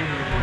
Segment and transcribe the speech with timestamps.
[0.00, 0.39] Mm-hmm.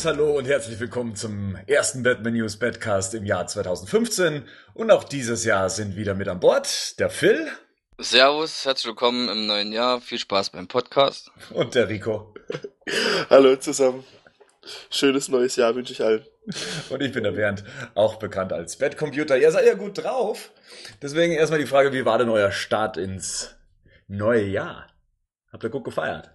[0.00, 4.48] Servus, hallo und herzlich willkommen zum ersten Batman News Badcast im Jahr 2015.
[4.72, 7.48] Und auch dieses Jahr sind wieder mit an Bord der Phil.
[7.98, 10.00] Servus, herzlich willkommen im neuen Jahr.
[10.00, 11.30] Viel Spaß beim Podcast.
[11.52, 12.32] Und der Rico.
[13.28, 14.04] hallo zusammen.
[14.88, 16.24] Schönes neues Jahr wünsche ich allen.
[16.88, 17.62] Und ich bin der Bernd,
[17.94, 19.36] auch bekannt als Bettcomputer.
[19.36, 20.50] Ihr seid ja gut drauf.
[21.02, 23.54] Deswegen erstmal die Frage, wie war denn euer Start ins
[24.08, 24.86] neue Jahr?
[25.52, 26.30] Habt ihr gut gefeiert?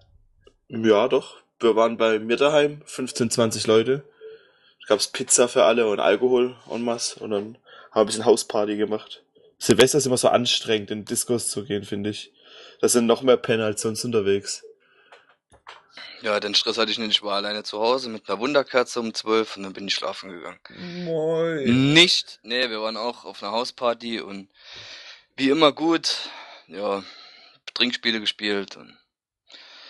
[0.68, 4.04] Ja, doch wir waren bei mir daheim, 15, 20 Leute.
[4.82, 7.14] Da gab's Pizza für alle und Alkohol und was.
[7.14, 7.56] Und dann haben
[7.94, 9.22] wir ein bisschen Hausparty gemacht.
[9.58, 12.32] Silvester ist immer so anstrengend, in Discos zu gehen, finde ich.
[12.80, 14.64] Da sind noch mehr Penner als sonst unterwegs.
[16.22, 17.10] Ja, den Stress hatte ich nicht.
[17.10, 20.30] Ich war alleine zu Hause mit einer Wunderkerze um 12 und dann bin ich schlafen
[20.30, 20.58] gegangen.
[21.04, 21.92] Moin.
[21.92, 22.40] Nicht.
[22.42, 24.48] Nee, wir waren auch auf einer Hausparty und
[25.36, 26.30] wie immer gut.
[26.66, 27.02] Ja,
[27.74, 28.96] Trinkspiele gespielt und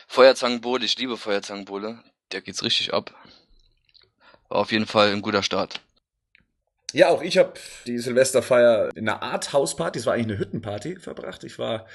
[0.06, 2.02] Feuerzangenbowle, ich liebe Feuerzangenbowle.
[2.32, 3.14] Der geht's richtig ab.
[4.48, 5.80] War auf jeden Fall ein guter Start.
[6.92, 7.54] Ja, auch ich habe
[7.86, 11.44] die Silvesterfeier in einer Art Hausparty, es war eigentlich eine Hüttenparty, verbracht.
[11.44, 11.86] Ich war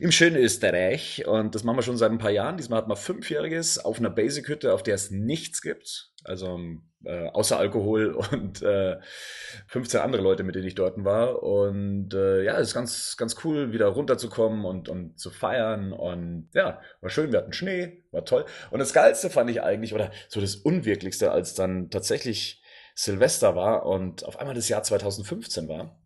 [0.00, 2.56] im schönen Österreich und das machen wir schon seit ein paar Jahren.
[2.56, 6.10] Diesmal hat man Fünfjähriges auf einer Basic-Hütte, auf der es nichts gibt.
[6.24, 6.60] Also
[7.04, 8.98] äh, außer Alkohol und äh,
[9.68, 11.42] 15 andere Leute, mit denen ich dort war.
[11.42, 15.92] Und äh, ja, es ist ganz, ganz cool, wieder runterzukommen und, und zu feiern.
[15.92, 18.44] Und ja, war schön, wir hatten Schnee, war toll.
[18.70, 22.62] Und das Geilste fand ich eigentlich, oder so das Unwirklichste, als dann tatsächlich
[22.94, 25.98] Silvester war und auf einmal das Jahr 2015 war.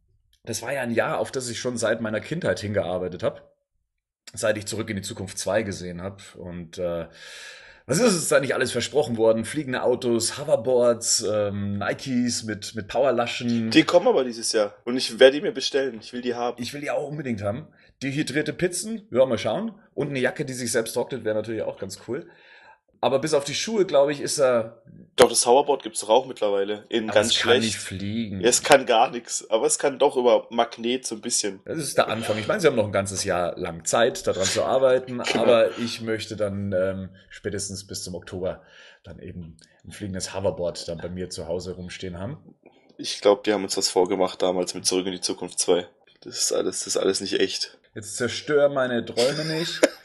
[0.45, 3.43] Das war ja ein Jahr, auf das ich schon seit meiner Kindheit hingearbeitet habe.
[4.33, 6.23] Seit ich zurück in die Zukunft 2 gesehen habe.
[6.37, 7.07] Und äh,
[7.87, 9.45] was ist uns da nicht alles versprochen worden?
[9.45, 13.71] Fliegende Autos, Hoverboards, ähm, Nikes mit, mit Powerlaschen.
[13.71, 14.75] Die kommen aber dieses Jahr.
[14.85, 15.99] Und ich werde die mir bestellen.
[16.01, 16.61] Ich will die haben.
[16.63, 17.67] Ich will die auch unbedingt haben.
[18.03, 19.73] Dehydrierte Pizzen, ja, mal schauen.
[19.93, 22.27] Und eine Jacke, die sich selbst trocknet, wäre natürlich auch ganz cool.
[23.05, 24.81] Aber bis auf die Schuhe, glaube ich, ist er.
[25.17, 26.87] Doch, das Hoverboard gibt's doch auch mittlerweile.
[26.89, 27.57] In aber ganz es schlecht.
[27.57, 28.41] kann nicht fliegen.
[28.41, 29.49] Ja, es kann gar nichts.
[29.51, 31.61] Aber es kann doch über Magnet so ein bisschen.
[31.67, 32.39] Das ist der Anfang.
[32.39, 35.19] Ich meine, sie haben noch ein ganzes Jahr lang Zeit, daran zu arbeiten.
[35.19, 35.43] Genau.
[35.43, 38.63] Aber ich möchte dann ähm, spätestens bis zum Oktober
[39.03, 42.39] dann eben ein fliegendes Hoverboard dann bei mir zu Hause rumstehen haben.
[42.97, 45.87] Ich glaube, die haben uns was vorgemacht damals mit Zurück in die Zukunft 2.
[46.23, 47.77] Das ist alles, das ist alles nicht echt.
[47.95, 49.79] Jetzt zerstör meine Träume nicht.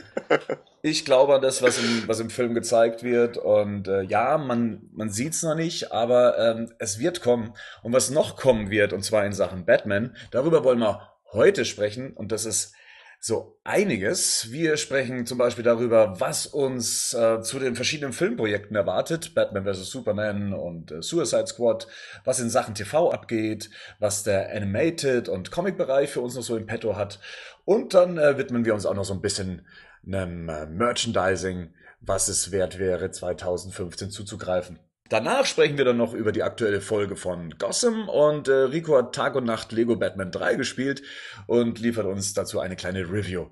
[0.82, 3.38] Ich glaube an das, was im, was im Film gezeigt wird.
[3.38, 7.54] Und äh, ja, man, man sieht es noch nicht, aber ähm, es wird kommen.
[7.84, 12.14] Und was noch kommen wird, und zwar in Sachen Batman, darüber wollen wir heute sprechen.
[12.14, 12.74] Und das ist
[13.22, 14.52] so einiges.
[14.52, 19.36] Wir sprechen zum Beispiel darüber, was uns äh, zu den verschiedenen Filmprojekten erwartet.
[19.36, 19.90] Batman vs.
[19.90, 21.88] Superman und äh, Suicide Squad.
[22.24, 23.70] Was in Sachen TV abgeht.
[24.00, 27.20] Was der Animated- und Comic-Bereich für uns noch so im Petto hat.
[27.66, 29.68] Und dann äh, widmen wir uns auch noch so ein bisschen
[30.14, 34.80] einem äh, Merchandising, was es wert wäre, 2015 zuzugreifen.
[35.10, 39.16] Danach sprechen wir dann noch über die aktuelle Folge von Gotham und äh, Rico hat
[39.16, 41.02] Tag und Nacht Lego Batman 3 gespielt
[41.48, 43.48] und liefert uns dazu eine kleine Review.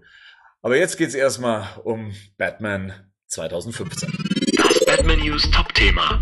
[0.61, 2.93] Aber jetzt geht's erstmal um Batman
[3.27, 4.11] 2015.
[4.55, 6.19] Das Batman News Top-Thema.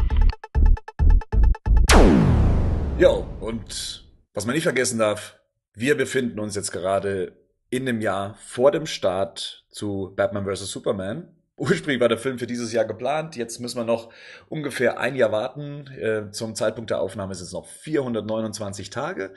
[2.98, 5.38] Jo, und was man nicht vergessen darf,
[5.74, 10.72] wir befinden uns jetzt gerade in dem Jahr vor dem Start zu Batman vs.
[10.72, 11.36] Superman.
[11.58, 13.36] Ursprünglich war der Film für dieses Jahr geplant.
[13.38, 14.12] Jetzt müssen wir noch
[14.50, 15.88] ungefähr ein Jahr warten.
[15.88, 19.34] Äh, zum Zeitpunkt der Aufnahme sind es noch 429 Tage.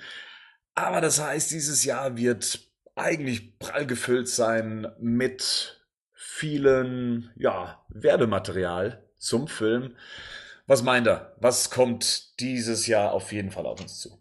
[0.75, 2.61] Aber das heißt, dieses Jahr wird
[2.97, 5.81] eigentlich prall gefüllt sein mit
[6.13, 9.97] vielen, ja, Werbematerial zum Film.
[10.67, 11.35] Was meint er?
[11.41, 14.19] Was kommt dieses Jahr auf jeden Fall auf uns zu?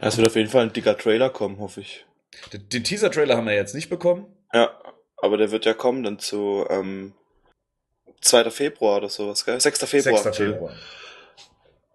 [0.00, 2.06] Es wird auf jeden Fall ein dicker Trailer kommen, hoffe ich.
[2.52, 4.26] Den, Teaser-Trailer haben wir jetzt nicht bekommen.
[4.52, 4.70] Ja,
[5.16, 7.14] aber der wird ja kommen dann zu ähm,
[8.20, 8.50] 2.
[8.50, 9.60] Februar oder sowas, gell?
[9.60, 9.84] 6.
[9.84, 10.22] Februar.
[10.22, 10.36] 6.
[10.36, 10.72] Februar.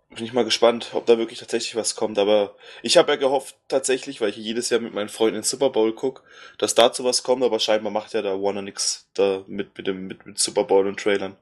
[0.09, 2.17] bin ich mal gespannt, ob da wirklich tatsächlich was kommt.
[2.17, 5.47] Aber ich habe ja gehofft, tatsächlich, weil ich jedes Jahr mit meinen Freunden in den
[5.47, 6.23] Super Bowl guck,
[6.57, 10.07] dass dazu was kommt, aber scheinbar macht ja da Warner nix da mit, mit dem
[10.07, 11.37] mit, mit Super Bowl und Trailern.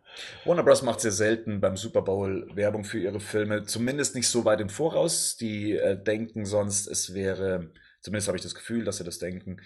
[0.46, 0.82] Warner Bros.
[0.82, 4.70] macht sehr selten beim Super Bowl Werbung für ihre Filme, zumindest nicht so weit im
[4.70, 5.38] Voraus.
[5.38, 7.70] Die äh, denken sonst, es wäre,
[8.04, 9.58] zumindest habe ich das Gefühl, dass sie das denken,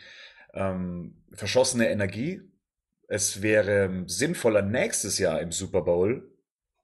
[0.54, 2.42] ähm, verschossene Energie.
[3.10, 6.32] Es wäre sinnvoller, nächstes Jahr im Super Bowl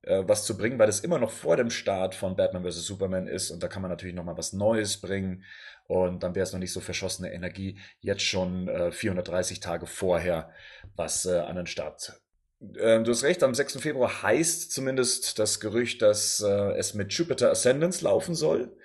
[0.03, 2.85] äh, was zu bringen, weil das immer noch vor dem Start von Batman vs.
[2.85, 5.43] Superman ist und da kann man natürlich noch mal was Neues bringen
[5.87, 10.51] und dann wäre es noch nicht so verschossene Energie, jetzt schon äh, 430 Tage vorher
[10.95, 12.21] was äh, an den Start.
[12.77, 13.77] Ähm, du hast recht, am 6.
[13.77, 18.75] Februar heißt zumindest das Gerücht, dass äh, es mit Jupiter Ascendance laufen soll.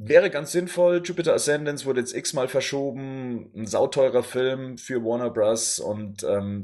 [0.00, 1.02] Wäre ganz sinnvoll.
[1.04, 3.50] Jupiter Ascendance wurde jetzt x-mal verschoben.
[3.56, 5.80] Ein sauteurer Film für Warner Bros.
[5.80, 6.62] Und ähm,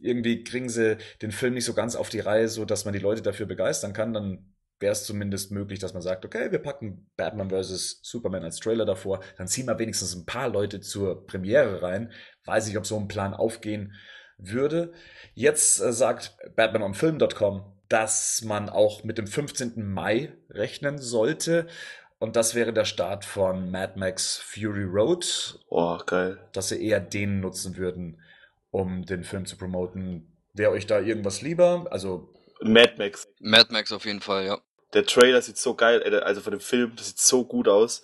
[0.00, 3.00] irgendwie kriegen sie den Film nicht so ganz auf die Reihe, so dass man die
[3.00, 4.14] Leute dafür begeistern kann.
[4.14, 8.00] Dann wäre es zumindest möglich, dass man sagt, okay, wir packen Batman vs.
[8.02, 9.20] Superman als Trailer davor.
[9.36, 12.10] Dann ziehen wir wenigstens ein paar Leute zur Premiere rein.
[12.46, 13.92] Weiß ich, ob so ein Plan aufgehen
[14.38, 14.94] würde.
[15.34, 19.84] Jetzt äh, sagt BatmanOnFilm.com, dass man auch mit dem 15.
[19.84, 21.66] Mai rechnen sollte.
[22.20, 25.58] Und das wäre der Start von Mad Max Fury Road.
[25.70, 26.38] Oh, geil.
[26.52, 28.20] Dass sie eher den nutzen würden,
[28.70, 30.30] um den Film zu promoten.
[30.52, 31.86] Wäre euch da irgendwas lieber?
[31.90, 32.28] Also.
[32.60, 33.26] Mad Max.
[33.40, 34.58] Mad Max auf jeden Fall, ja.
[34.92, 38.02] Der Trailer sieht so geil, äh, also von dem Film, das sieht so gut aus.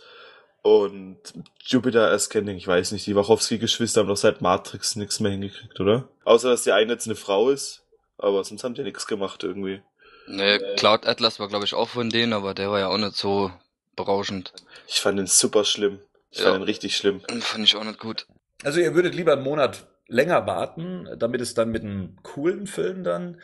[0.63, 1.19] Und
[1.67, 6.09] Jupiter Ascending, ich weiß nicht, die Wachowski-Geschwister haben doch seit Matrix nichts mehr hingekriegt, oder?
[6.25, 7.85] Außer, dass die eine jetzt eine Frau ist.
[8.17, 9.83] Aber sonst haben die nichts gemacht irgendwie.
[10.27, 13.15] Nee, Cloud Atlas war glaube ich auch von denen, aber der war ja auch nicht
[13.15, 13.53] so
[13.97, 14.53] berauschend.
[14.87, 16.01] Ich fand den super schlimm.
[16.31, 16.45] Ich Ja.
[16.47, 17.21] fand den richtig schlimm.
[17.41, 18.27] Fand ich auch nicht gut.
[18.63, 23.03] Also ihr würdet lieber einen Monat länger warten, damit es dann mit einem coolen Film
[23.05, 23.41] dann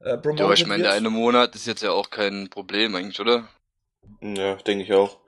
[0.00, 1.00] äh, promotet Ja, aber ich meine, der wird?
[1.00, 3.48] eine Monat ist jetzt ja auch kein Problem eigentlich, oder?
[4.20, 5.18] Ja, denke ich auch.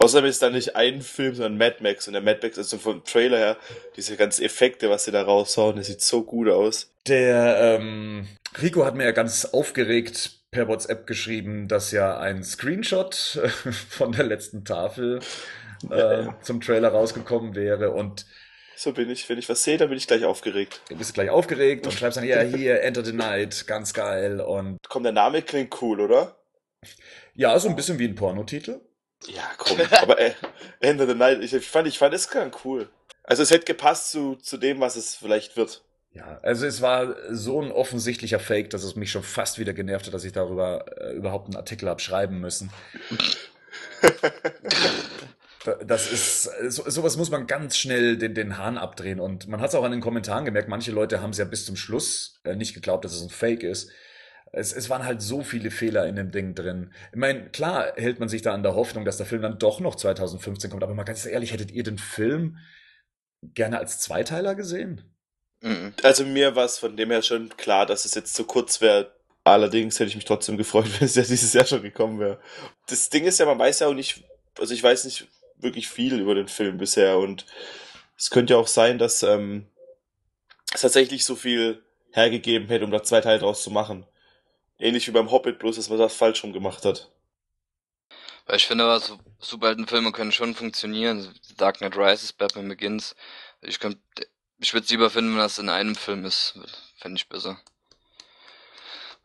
[0.00, 2.06] Außerdem ist da nicht ein Film, sondern Mad Max.
[2.06, 3.56] Und der Mad Max ist so vom Trailer her,
[3.96, 6.92] diese ganzen Effekte, was sie da raushauen, das sieht so gut aus.
[7.08, 8.28] Der ähm,
[8.62, 14.12] Rico hat mir ja ganz aufgeregt per WhatsApp geschrieben, dass ja ein Screenshot äh, von
[14.12, 15.20] der letzten Tafel
[15.90, 18.26] äh, zum Trailer rausgekommen wäre und
[18.76, 19.28] So bin ich.
[19.28, 20.80] Wenn ich was sehe, dann bin ich gleich aufgeregt.
[20.88, 24.78] du bist gleich aufgeregt und schreibst dann, ja, hier, Enter the Night, ganz geil und
[24.88, 26.36] Komm, der Name klingt cool, oder?
[27.34, 28.80] ja, so ein bisschen wie ein Pornotitel.
[29.26, 29.78] Ja, komm.
[30.00, 32.88] Aber äh, of the Night, ich fand, ich fand es klang cool.
[33.24, 35.82] Also es hätte gepasst zu, zu dem, was es vielleicht wird.
[36.10, 40.06] Ja, also es war so ein offensichtlicher Fake, dass es mich schon fast wieder genervt
[40.06, 42.70] hat, dass ich darüber äh, überhaupt einen Artikel hab schreiben müssen.
[45.64, 49.20] Da- Das ist, so, sowas muss man ganz schnell den, den Hahn abdrehen.
[49.20, 51.66] Und man hat es auch an den Kommentaren gemerkt, manche Leute haben es ja bis
[51.66, 53.90] zum Schluss äh, nicht geglaubt, dass es ein Fake ist.
[54.52, 56.92] Es, es waren halt so viele Fehler in dem Ding drin.
[57.12, 59.80] Ich meine, klar hält man sich da an der Hoffnung, dass der Film dann doch
[59.80, 62.56] noch 2015 kommt, aber mal ganz ehrlich, hättet ihr den Film
[63.42, 65.17] gerne als Zweiteiler gesehen?
[65.60, 65.94] Mhm.
[66.02, 69.12] Also mir war es von dem her schon klar, dass es jetzt zu kurz wäre.
[69.44, 72.40] Allerdings hätte ich mich trotzdem gefreut, wenn es ja dieses Jahr schon gekommen wäre.
[72.86, 74.24] Das Ding ist ja, man weiß ja auch nicht,
[74.58, 75.26] also ich weiß nicht
[75.56, 77.44] wirklich viel über den Film bisher und
[78.16, 79.66] es könnte ja auch sein, dass ähm,
[80.72, 81.82] es tatsächlich so viel
[82.12, 84.06] hergegeben hätte, um da zwei Teile draus zu machen.
[84.78, 87.10] Ähnlich wie beim Hobbit, bloß dass man das falsch rum gemacht hat.
[88.46, 91.34] Weil ich finde, aber so Superheldenfilme können schon funktionieren.
[91.56, 93.14] Dark Knight Rises, Batman Begins.
[93.60, 94.00] Ich könnte,
[94.58, 96.58] ich würde es lieber finden, wenn das in einem Film ist.
[96.96, 97.60] Fände ich besser.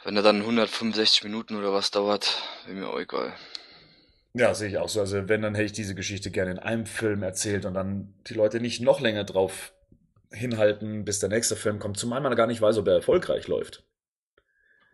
[0.04, 3.34] Wenn er dann 165 Minuten oder was dauert, wäre mir auch egal.
[4.34, 5.00] Ja, sehe ich auch so.
[5.00, 8.34] Also wenn, dann hätte ich diese Geschichte gerne in einem Film erzählt und dann die
[8.34, 9.74] Leute nicht noch länger drauf
[10.32, 13.84] hinhalten, bis der nächste Film kommt, zumal man gar nicht weiß, ob er erfolgreich läuft.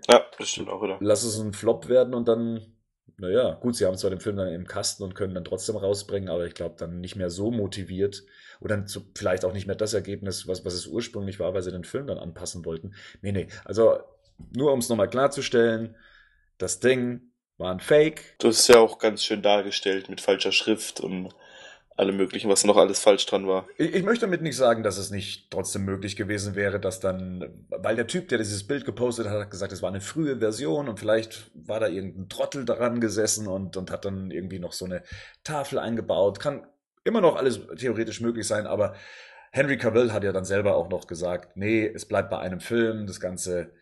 [0.09, 0.97] Ja, das stimmt auch wieder.
[0.99, 2.75] Lass es ein Flop werden und dann,
[3.17, 6.29] naja, gut, sie haben zwar den Film dann im Kasten und können dann trotzdem rausbringen,
[6.29, 8.23] aber ich glaube dann nicht mehr so motiviert
[8.59, 11.71] oder zu, vielleicht auch nicht mehr das Ergebnis, was, was es ursprünglich war, weil sie
[11.71, 12.93] den Film dann anpassen wollten.
[13.21, 13.99] Nee, nee, also
[14.55, 15.95] nur um es nochmal klarzustellen,
[16.57, 17.21] das Ding
[17.57, 21.33] war ein Fake, hast es ja auch ganz schön dargestellt mit falscher Schrift und
[21.99, 23.67] allem möglichen, was noch alles falsch dran war.
[23.77, 27.65] Ich, ich möchte damit nicht sagen, dass es nicht trotzdem möglich gewesen wäre, dass dann,
[27.69, 30.87] weil der Typ, der dieses Bild gepostet hat, hat gesagt, es war eine frühe Version
[30.87, 34.85] und vielleicht war da irgendein Trottel daran gesessen und, und hat dann irgendwie noch so
[34.85, 35.03] eine
[35.43, 36.39] Tafel eingebaut.
[36.39, 36.65] Kann
[37.03, 38.95] immer noch alles theoretisch möglich sein, aber
[39.51, 43.07] Henry Cavill hat ja dann selber auch noch gesagt, nee, es bleibt bei einem Film,
[43.07, 43.73] das Ganze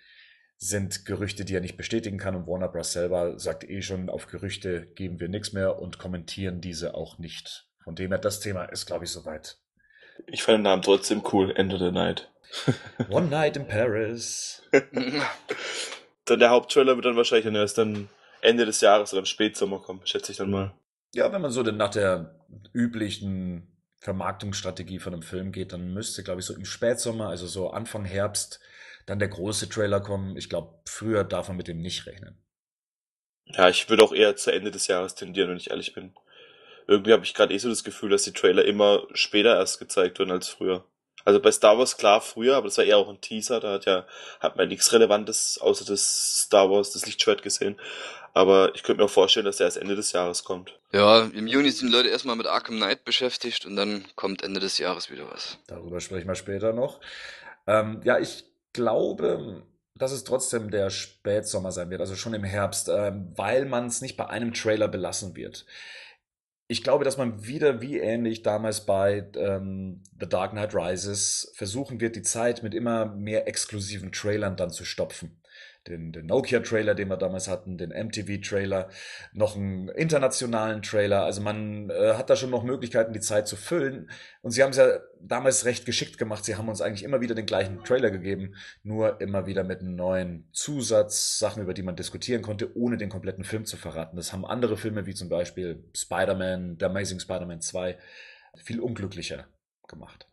[0.57, 2.91] sind Gerüchte, die er nicht bestätigen kann und Warner Bros.
[2.91, 7.66] selber sagt eh schon, auf Gerüchte geben wir nichts mehr und kommentieren diese auch nicht.
[7.87, 9.59] Von dem her, das Thema ist, glaube ich, soweit.
[10.25, 12.29] Ich fand den Namen trotzdem cool, End of the Night.
[13.09, 14.61] One Night in Paris.
[16.25, 18.09] Dann der Haupttrailer wird dann wahrscheinlich dann erst dann
[18.41, 20.73] Ende des Jahres oder im Spätsommer kommen, schätze ich dann mal.
[21.13, 22.35] Ja, wenn man so denn nach der
[22.73, 27.69] üblichen Vermarktungsstrategie von einem Film geht, dann müsste, glaube ich, so im Spätsommer, also so
[27.69, 28.59] Anfang Herbst,
[29.05, 30.35] dann der große Trailer kommen.
[30.35, 32.43] Ich glaube, früher darf man mit dem nicht rechnen.
[33.45, 36.13] Ja, ich würde auch eher zu Ende des Jahres tendieren, wenn ich ehrlich bin.
[36.87, 40.19] Irgendwie habe ich gerade eh so das Gefühl, dass die Trailer immer später erst gezeigt
[40.19, 40.83] werden als früher.
[41.25, 43.85] Also bei Star Wars klar früher, aber das war eher auch ein Teaser, da hat
[43.85, 44.05] ja
[44.39, 47.77] hat man nichts Relevantes außer das Star Wars, das Lichtschwert gesehen.
[48.33, 50.79] Aber ich könnte mir auch vorstellen, dass der erst Ende des Jahres kommt.
[50.93, 54.61] Ja, im Juni sind die Leute erstmal mit Arkham Knight beschäftigt und dann kommt Ende
[54.61, 55.57] des Jahres wieder was.
[55.67, 57.01] Darüber sprechen wir später noch.
[57.65, 59.63] Ähm, ja, ich glaube,
[59.95, 64.01] dass es trotzdem der Spätsommer sein wird, also schon im Herbst, ähm, weil man es
[64.01, 65.65] nicht bei einem Trailer belassen wird.
[66.69, 72.01] Ich glaube, dass man wieder wie ähnlich damals bei ähm, The Dark Knight Rises versuchen
[72.01, 75.39] wird, die Zeit mit immer mehr exklusiven Trailern dann zu stopfen
[75.87, 78.89] den, den Nokia-Trailer, den wir damals hatten, den MTV-Trailer,
[79.33, 81.23] noch einen internationalen Trailer.
[81.23, 84.09] Also man äh, hat da schon noch Möglichkeiten, die Zeit zu füllen.
[84.41, 86.45] Und sie haben es ja damals recht geschickt gemacht.
[86.45, 90.49] Sie haben uns eigentlich immer wieder den gleichen Trailer gegeben, nur immer wieder mit neuen
[90.51, 94.17] Zusatzsachen, über die man diskutieren konnte, ohne den kompletten Film zu verraten.
[94.17, 97.97] Das haben andere Filme wie zum Beispiel Spider-Man, The Amazing Spider-Man 2
[98.63, 99.47] viel unglücklicher
[99.87, 100.26] gemacht.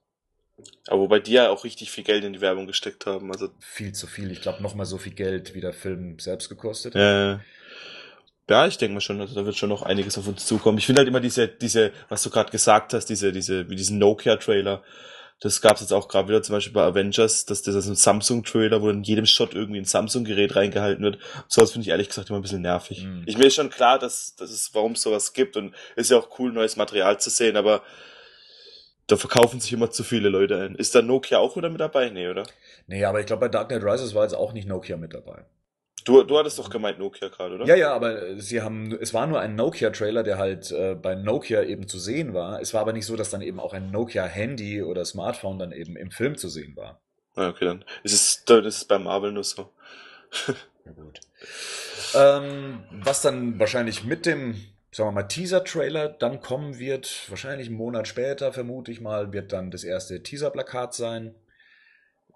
[0.86, 3.32] Aber wobei die ja auch richtig viel Geld in die Werbung gesteckt haben.
[3.32, 4.30] Also viel zu viel.
[4.30, 6.94] Ich glaube, nochmal so viel Geld wie der Film selbst gekostet.
[6.94, 7.38] Äh,
[8.48, 10.78] ja, ich denke mal schon, also da wird schon noch einiges auf uns zukommen.
[10.78, 13.98] Ich finde halt immer diese, diese, was du gerade gesagt hast, diese, diese, wie diesen
[13.98, 14.82] Nokia-Trailer.
[15.40, 18.80] Das gab's jetzt auch gerade wieder zum Beispiel bei Avengers, dass das ist ein Samsung-Trailer,
[18.82, 21.18] wo in jedem Shot irgendwie ein Samsung-Gerät reingehalten wird.
[21.48, 23.04] So was finde ich ehrlich gesagt immer ein bisschen nervig.
[23.04, 23.24] Mhm.
[23.26, 26.18] Ich mir ist schon klar, dass, dass es, warum es sowas gibt und ist ja
[26.18, 27.82] auch cool, neues Material zu sehen, aber
[29.06, 30.74] da verkaufen sich immer zu viele Leute ein.
[30.74, 32.10] Ist da Nokia auch wieder mit dabei?
[32.10, 32.44] Nee, oder?
[32.86, 35.44] Nee, aber ich glaube, bei Dark Knight Rises war jetzt auch nicht Nokia mit dabei.
[36.04, 37.66] Du, du hattest doch gemeint Nokia gerade, oder?
[37.66, 41.14] Ja, ja, aber äh, sie haben, es war nur ein Nokia-Trailer, der halt äh, bei
[41.14, 42.60] Nokia eben zu sehen war.
[42.60, 45.96] Es war aber nicht so, dass dann eben auch ein Nokia-Handy oder Smartphone dann eben
[45.96, 47.00] im Film zu sehen war.
[47.36, 49.70] Ja, okay, dann ist es, dann ist es bei Marvel nur so.
[50.86, 51.20] Ja, gut.
[52.14, 54.54] Ähm, was dann wahrscheinlich mit dem,
[54.94, 59.52] sagen wir mal, Teaser-Trailer dann kommen wird, wahrscheinlich einen Monat später, vermute ich mal, wird
[59.52, 61.34] dann das erste Teaser-Plakat sein.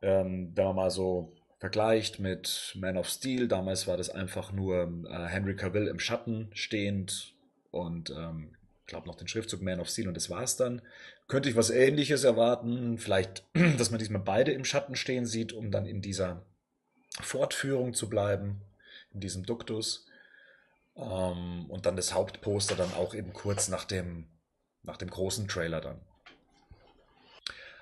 [0.03, 5.27] Ähm, man mal so vergleicht mit Man of Steel, damals war das einfach nur äh,
[5.27, 7.35] Henry Cavill im Schatten stehend
[7.71, 10.83] und ähm, ich glaube noch den Schriftzug Man of Steel und das war's dann.
[11.29, 13.45] Könnte ich was ähnliches erwarten, vielleicht,
[13.79, 16.45] dass man diesmal beide im Schatten stehen sieht, um dann in dieser
[17.21, 18.62] Fortführung zu bleiben,
[19.15, 20.08] in diesem Duktus.
[20.99, 24.28] Ähm, und dann das Hauptposter dann auch eben kurz nach dem,
[24.83, 26.00] nach dem großen Trailer dann.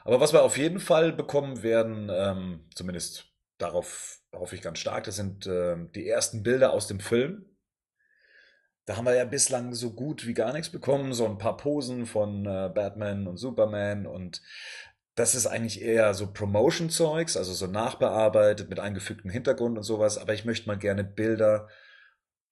[0.05, 3.25] Aber was wir auf jeden Fall bekommen werden, ähm, zumindest
[3.59, 7.47] darauf hoffe ich ganz stark, das sind ähm, die ersten Bilder aus dem Film.
[8.85, 12.07] Da haben wir ja bislang so gut wie gar nichts bekommen, so ein paar Posen
[12.07, 14.43] von äh, Batman und Superman und
[15.17, 20.35] das ist eigentlich eher so Promotion-Zeugs, also so nachbearbeitet mit eingefügtem Hintergrund und sowas, aber
[20.35, 21.69] ich möchte mal gerne Bilder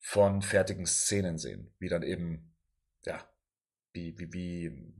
[0.06, 2.54] von fertigen Szenen sehen, wie dann eben,
[3.06, 3.26] ja,
[3.94, 4.94] wie, wie, wie,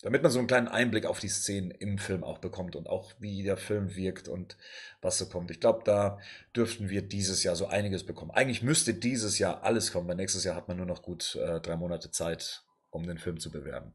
[0.00, 3.12] damit man so einen kleinen Einblick auf die Szenen im Film auch bekommt und auch
[3.18, 4.56] wie der Film wirkt und
[5.02, 5.50] was so kommt.
[5.50, 6.18] Ich glaube, da
[6.56, 8.30] dürften wir dieses Jahr so einiges bekommen.
[8.30, 11.60] Eigentlich müsste dieses Jahr alles kommen, weil nächstes Jahr hat man nur noch gut äh,
[11.60, 13.92] drei Monate Zeit, um den Film zu bewerben.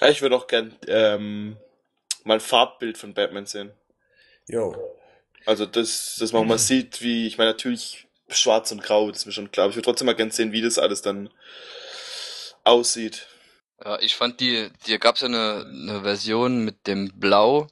[0.00, 1.58] Ja, ich würde auch gern ähm,
[2.24, 3.70] mal ein Farbbild von Batman sehen.
[4.48, 4.96] Jo.
[5.44, 9.26] Also das, dass man mal sieht, wie, ich meine natürlich schwarz und grau, das ist
[9.26, 9.64] mir schon klar.
[9.64, 11.30] Aber ich würde trotzdem mal gern sehen, wie das alles dann
[12.64, 13.26] aussieht.
[13.84, 17.66] Ja, ich fand die, die gab's ja eine, eine Version mit dem Blau.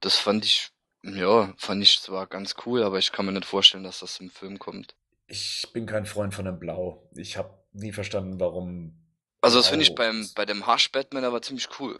[0.00, 0.70] Das fand ich,
[1.02, 4.30] ja, fand ich zwar ganz cool, aber ich kann mir nicht vorstellen, dass das im
[4.30, 4.94] Film kommt.
[5.26, 7.08] Ich bin kein Freund von dem Blau.
[7.14, 8.96] Ich habe nie verstanden, warum.
[9.42, 11.98] Also das finde ich Blau beim, bei dem Hush Batman aber ziemlich cool.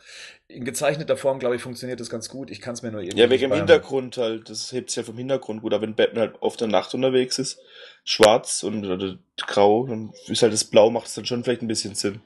[0.49, 2.51] In gezeichneter Form, glaube ich, funktioniert das ganz gut.
[2.51, 4.51] Ich kann es mir nur irgendwie Ja, wegen dem Hintergrund halt.
[4.51, 5.73] Das hebt sich ja vom Hintergrund gut.
[5.73, 7.59] Aber wenn Batman halt auf der Nacht unterwegs ist,
[8.05, 11.69] schwarz und oder grau, dann ist halt das Blau, macht es dann schon vielleicht ein
[11.69, 12.21] bisschen Sinn.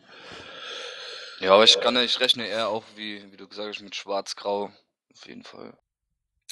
[1.41, 4.71] Ja, aber ich kann, ich rechne eher auch, wie, wie du gesagt hast, mit Schwarz-Grau.
[5.13, 5.77] Auf jeden Fall.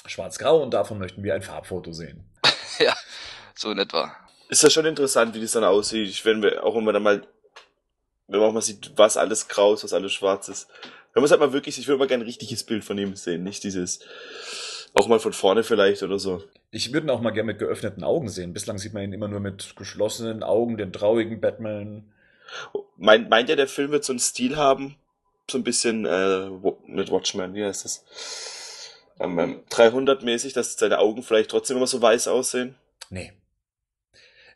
[0.07, 2.31] Schwarz-Grau und davon möchten wir ein Farbfoto sehen.
[2.79, 2.97] ja,
[3.55, 4.15] so in etwa.
[4.49, 6.09] Ist ja schon interessant, wie das dann aussieht.
[6.09, 7.27] Ich, wenn wir, auch wenn man dann mal,
[8.33, 10.69] wenn man auch mal sieht, was alles grau ist, was alles schwarz ist.
[11.13, 13.15] Wenn man es halt mal wirklich, ich würde mal gerne ein richtiges Bild von ihm
[13.17, 14.01] sehen, nicht dieses,
[14.95, 16.43] auch mal von vorne vielleicht oder so.
[16.71, 18.53] Ich würde ihn auch mal gerne mit geöffneten Augen sehen.
[18.53, 22.13] Bislang sieht man ihn immer nur mit geschlossenen Augen, den traurigen Batman.
[22.97, 24.97] Meint, meint ihr, der Film wird so einen Stil haben?
[25.51, 26.49] So ein bisschen, äh,
[26.87, 28.05] mit Watchmen, wie heißt das?
[29.21, 32.75] Ähm, ähm, 300-mäßig, dass seine Augen vielleicht trotzdem immer so weiß aussehen?
[33.11, 33.33] Nee.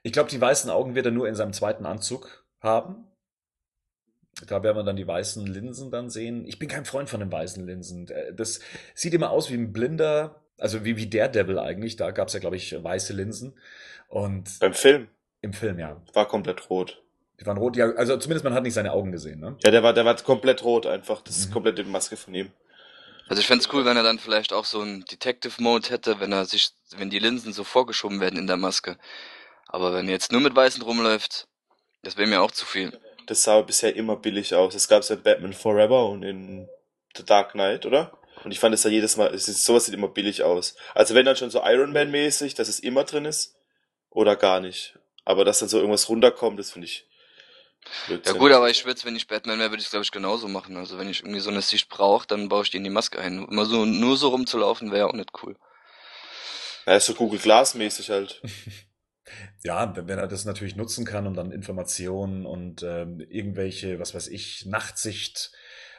[0.03, 3.06] Ich glaube, die weißen Augen wird er nur in seinem zweiten Anzug haben.
[4.47, 6.47] Da werden wir dann die weißen Linsen dann sehen.
[6.47, 8.09] Ich bin kein Freund von den weißen Linsen.
[8.09, 8.61] Äh, Das
[8.95, 11.97] sieht immer aus wie ein blinder, also wie, wie Daredevil eigentlich.
[11.97, 13.59] Da gab es ja, glaube ich, weiße Linsen.
[14.09, 15.09] Und Beim Film
[15.41, 16.01] im Film, ja.
[16.13, 17.03] war komplett rot.
[17.41, 17.77] Die waren rot.
[17.77, 19.57] Ja, also zumindest man hat nicht seine Augen gesehen, ne?
[19.65, 21.23] Ja, der war, der war komplett rot einfach.
[21.23, 21.53] Das ist Mhm.
[21.55, 22.51] komplett die Maske von ihm.
[23.29, 26.45] Also ich fänd's cool, wenn er dann vielleicht auch so einen Detective-Mode hätte, wenn er
[26.45, 28.99] sich, wenn die Linsen so vorgeschoben werden in der Maske.
[29.67, 31.49] Aber wenn er jetzt nur mit Weißen rumläuft,
[32.03, 32.99] das wäre mir auch zu viel.
[33.27, 34.75] Das sah bisher immer billig aus.
[34.75, 36.69] Das gab's ja in Batman Forever und in
[37.17, 38.17] The Dark Knight, oder?
[38.45, 40.77] Und ich fand es ja jedes Mal, es ist, sowas sieht immer billig aus.
[40.95, 43.57] Also wenn dann schon so Iron Man mäßig, dass es immer drin ist,
[44.11, 44.99] oder gar nicht.
[45.25, 47.07] Aber dass dann so irgendwas runterkommt, das finde ich
[47.85, 48.39] Ja Blödsinn.
[48.39, 50.77] gut, aber ich würde wenn ich Batman wäre, würde ich glaube ich genauso machen.
[50.77, 53.19] Also wenn ich irgendwie so eine Sicht brauche, dann baue ich die in die Maske
[53.19, 53.45] ein.
[53.45, 55.57] Immer so, nur so rumzulaufen wäre auch nicht cool.
[56.87, 58.41] Ja, ist so Google Glass mäßig halt.
[59.65, 64.29] Ja, wenn er das natürlich nutzen kann, um dann Informationen und ähm, irgendwelche, was weiß
[64.29, 65.53] ich, Nachtsicht,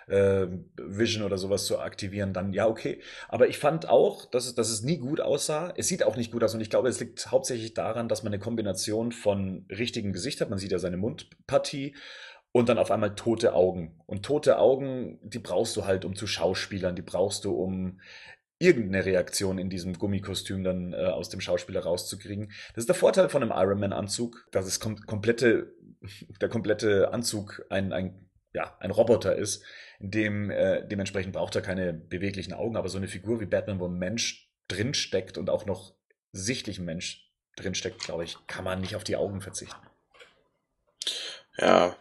[0.07, 3.01] äh, Vision oder sowas zu aktivieren, dann ja, okay.
[3.27, 5.73] Aber ich fand auch, dass es, dass es nie gut aussah.
[5.75, 8.33] Es sieht auch nicht gut aus und ich glaube, es liegt hauptsächlich daran, dass man
[8.33, 10.49] eine Kombination von richtigem Gesicht hat.
[10.49, 11.95] Man sieht ja seine Mundpartie
[12.53, 13.99] und dann auf einmal tote Augen.
[14.05, 17.99] Und tote Augen, die brauchst du halt, um zu Schauspielern, die brauchst du, um
[18.59, 22.51] irgendeine Reaktion in diesem Gummikostüm dann äh, aus dem Schauspieler rauszukriegen.
[22.73, 25.73] Das ist der Vorteil von einem Iron Man Anzug, dass es kom komplette,
[26.41, 29.63] der komplette Anzug ein, ein, ja, ein Roboter ist,
[29.99, 33.79] in dem äh, dementsprechend braucht er keine beweglichen Augen, aber so eine Figur wie Batman,
[33.79, 35.93] wo ein Mensch drinsteckt und auch noch
[36.31, 39.81] sichtlich ein Mensch drinsteckt, glaube ich, kann man nicht auf die Augen verzichten.
[41.57, 41.95] Ja,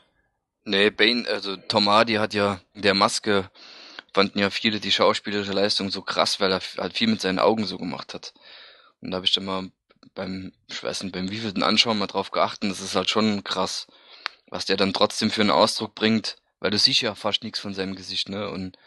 [0.69, 3.49] Nee, Bane, also Tom Hardy hat ja der Maske,
[4.17, 7.67] fanden ja viele die schauspielerische Leistung so krass, weil er halt viel mit seinen Augen
[7.67, 8.33] so gemacht hat.
[9.03, 9.71] Und da habe ich dann mal
[10.15, 13.87] beim, ich weiß nicht, beim wievielten Anschauen mal drauf geachtet, das ist halt schon krass,
[14.49, 17.75] was der dann trotzdem für einen Ausdruck bringt, weil du siehst ja fast nichts von
[17.75, 18.49] seinem Gesicht, ne?
[18.49, 18.79] Und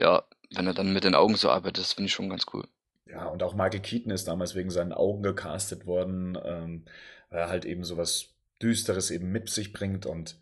[0.00, 2.66] ja, wenn er dann mit den Augen so arbeitet, das finde ich schon ganz cool.
[3.06, 6.86] Ja, und auch Michael Keaton ist damals wegen seinen Augen gecastet worden, ähm,
[7.30, 10.40] weil er halt eben sowas Düsteres eben mit sich bringt und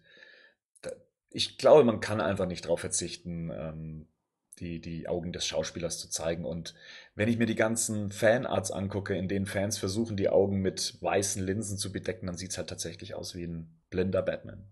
[1.35, 4.07] ich glaube, man kann einfach nicht darauf verzichten, ähm,
[4.61, 6.45] die, die Augen des Schauspielers zu zeigen.
[6.45, 6.75] Und
[7.15, 11.45] wenn ich mir die ganzen Fanarts angucke, in denen Fans versuchen, die Augen mit weißen
[11.45, 14.65] Linsen zu bedecken, dann sieht's halt tatsächlich aus wie ein blinder Batman.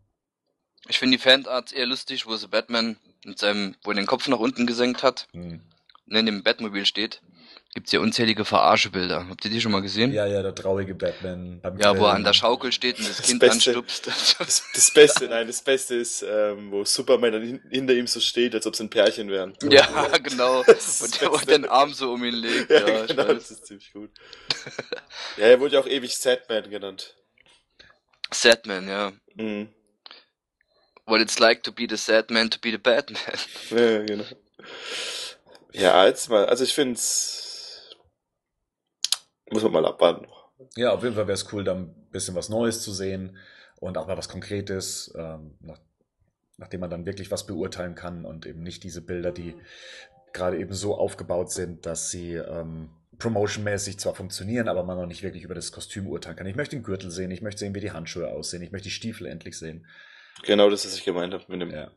[0.89, 4.27] Ich finde die Fanarts eher lustig, wo sie Batman mit seinem, wo er den Kopf
[4.29, 5.61] nach unten gesenkt hat, Hm.
[6.07, 7.23] und in dem Batmobil steht,
[7.75, 9.29] gibt's ja unzählige Verarschebilder.
[9.29, 10.13] Habt ihr die schon mal gesehen?
[10.13, 11.61] Ja, ja, der traurige Batman.
[11.61, 13.71] beim Ja, wo er an der Schaukel steht und das, Das Kind Beste.
[13.71, 14.07] anstupst.
[14.07, 14.37] das,
[14.75, 18.55] das Beste, nein, das Beste ist, ähm, wo Superman dann hin, hinter ihm so steht,
[18.55, 19.57] als ob es ein Pärchen wären.
[19.71, 19.87] ja,
[20.23, 20.63] genau.
[20.65, 21.53] Das ist Und der und Beste.
[21.61, 22.71] den Arm so um ihn legt.
[22.71, 23.35] Ja, Ja, ich genau, weiß.
[23.39, 24.11] das ist ziemlich gut.
[25.39, 27.15] ja, er wurde ja auch ewig Sadman genannt.
[28.33, 29.13] Sadman, ja.
[29.35, 29.69] Mhm.
[31.07, 33.21] What it's like to be the sad man, to be the Batman.
[33.71, 34.25] Ja, genau.
[35.73, 37.52] Ja, jetzt mal, also ich find's,
[39.53, 40.27] muss man mal abwarten.
[40.77, 43.37] Ja, auf jeden Fall wäre es cool, da ein bisschen was Neues zu sehen
[43.81, 45.79] und auch mal was Konkretes, ähm, nach,
[46.57, 49.55] nachdem man dann wirklich was beurteilen kann und eben nicht diese Bilder, die
[50.33, 55.23] gerade eben so aufgebaut sind, dass sie ähm, promotionmäßig zwar funktionieren, aber man noch nicht
[55.23, 56.47] wirklich über das Kostüm urteilen kann.
[56.47, 58.95] Ich möchte den Gürtel sehen, ich möchte sehen, wie die Handschuhe aussehen, ich möchte die
[58.95, 59.87] Stiefel endlich sehen.
[60.45, 61.91] Genau das, was ich gemeint habe mit dem, Ja.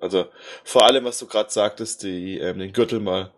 [0.00, 0.26] also
[0.64, 3.32] vor allem, was du gerade sagtest, die, ähm, den Gürtel mal,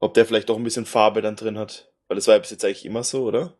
[0.00, 1.90] ob der vielleicht auch ein bisschen Farbe dann drin hat.
[2.08, 3.54] Weil das war ja bis jetzt eigentlich immer so, oder?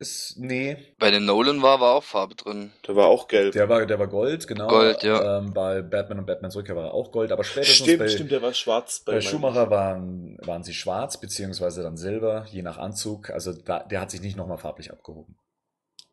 [0.00, 2.72] Ist, nee, Bei den Nolan war, war auch Farbe drin.
[2.86, 3.52] Der war auch gelb.
[3.52, 4.66] der war, der war Gold, genau.
[4.66, 5.38] Gold, ja.
[5.38, 8.30] Ähm, bei Batman und Batmans Rückkehr war er auch Gold, aber spätestens stimmt, bei, stimmt,
[8.32, 12.76] der war schwarz Bei meinem- Schumacher waren, waren sie schwarz, beziehungsweise dann silber, je nach
[12.76, 13.30] Anzug.
[13.30, 15.36] Also da, der hat sich nicht nochmal farblich abgehoben.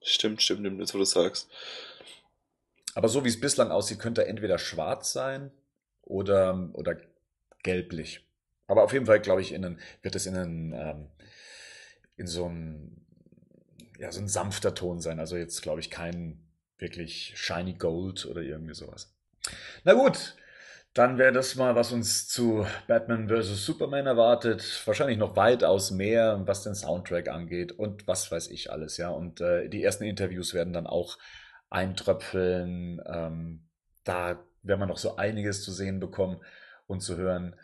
[0.03, 1.49] Stimmt, stimmt, stimmt, jetzt wo du sagst.
[2.93, 5.51] Aber so wie es bislang aussieht, könnte er entweder schwarz sein
[6.03, 6.97] oder, oder
[7.63, 8.21] gelblich.
[8.67, 11.07] Aber auf jeden Fall, glaube ich, innen wird es in, einen, ähm,
[12.21, 13.05] in so ein,
[13.99, 15.19] ja, so ein sanfter Ton sein.
[15.19, 19.13] Also jetzt, glaube ich, kein wirklich shiny Gold oder irgendwie sowas.
[19.83, 20.35] Na gut,
[20.93, 23.65] dann wäre das mal, was uns zu Batman vs.
[23.65, 24.81] Superman erwartet.
[24.85, 29.09] Wahrscheinlich noch weitaus mehr, was den Soundtrack angeht und was weiß ich alles, ja.
[29.09, 31.17] Und äh, die ersten Interviews werden dann auch
[31.69, 33.01] eintröpfeln.
[33.05, 33.67] Ähm,
[34.03, 36.41] da werden wir noch so einiges zu sehen bekommen
[36.87, 37.55] und zu hören.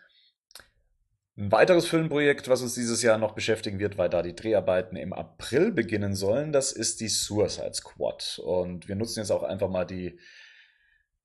[1.38, 5.14] Ein weiteres Filmprojekt, was uns dieses Jahr noch beschäftigen wird, weil da die Dreharbeiten im
[5.14, 8.42] April beginnen sollen, das ist die Suicide Squad.
[8.44, 10.20] Und wir nutzen jetzt auch einfach mal die,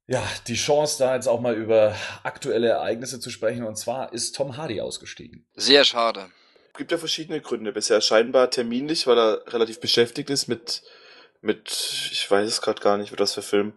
[0.06, 3.64] ja, die Chance, da jetzt auch mal über aktuelle Ereignisse zu sprechen.
[3.64, 5.46] Und zwar ist Tom Hardy ausgestiegen.
[5.54, 6.30] Sehr schade.
[6.76, 7.72] gibt ja verschiedene Gründe.
[7.72, 10.82] Bisher scheinbar terminlich, weil er relativ beschäftigt ist mit
[11.40, 11.70] Mit,
[12.12, 13.72] ich weiß es gerade gar nicht, mit was für Film.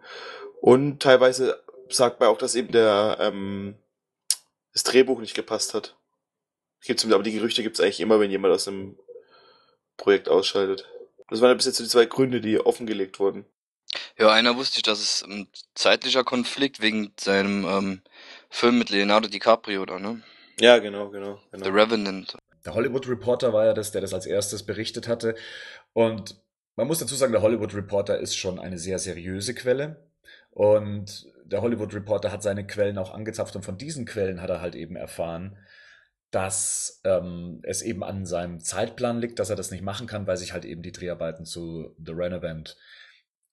[0.59, 3.75] Und teilweise sagt man auch, dass eben der ähm,
[4.73, 5.95] das Drehbuch nicht gepasst hat.
[6.85, 8.97] Gibt's, aber die Gerüchte gibt's eigentlich immer, wenn jemand aus einem
[9.97, 10.87] Projekt ausscheidet.
[11.29, 13.45] Das waren ja bis jetzt so die zwei Gründe, die offengelegt wurden.
[14.17, 18.01] Ja, einer wusste ich, dass es ein zeitlicher Konflikt wegen seinem ähm,
[18.49, 20.21] Film mit Leonardo DiCaprio da, ne?
[20.59, 21.39] Ja, genau, genau.
[21.51, 21.69] The genau.
[21.75, 22.37] Revenant.
[22.65, 25.35] Der Hollywood Reporter war ja das, der das als erstes berichtet hatte.
[25.93, 26.41] Und
[26.75, 30.09] man muss dazu sagen, der Hollywood Reporter ist schon eine sehr seriöse Quelle.
[30.51, 34.61] Und der Hollywood Reporter hat seine Quellen auch angezapft und von diesen Quellen hat er
[34.61, 35.57] halt eben erfahren,
[36.35, 40.35] dass ähm, es eben an seinem Zeitplan liegt, dass er das nicht machen kann, weil
[40.35, 42.75] sich halt eben die Dreharbeiten zu The Renovant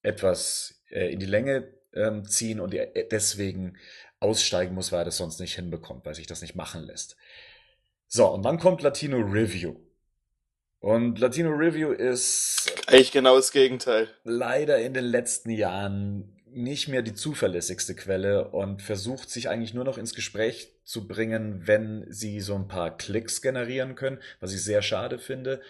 [0.02, 3.76] etwas äh, in die Länge ähm, ziehen und er deswegen
[4.18, 7.16] aussteigen muss, weil er das sonst nicht hinbekommt, weil sich das nicht machen lässt.
[8.08, 9.76] So, und dann kommt Latino Review.
[10.80, 14.08] Und Latino Review ist Eigentlich genau das Gegenteil.
[14.24, 19.84] leider in den letzten Jahren nicht mehr die zuverlässigste Quelle und versucht sich eigentlich nur
[19.84, 24.62] noch ins Gespräch zu bringen, wenn sie so ein paar Klicks generieren können, was ich
[24.62, 25.60] sehr schade finde.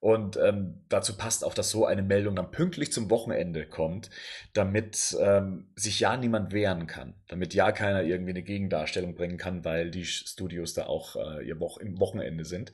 [0.00, 4.10] Und ähm, dazu passt auch, dass so eine Meldung dann pünktlich zum Wochenende kommt,
[4.52, 9.64] damit ähm, sich ja niemand wehren kann, damit ja keiner irgendwie eine Gegendarstellung bringen kann,
[9.64, 12.72] weil die Studios da auch äh, ihr Wo im Wochenende sind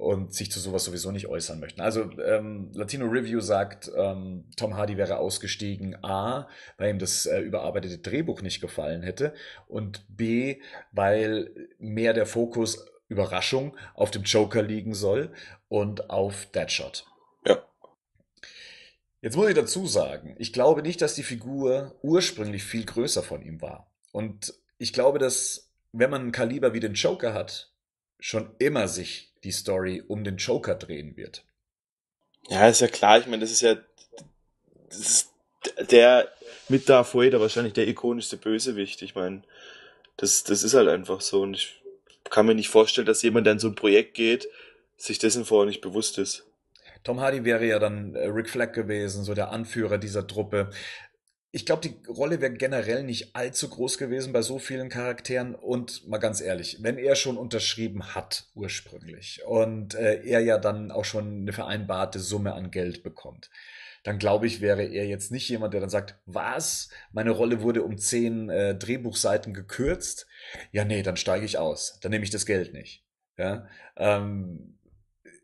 [0.00, 1.82] und sich zu sowas sowieso nicht äußern möchten.
[1.82, 7.40] Also ähm, Latino Review sagt, ähm, Tom Hardy wäre ausgestiegen, a, weil ihm das äh,
[7.40, 9.34] überarbeitete Drehbuch nicht gefallen hätte
[9.68, 10.60] und b,
[10.90, 15.32] weil mehr der Fokus Überraschung auf dem Joker liegen soll
[15.68, 17.04] und auf Deadshot.
[17.46, 17.58] Ja.
[19.20, 23.42] Jetzt muss ich dazu sagen, ich glaube nicht, dass die Figur ursprünglich viel größer von
[23.42, 23.92] ihm war.
[24.12, 27.69] Und ich glaube, dass wenn man ein Kaliber wie den Joker hat,
[28.20, 31.44] schon immer sich die Story um den Joker drehen wird.
[32.48, 33.18] Ja, ist ja klar.
[33.18, 33.76] Ich meine, das ist ja
[34.88, 35.30] das ist
[35.90, 36.28] der
[36.68, 39.02] mit Darth Vader wahrscheinlich der ikonischste Bösewicht.
[39.02, 39.42] Ich meine,
[40.16, 41.42] das, das ist halt einfach so.
[41.42, 41.80] Und ich
[42.28, 44.48] kann mir nicht vorstellen, dass jemand, der in so ein Projekt geht,
[44.96, 46.46] sich dessen vorher nicht bewusst ist.
[47.02, 50.70] Tom Hardy wäre ja dann äh, Rick Flag gewesen, so der Anführer dieser Truppe.
[51.52, 55.54] Ich glaube, die Rolle wäre generell nicht allzu groß gewesen bei so vielen Charakteren.
[55.54, 60.92] Und mal ganz ehrlich, wenn er schon unterschrieben hat ursprünglich und äh, er ja dann
[60.92, 63.50] auch schon eine vereinbarte Summe an Geld bekommt,
[64.02, 66.88] dann glaube ich, wäre er jetzt nicht jemand, der dann sagt, was?
[67.12, 70.26] Meine Rolle wurde um zehn äh, Drehbuchseiten gekürzt.
[70.72, 71.98] Ja, nee, dann steige ich aus.
[72.00, 73.04] Dann nehme ich das Geld nicht.
[73.36, 74.78] Ja, ähm,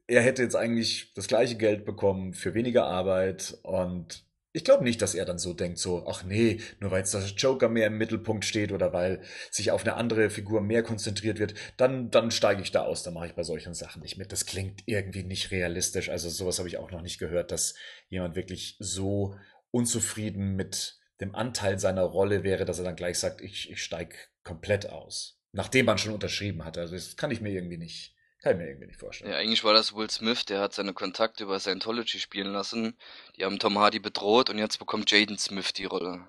[0.07, 4.26] er hätte jetzt eigentlich das gleiche Geld bekommen für weniger Arbeit und
[4.57, 7.21] ich glaube nicht, dass er dann so denkt, so, ach nee, nur weil jetzt der
[7.21, 11.53] Joker mehr im Mittelpunkt steht oder weil sich auf eine andere Figur mehr konzentriert wird,
[11.77, 14.33] dann, dann steige ich da aus, dann mache ich bei solchen Sachen nicht mit.
[14.33, 16.09] Das klingt irgendwie nicht realistisch.
[16.09, 17.75] Also sowas habe ich auch noch nicht gehört, dass
[18.09, 19.37] jemand wirklich so
[19.73, 24.17] unzufrieden mit dem Anteil seiner Rolle wäre, dass er dann gleich sagt, ich, ich steige
[24.43, 25.39] komplett aus.
[25.53, 26.79] Nachdem man schon unterschrieben hat.
[26.79, 28.16] Also das kann ich mir irgendwie nicht,
[28.47, 29.33] kann ich mir irgendwie nicht vorstellen.
[29.33, 32.95] Ja, eigentlich war das Will Smith, der hat seine Kontakte über Scientology spielen lassen.
[33.37, 36.25] Die haben Tom Hardy bedroht und jetzt bekommt Jaden Smith die Rolle.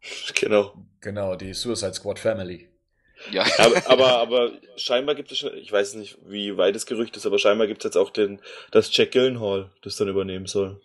[0.34, 0.74] Genau.
[1.00, 2.68] Genau, die Suicide Squad Family.
[3.32, 7.16] Ja, Aber, aber, aber scheinbar gibt es schon, ich weiß nicht, wie weit das Gerücht
[7.16, 10.80] ist, aber scheinbar gibt es jetzt auch den, dass Jack Gyllenhaal das dann übernehmen soll.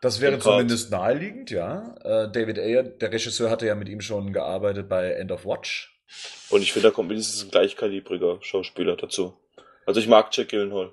[0.00, 1.94] Das wäre zumindest naheliegend, ja.
[2.04, 5.96] Äh, David Ayer, der Regisseur, hatte ja mit ihm schon gearbeitet bei End of Watch.
[6.50, 9.36] Und ich finde, da kommt mindestens ein gleichkalibriger Schauspieler dazu.
[9.86, 10.90] Also ich mag Jack Gyllenhaal.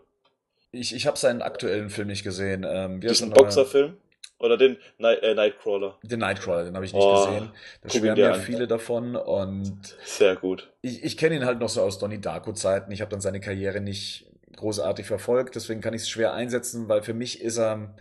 [0.71, 2.65] Ich, ich habe seinen aktuellen Film nicht gesehen.
[2.67, 3.35] Ähm, Diesen er?
[3.35, 3.97] Boxerfilm?
[4.39, 5.97] Oder den Night, äh, Nightcrawler.
[6.01, 7.51] Den Nightcrawler, den habe ich nicht Oh, gesehen.
[7.83, 8.41] Da schwärmen ja an.
[8.41, 10.71] viele davon und Sehr gut.
[10.81, 12.91] ich, ich kenne ihn halt noch so aus Donnie Darko Zeiten.
[12.91, 14.25] Ich habe dann seine Karriere nicht
[14.55, 17.93] großartig verfolgt, deswegen kann ich es schwer einsetzen, weil für mich ist er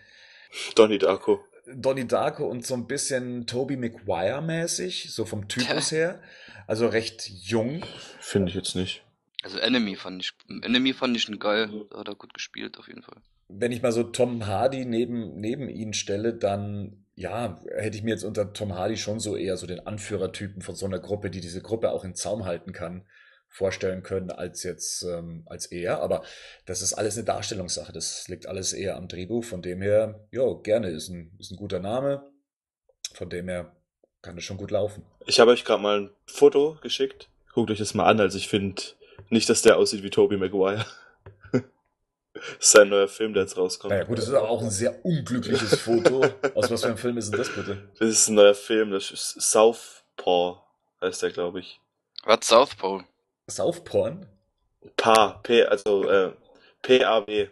[0.76, 1.44] Donnie Darko.
[1.72, 6.20] Donnie Darko und so ein bisschen Toby Maguire mäßig, so vom Typus her.
[6.66, 7.82] Also recht jung.
[8.20, 9.02] Finde ich jetzt nicht.
[9.42, 12.88] Also Enemy fand ich, Enemy fand ich einen geil, da hat er gut gespielt auf
[12.88, 13.16] jeden Fall.
[13.48, 18.10] Wenn ich mal so Tom Hardy neben, neben ihn stelle, dann ja, hätte ich mir
[18.10, 21.40] jetzt unter Tom Hardy schon so eher so den Anführertypen von so einer Gruppe, die
[21.40, 23.04] diese Gruppe auch in Zaum halten kann,
[23.48, 26.00] vorstellen können, als jetzt ähm, als er.
[26.00, 26.22] Aber
[26.64, 27.92] das ist alles eine Darstellungssache.
[27.92, 29.44] Das liegt alles eher am Drehbuch.
[29.44, 32.22] Von dem her, ja, gerne, ist ein, ist ein guter Name.
[33.12, 33.76] Von dem her
[34.22, 35.04] kann es schon gut laufen.
[35.26, 37.28] Ich habe euch gerade mal ein Foto geschickt.
[37.52, 38.20] Guckt euch das mal an.
[38.20, 38.82] Also ich finde
[39.30, 40.84] nicht, dass der aussieht wie Tobey Maguire.
[41.52, 41.62] das
[42.60, 43.92] ist sein neuer Film, der jetzt rauskommt.
[43.92, 46.24] Naja, gut, das ist aber auch ein sehr unglückliches Foto.
[46.54, 47.88] Aus was für einem Film ist denn das bitte?
[47.98, 50.60] Das ist ein neuer Film, das ist Southpaw,
[51.00, 51.80] heißt der, glaube ich.
[52.24, 53.04] Was Southpaw?
[53.48, 54.26] Southporn?
[54.96, 56.32] Pa, P, also äh,
[56.82, 57.48] P-A-W.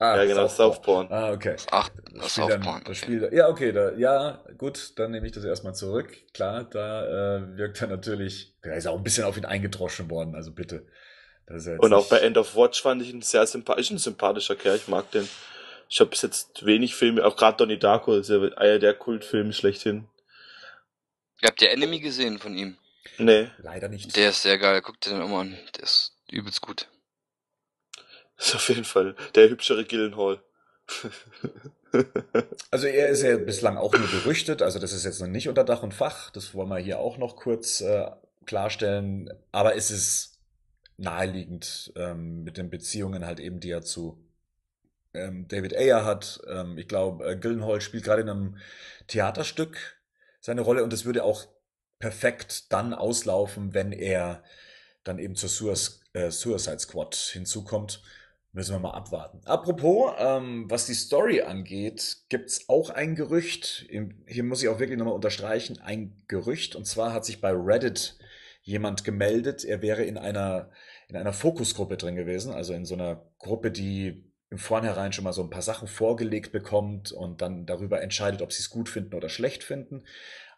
[0.00, 0.74] Ah, ja, genau, Southpaw.
[0.74, 1.06] Southpawn.
[1.10, 1.56] Ah, okay.
[1.72, 2.84] Ach, Das das Spiel dann, Southpawn.
[2.84, 3.04] das Okay.
[3.04, 6.16] Spiel, ja, okay, da, ja, gut, dann nehme ich das erstmal zurück.
[6.32, 10.34] Klar, da äh, wirkt er natürlich, der ist auch ein bisschen auf ihn eingedroschen worden,
[10.36, 10.86] also bitte.
[11.78, 14.86] Und auch bei End of Watch fand ich ihn sehr sympathisch, ein sympathischer Kerl, ich
[14.86, 15.26] mag den.
[15.88, 19.54] Ich habe bis jetzt wenig Filme, auch gerade Donnie Darko ist ja einer der Kultfilme
[19.54, 20.06] schlechthin.
[21.40, 22.76] Ihr habt ja Enemy gesehen von ihm.
[23.16, 24.14] Nee, leider nicht.
[24.14, 24.82] Der ist sehr geil.
[24.82, 25.58] Guckt dir den immer an.
[25.76, 26.86] Der ist übelst gut.
[28.38, 30.40] Ist auf jeden Fall der hübschere Gillenhall.
[32.70, 35.64] Also er ist ja bislang auch nur gerüchtet, also das ist jetzt noch nicht unter
[35.64, 38.10] Dach und Fach, das wollen wir hier auch noch kurz äh,
[38.44, 40.38] klarstellen, aber es ist
[40.98, 44.18] naheliegend ähm, mit den Beziehungen halt eben, die er zu
[45.14, 46.40] ähm, David Ayer hat.
[46.46, 48.58] Ähm, ich glaube, äh, Gyllenhaal spielt gerade in einem
[49.06, 49.96] Theaterstück
[50.40, 51.46] seine Rolle und es würde auch
[51.98, 54.42] perfekt dann auslaufen, wenn er
[55.04, 58.02] dann eben zur Suic- äh, Suicide Squad hinzukommt.
[58.52, 59.40] Müssen wir mal abwarten.
[59.44, 63.86] Apropos, ähm, was die Story angeht, gibt's auch ein Gerücht.
[64.26, 66.74] Hier muss ich auch wirklich nochmal unterstreichen, ein Gerücht.
[66.74, 68.18] Und zwar hat sich bei Reddit
[68.62, 70.70] jemand gemeldet, er wäre in einer,
[71.08, 75.32] in einer Fokusgruppe drin gewesen, also in so einer Gruppe, die im Vornherein schon mal
[75.32, 79.14] so ein paar Sachen vorgelegt bekommt und dann darüber entscheidet, ob sie es gut finden
[79.14, 80.04] oder schlecht finden.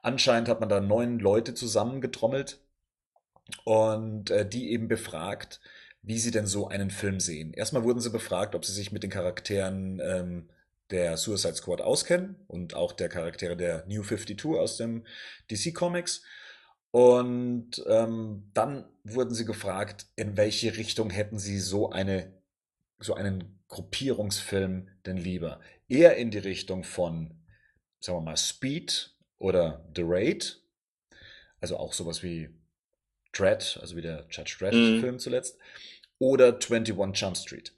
[0.03, 2.61] Anscheinend hat man da neun Leute zusammengetrommelt
[3.65, 5.61] und äh, die eben befragt,
[6.03, 7.53] wie sie denn so einen Film sehen.
[7.53, 10.49] Erstmal wurden sie befragt, ob sie sich mit den Charakteren ähm,
[10.91, 15.05] der Suicide Squad auskennen und auch der Charaktere der New 52 aus dem
[15.51, 16.23] DC Comics.
[16.91, 22.33] Und ähm, dann wurden sie gefragt, in welche Richtung hätten sie so eine
[23.01, 25.61] so einen Gruppierungsfilm denn lieber?
[25.89, 27.35] Eher in die Richtung von,
[28.01, 30.63] sagen wir mal, Speed oder The Raid,
[31.61, 32.51] also auch sowas wie
[33.33, 34.65] Dread, also wie der Judge Mhm.
[34.65, 35.59] Dredd-Film zuletzt,
[36.19, 37.73] oder 21 Jump Street.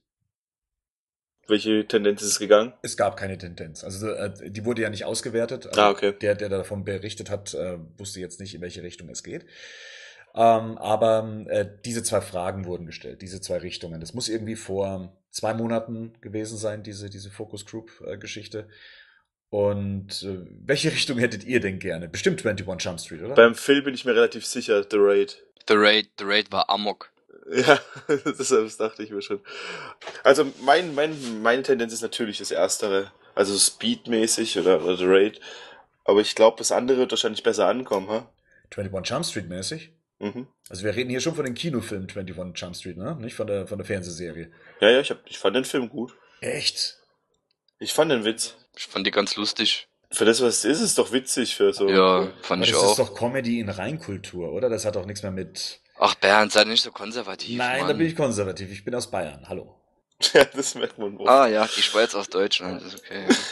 [1.49, 2.73] Welche Tendenz ist es gegangen?
[2.83, 3.83] Es gab keine Tendenz.
[3.83, 5.67] Also äh, die wurde ja nicht ausgewertet.
[5.67, 6.12] Also Ah, okay.
[6.21, 9.45] Der, der davon berichtet hat, äh, wusste jetzt nicht, in welche Richtung es geht.
[10.35, 14.01] Ähm, aber äh, diese zwei Fragen wurden gestellt, diese zwei Richtungen.
[14.01, 18.69] Das muss irgendwie vor zwei Monaten gewesen sein, diese, diese Focus Group-Geschichte.
[19.53, 22.09] Und äh, welche Richtung hättet ihr denn gerne?
[22.09, 23.35] Bestimmt 21 Jump Street, oder?
[23.35, 25.45] Beim Film bin ich mir relativ sicher, The Raid.
[25.69, 27.12] The Raid, The Raid war Amok.
[27.51, 27.79] Ja,
[28.25, 29.41] das, das dachte ich mir schon.
[30.25, 33.12] Also mein, mein, meine Tendenz ist natürlich das Erstere.
[33.35, 35.41] Also Speedmäßig oder, oder The Raid.
[36.07, 38.33] Aber ich glaube, das andere wird wahrscheinlich besser ankommen, ha?
[38.75, 39.93] 21 Jump Street mäßig.
[40.19, 40.47] Mhm.
[40.71, 43.17] Also wir reden hier schon von den Kinofilmen 21 Jump Street, ne?
[43.21, 44.51] Nicht von der, von der Fernsehserie.
[44.81, 46.17] Ja, ja, ich, hab, ich fand den Film gut.
[46.41, 46.97] Echt?
[47.79, 48.57] Ich fand den Witz.
[48.77, 49.89] Ich fand die ganz lustig.
[50.11, 51.89] Für das, was es ist, ist es doch witzig für so.
[51.89, 52.91] Ja, fand Aber ich das auch.
[52.91, 54.69] ist doch Comedy in Reinkultur, oder?
[54.69, 55.81] Das hat doch nichts mehr mit.
[55.99, 57.57] Ach, Bernd, sei nicht so konservativ.
[57.59, 57.89] Nein, Mann.
[57.89, 58.71] da bin ich konservativ.
[58.71, 59.49] Ich bin aus Bayern.
[59.49, 59.79] Hallo.
[60.35, 61.29] Ja, das merkt man wohl.
[61.29, 63.27] Ah ja, die Schweiz aus Deutschland, ist okay.
[63.29, 63.35] Ja.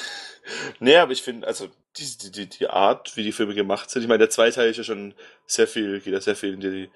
[0.81, 4.03] Nee, aber ich finde, also die, die, die, die Art, wie die Filme gemacht sind,
[4.03, 5.15] ich meine, der zweite Teil ist ja schon
[5.47, 6.91] sehr viel, geht ja sehr viel in die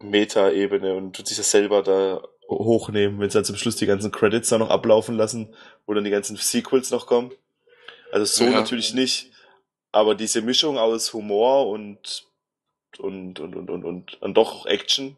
[0.00, 4.12] Meta-Ebene und tut sich das selber da hochnehmen, wenn sie dann zum Schluss die ganzen
[4.12, 5.54] Credits da noch ablaufen lassen,
[5.86, 7.32] wo dann die ganzen Sequels noch kommen.
[8.12, 8.50] Also so Ja.
[8.52, 9.32] natürlich nicht,
[9.92, 12.26] aber diese Mischung aus Humor und
[12.98, 15.16] und und und und und, und doch Action.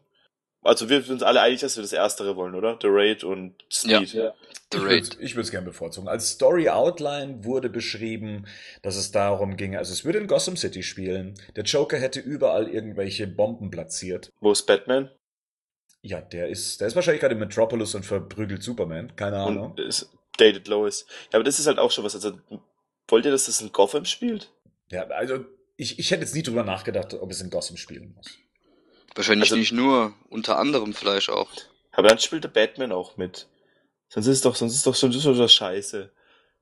[0.61, 2.77] Also wir sind uns alle einig, dass wir das Erstere wollen, oder?
[2.81, 4.11] The Raid und Speed.
[4.13, 4.33] Ja.
[4.73, 5.19] The ich Raid.
[5.19, 6.09] würde es gerne bevorzugen.
[6.09, 8.45] Als Story Outline wurde beschrieben,
[8.81, 11.35] dass es darum ging, also es würde in Gotham City spielen.
[11.55, 14.31] Der Joker hätte überall irgendwelche Bomben platziert.
[14.41, 15.09] Wo ist Batman?
[16.01, 19.15] Ja, der ist, der ist wahrscheinlich gerade in Metropolis und verprügelt Superman.
[19.15, 19.71] Keine Ahnung.
[19.71, 21.05] Und ist Dated Lois.
[21.31, 22.15] Ja, aber das ist halt auch schon was.
[22.15, 22.39] Also,
[23.07, 24.51] wollt ihr, dass das in Gotham spielt?
[24.89, 28.37] Ja, also ich, ich hätte jetzt nie drüber nachgedacht, ob es in Gotham spielen muss.
[29.15, 31.49] Wahrscheinlich Also- nicht nur, unter anderem vielleicht auch.
[31.91, 33.47] Aber dann spielt der Batman auch mit.
[34.07, 36.11] Sonst ist doch, sonst ist doch schon so scheiße.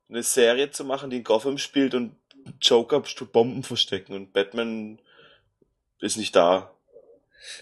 [0.08, 2.16] Eine Serie zu machen, die in Gotham spielt und
[2.60, 4.98] Joker Bomben verstecken und Batman
[6.00, 6.74] ist nicht da.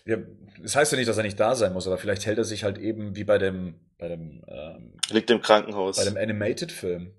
[0.04, 0.16] Ja,
[0.62, 2.64] das heißt ja nicht, dass er nicht da sein muss, aber vielleicht hält er sich
[2.64, 5.96] halt eben wie bei dem, bei dem, ähm, Liegt im Krankenhaus.
[5.96, 7.12] bei dem Animated-Film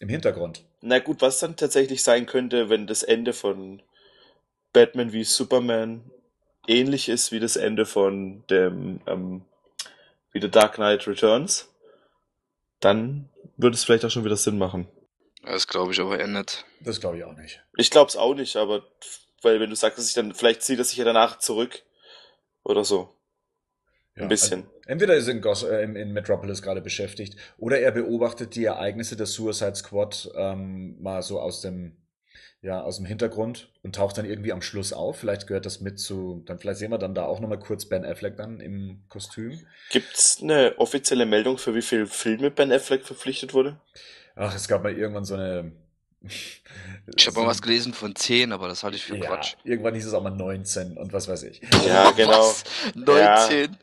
[0.00, 0.64] im Hintergrund.
[0.80, 3.82] Na gut, was dann tatsächlich sein könnte, wenn das Ende von
[4.72, 6.10] Batman wie Superman
[6.66, 9.44] ähnlich ist wie das Ende von dem, ähm,
[10.32, 11.68] wie The Dark Knight Returns,
[12.80, 14.88] dann würde es vielleicht auch schon wieder Sinn machen.
[15.44, 16.64] Das glaube ich aber eher nicht.
[16.80, 17.62] Das glaube ich auch nicht.
[17.76, 18.84] Ich glaube es auch nicht, aber
[19.42, 21.82] weil wenn du sagst, dass ich dann, vielleicht zieht er sich ja danach zurück
[22.64, 23.16] oder so.
[24.16, 24.60] Ja, Ein bisschen.
[24.60, 28.54] Also, entweder ist er in, Gos äh, in, in Metropolis gerade beschäftigt oder er beobachtet
[28.54, 31.96] die Ereignisse der Suicide Squad ähm, mal so aus dem
[32.62, 35.18] ja, aus dem Hintergrund und taucht dann irgendwie am Schluss auf.
[35.18, 38.04] Vielleicht gehört das mit zu, dann vielleicht sehen wir dann da auch nochmal kurz Ben
[38.04, 39.58] Affleck dann im Kostüm.
[39.90, 43.80] Gibt's eine offizielle Meldung, für wie viele Filme Ben Affleck verpflichtet wurde?
[44.36, 45.72] Ach, es gab mal irgendwann so eine.
[47.16, 49.54] Ich habe so, mal was gelesen von 10, aber das halte ich für ja, Quatsch.
[49.64, 51.60] irgendwann hieß es auch mal 19 und was weiß ich.
[51.86, 52.40] Ja, genau.
[52.40, 52.64] Was?
[52.94, 53.76] 19?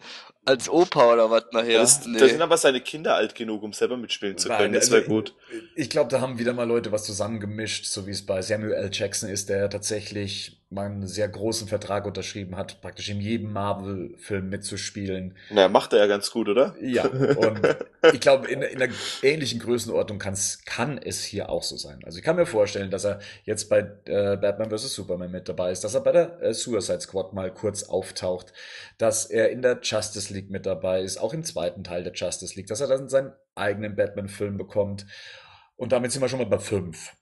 [0.46, 1.74] Als Opa oder was nachher?
[1.74, 4.60] Ja, das, Da sind aber seine Kinder alt genug, um selber mitspielen zu können.
[4.62, 5.36] Nein, das also wäre gut.
[5.76, 8.90] Ich glaube, da haben wieder mal Leute was zusammengemischt, so wie es bei Samuel L.
[8.92, 15.36] Jackson ist, der tatsächlich einen sehr großen Vertrag unterschrieben hat, praktisch in jedem Marvel-Film mitzuspielen.
[15.50, 16.76] Na, macht er ja ganz gut, oder?
[16.80, 17.60] Ja, und
[18.14, 22.00] ich glaube, in, in einer ähnlichen Größenordnung kann's, kann es hier auch so sein.
[22.04, 24.94] Also ich kann mir vorstellen, dass er jetzt bei äh, Batman vs.
[24.94, 28.54] Superman mit dabei ist, dass er bei der äh, Suicide Squad mal kurz auftaucht,
[29.00, 32.56] dass er in der Justice League mit dabei ist, auch im zweiten Teil der Justice
[32.56, 35.08] League, dass er dann seinen eigenen Batman-Film bekommt.
[35.78, 37.14] Und damit sind wir schon mal bei fünf.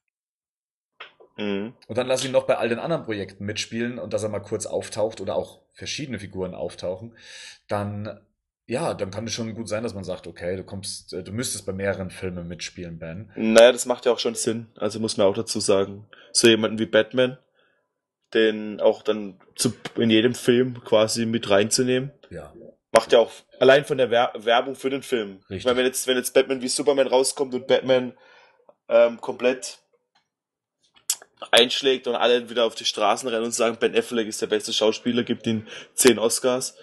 [1.38, 1.74] Mhm.
[1.88, 4.40] Und dann lass ihn noch bei all den anderen Projekten mitspielen und dass er mal
[4.40, 7.16] kurz auftaucht oder auch verschiedene Figuren auftauchen,
[7.68, 8.20] dann
[8.70, 11.32] ja, dann kann es schon gut sein, dass man sagt, okay, du kommst, äh, du
[11.32, 13.32] müsstest bei mehreren Filmen mitspielen, Ben.
[13.38, 14.68] Naja, das macht ja auch schon Sinn.
[14.76, 16.06] Also muss man auch dazu sagen.
[16.34, 17.38] So jemanden wie Batman,
[18.34, 22.54] den auch dann zu, in jedem Film quasi mit reinzunehmen, Ja.
[22.92, 25.38] macht ja auch allein von der Wer Werbung für den Film.
[25.46, 25.66] Ich Richtig.
[25.66, 28.18] meine, wenn jetzt, wenn jetzt Batman wie Superman rauskommt und Batman
[28.90, 29.80] ähm, komplett
[31.52, 34.74] einschlägt und alle wieder auf die Straßen rennen und sagen, Ben Affleck ist der beste
[34.74, 36.76] Schauspieler, gibt ihm zehn Oscars,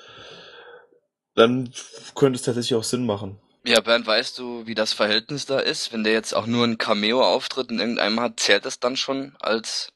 [1.34, 1.72] dann
[2.14, 3.40] könnte es tatsächlich auch Sinn machen.
[3.66, 5.92] Ja, Bernd, weißt du, wie das Verhältnis da ist?
[5.92, 9.88] Wenn der jetzt auch nur einen Cameo-Auftritt in irgendeinem hat, zählt das dann schon als,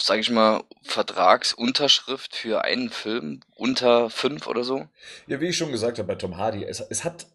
[0.00, 4.86] sag ich mal, Vertragsunterschrift für einen Film unter fünf oder so?
[5.26, 7.26] Ja, wie ich schon gesagt habe bei Tom Hardy, es, es hat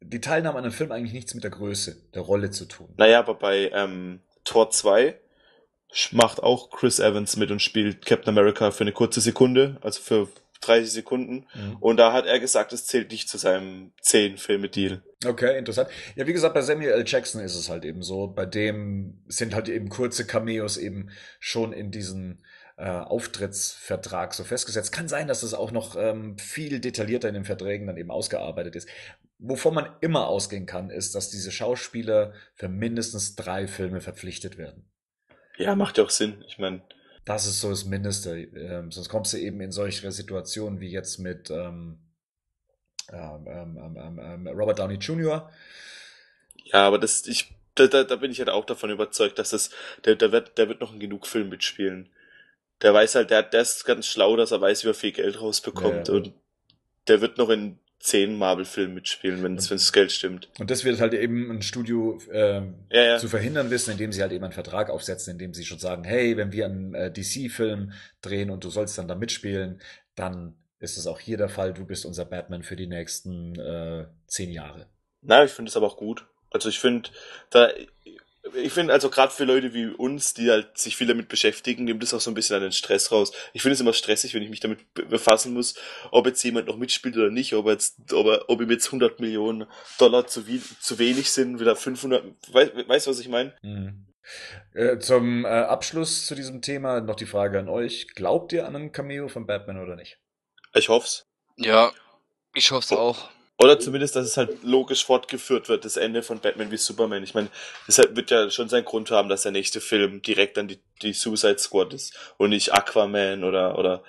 [0.00, 2.88] die Teilnahme an einem Film eigentlich nichts mit der Größe der Rolle zu tun.
[2.96, 5.20] Naja, aber bei ähm, Tor 2
[6.12, 10.28] macht auch Chris Evans mit und spielt Captain America für eine kurze Sekunde, also für
[10.60, 11.46] 30 Sekunden.
[11.54, 11.76] Mhm.
[11.80, 15.02] Und da hat er gesagt, es zählt nicht zu seinem 10-Filme-Deal.
[15.24, 15.88] Okay, interessant.
[16.14, 17.04] Ja, wie gesagt, bei Samuel L.
[17.06, 18.28] Jackson ist es halt eben so.
[18.28, 22.42] Bei dem sind halt eben kurze Cameos eben schon in diesen
[22.76, 24.92] äh, Auftrittsvertrag so festgesetzt.
[24.92, 28.76] Kann sein, dass das auch noch ähm, viel detaillierter in den Verträgen dann eben ausgearbeitet
[28.76, 28.88] ist.
[29.38, 34.88] Wovon man immer ausgehen kann, ist, dass diese Schauspieler für mindestens drei Filme verpflichtet werden.
[35.58, 36.42] Ja, macht ja auch Sinn.
[36.48, 36.82] Ich meine,
[37.24, 38.38] Das ist so das Mindeste.
[38.38, 41.98] Ähm, sonst kommst du eben in solche Situationen wie jetzt mit ähm,
[43.12, 45.50] ähm, ähm, ähm, ähm, Robert Downey Jr.
[46.64, 49.70] ja, aber das, ich, da, da, da bin ich halt auch davon überzeugt, dass das,
[50.04, 52.10] der, der wird, der wird noch in genug Film mitspielen.
[52.82, 55.40] Der weiß halt, der, der ist ganz schlau, dass er weiß, wie er viel Geld
[55.40, 56.14] rausbekommt Ja, ja.
[56.14, 56.34] und
[57.08, 60.48] der wird noch in zehn Marvel-Filmen mitspielen, wenn es das Geld stimmt.
[60.58, 63.18] Und das wird halt eben ein Studio ähm, Ja, ja.
[63.18, 66.36] zu verhindern wissen, indem sie halt eben einen Vertrag aufsetzen, indem sie schon sagen, hey,
[66.36, 69.80] wenn wir einen äh, DC-Film drehen und du sollst dann da mitspielen,
[70.14, 74.06] dann ist es auch hier der Fall, du bist unser Batman für die nächsten äh,
[74.26, 74.86] zehn Jahre.
[75.22, 76.26] Na, ich finde es aber auch gut.
[76.50, 77.10] Also ich finde,
[77.50, 77.70] da,
[78.54, 82.02] ich finde also gerade für Leute wie uns, die halt sich viel damit beschäftigen, nimmt
[82.02, 83.32] das auch so ein bisschen an den Stress raus.
[83.52, 85.74] Ich finde es immer stressig, wenn ich mich damit be- befassen muss,
[86.10, 88.86] ob jetzt jemand noch mitspielt oder nicht, ob er jetzt, ob, er, ob ihm jetzt
[88.86, 89.66] 100 Millionen
[89.98, 93.54] Dollar zu, wie, zu wenig sind, wieder 500, weißt weißt du, was ich meine?
[93.62, 94.06] Mhm.
[94.74, 98.08] Äh, zum äh, Abschluss zu diesem Thema noch die Frage an euch.
[98.14, 100.18] Glaubt ihr an einen Cameo von Batman oder nicht?
[100.74, 101.24] Ich hoff's.
[101.56, 101.92] Ja,
[102.54, 103.30] ich hoffe es auch.
[103.58, 107.22] Oder zumindest, dass es halt logisch fortgeführt wird, das Ende von Batman wie Superman.
[107.22, 107.48] Ich meine,
[107.86, 110.78] das hat- wird ja schon seinen Grund haben, dass der nächste Film direkt an die,
[111.00, 114.04] die Suicide Squad ist und nicht Aquaman oder, oder,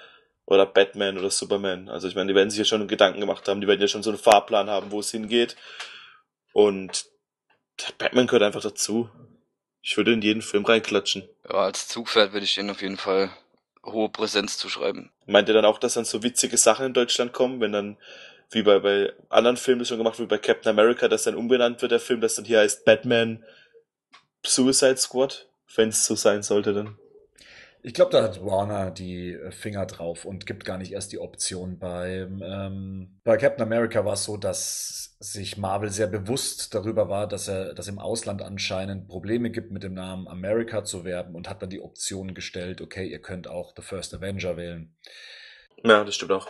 [0.46, 1.88] oder Batman oder Superman.
[1.88, 4.04] Also ich meine, die werden sich ja schon Gedanken gemacht haben, die werden ja schon
[4.04, 5.56] so einen Fahrplan haben, wo es hingeht.
[6.54, 7.06] Und
[7.98, 9.10] Batman gehört einfach dazu.
[9.82, 11.28] Ich würde in jeden Film reinklatschen.
[11.46, 13.30] Ja, als Zugpferd würde ich ihnen auf jeden Fall
[13.86, 15.10] hohe Präsenz zuschreiben.
[15.26, 17.98] Meint ihr dann auch, dass dann so witzige Sachen in Deutschland kommen, wenn dann,
[18.52, 21.82] wie bei, bei anderen Filmen schon gemacht wird, wie bei Captain America, dass dann umbenannt
[21.82, 23.44] wird der Film, dass dann hier heißt Batman
[24.46, 26.98] Suicide Squad, wenn es so sein sollte dann.
[27.84, 31.20] Ich glaube, da hat Warner die äh, Finger drauf und gibt gar nicht erst die
[31.20, 31.78] Option.
[31.80, 37.28] Bei, ähm, bei Captain America war es so, dass sich Marvel sehr bewusst darüber war,
[37.28, 41.50] dass er, dass im Ausland anscheinend Probleme gibt, mit dem Namen America zu werben und
[41.50, 44.96] hat dann die Option gestellt, okay, ihr könnt auch The First Avenger wählen.
[45.84, 46.50] Ja, das stimmt auch.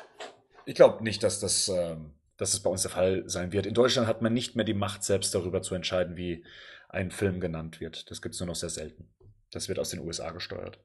[0.68, 3.65] Ich glaube nicht, dass das, ähm, dass das bei uns der Fall sein wird.
[3.65, 6.43] In Deutschland hat man nicht mehr die Macht, selbst darüber zu entscheiden, wie
[6.89, 8.11] ein Film genannt wird.
[8.11, 9.07] Das gibt's nur noch sehr selten.
[9.51, 10.80] Das wird aus den USA gesteuert.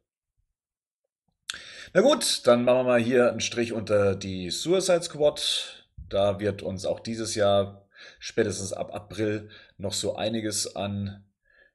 [1.93, 5.89] Na gut, dann machen wir mal hier einen Strich unter die Suicide Squad.
[6.09, 7.89] Da wird uns auch dieses Jahr,
[8.21, 11.25] spätestens ab April, noch so einiges an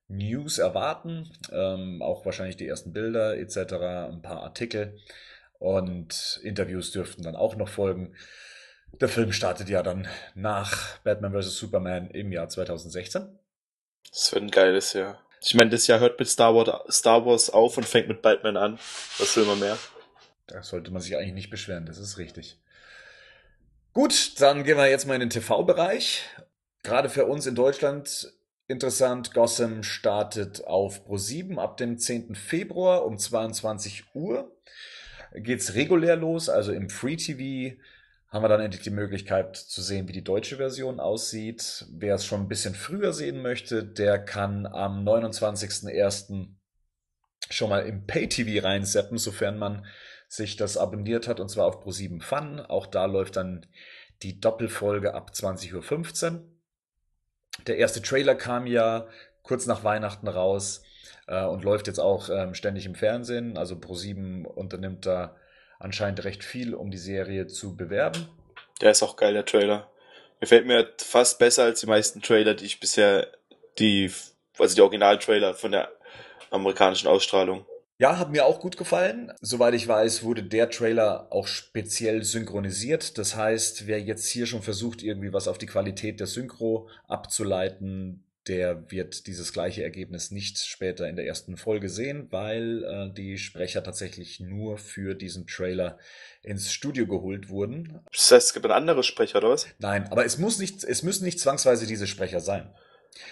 [0.07, 3.57] News erwarten, ähm, auch wahrscheinlich die ersten Bilder etc.,
[4.13, 4.97] ein paar Artikel
[5.59, 8.15] und Interviews dürften dann auch noch folgen.
[8.93, 11.57] Der Film startet ja dann nach Batman vs.
[11.57, 13.37] Superman im Jahr 2016.
[14.09, 15.21] Das wird ein geiles Jahr.
[15.41, 18.57] Ich meine, das Jahr hört mit Star Wars, Star Wars auf und fängt mit Batman
[18.57, 18.79] an.
[19.19, 19.77] Was will man mehr?
[20.47, 22.59] Da sollte man sich eigentlich nicht beschweren, das ist richtig.
[23.93, 26.23] Gut, dann gehen wir jetzt mal in den TV-Bereich.
[26.83, 28.31] Gerade für uns in Deutschland
[28.67, 32.35] interessant, Gotham startet auf Pro7 ab dem 10.
[32.35, 34.55] Februar um 22 Uhr.
[35.41, 37.77] Geht's regulär los, also im Free TV
[38.29, 41.85] haben wir dann endlich die Möglichkeit zu sehen, wie die deutsche Version aussieht.
[41.91, 46.47] Wer es schon ein bisschen früher sehen möchte, der kann am 29.01.
[47.49, 49.85] schon mal im Pay-TV reinseppen, sofern man
[50.27, 52.59] sich das abonniert hat, und zwar auf Pro7 Fun.
[52.59, 53.65] Auch da läuft dann
[54.23, 56.43] die Doppelfolge ab 20.15 Uhr.
[57.65, 59.07] Der erste Trailer kam ja
[59.47, 60.83] kurz nach Weihnachten raus
[61.27, 63.57] äh, und läuft jetzt auch ähm, ständig im Fernsehen.
[63.57, 65.35] Also Pro7 unternimmt da
[65.79, 68.27] anscheinend recht viel, um die Serie zu bewerben.
[68.81, 69.89] Der ist auch geil, der Trailer.
[70.39, 73.27] Gefällt mir fast besser als die meisten Trailer, die ich bisher,
[73.79, 74.11] die,
[74.59, 75.91] also die Originaltrailer von der
[76.51, 77.65] amerikanischen Ausstrahlung.
[77.99, 79.33] Ja, hat mir auch gut gefallen.
[79.41, 83.17] Soweit ich weiß, wurde der Trailer auch speziell synchronisiert.
[83.17, 88.23] Das heißt, wer jetzt hier schon versucht, irgendwie was auf die Qualität der Synchro abzuleiten,
[88.47, 93.37] der wird dieses gleiche Ergebnis nicht später in der ersten Folge sehen, weil äh, die
[93.37, 95.97] Sprecher tatsächlich nur für diesen Trailer
[96.43, 97.99] ins Studio geholt wurden.
[98.11, 99.67] Das heißt, es gibt einen anderen Sprecher, oder was?
[99.79, 102.73] Nein, aber es muss nicht, es müssen nicht zwangsweise diese Sprecher sein.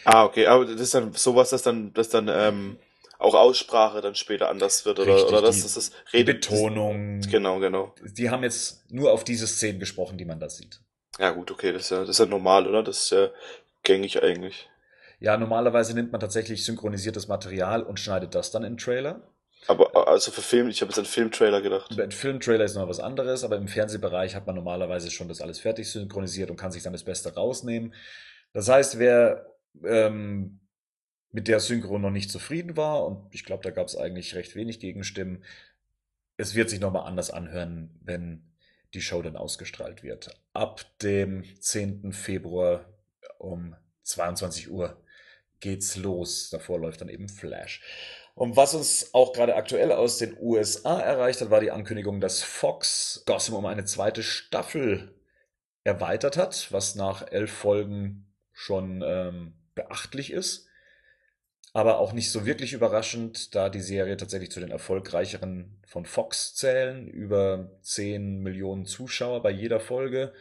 [0.03, 2.77] Ah, okay, aber das ist dann sowas, dass dann, dass dann ähm,
[3.19, 6.41] auch Aussprache dann später anders wird, oder, Richtig, oder das, die- das, das Die Redet.
[6.41, 7.21] Betonung.
[7.31, 7.93] Genau, genau.
[8.03, 10.81] Die haben jetzt nur auf diese Szenen gesprochen, die man da sieht.
[11.19, 12.83] Ja, gut, okay, das ist ja, das ist ja normal, oder?
[12.83, 13.29] Das ist ja
[13.83, 14.69] gängig eigentlich.
[15.25, 19.23] Ja, normalerweise nimmt man tatsächlich synchronisiertes Material und schneidet das dann in Trailer.
[19.65, 21.99] Aber also für Film, ich habe jetzt an Filmtrailer gedacht.
[21.99, 25.59] Ein Filmtrailer ist noch was anderes, aber im Fernsehbereich hat man normalerweise schon das alles
[25.59, 27.95] fertig synchronisiert und kann sich dann das Beste rausnehmen.
[28.53, 29.47] Das heißt, wer
[29.83, 30.59] ähm,
[31.31, 34.55] mit der Synchro noch nicht zufrieden war, und ich glaube, da gab es eigentlich recht
[34.55, 35.43] wenig Gegenstimmen,
[36.37, 38.53] es wird sich nochmal anders anhören, wenn
[38.93, 40.39] die Show dann ausgestrahlt wird.
[40.53, 42.13] Ab dem 10.
[42.13, 42.85] Februar
[43.39, 45.01] um 22 Uhr
[45.65, 46.51] geht's los.
[46.51, 47.81] Davor läuft dann eben Flash.
[48.35, 52.43] Und was uns auch gerade aktuell aus den USA erreicht hat, war die Ankündigung, dass
[52.43, 55.15] Fox Gotham um eine zweite Staffel
[55.83, 60.67] erweitert hat, was nach elf Folgen schon ähm, beachtlich ist.
[61.73, 66.53] Aber auch nicht so wirklich überraschend, da die Serie tatsächlich zu den erfolgreicheren von Fox
[66.53, 67.07] zählen.
[67.07, 70.31] Über 10 Millionen Zuschauer bei jeder Folge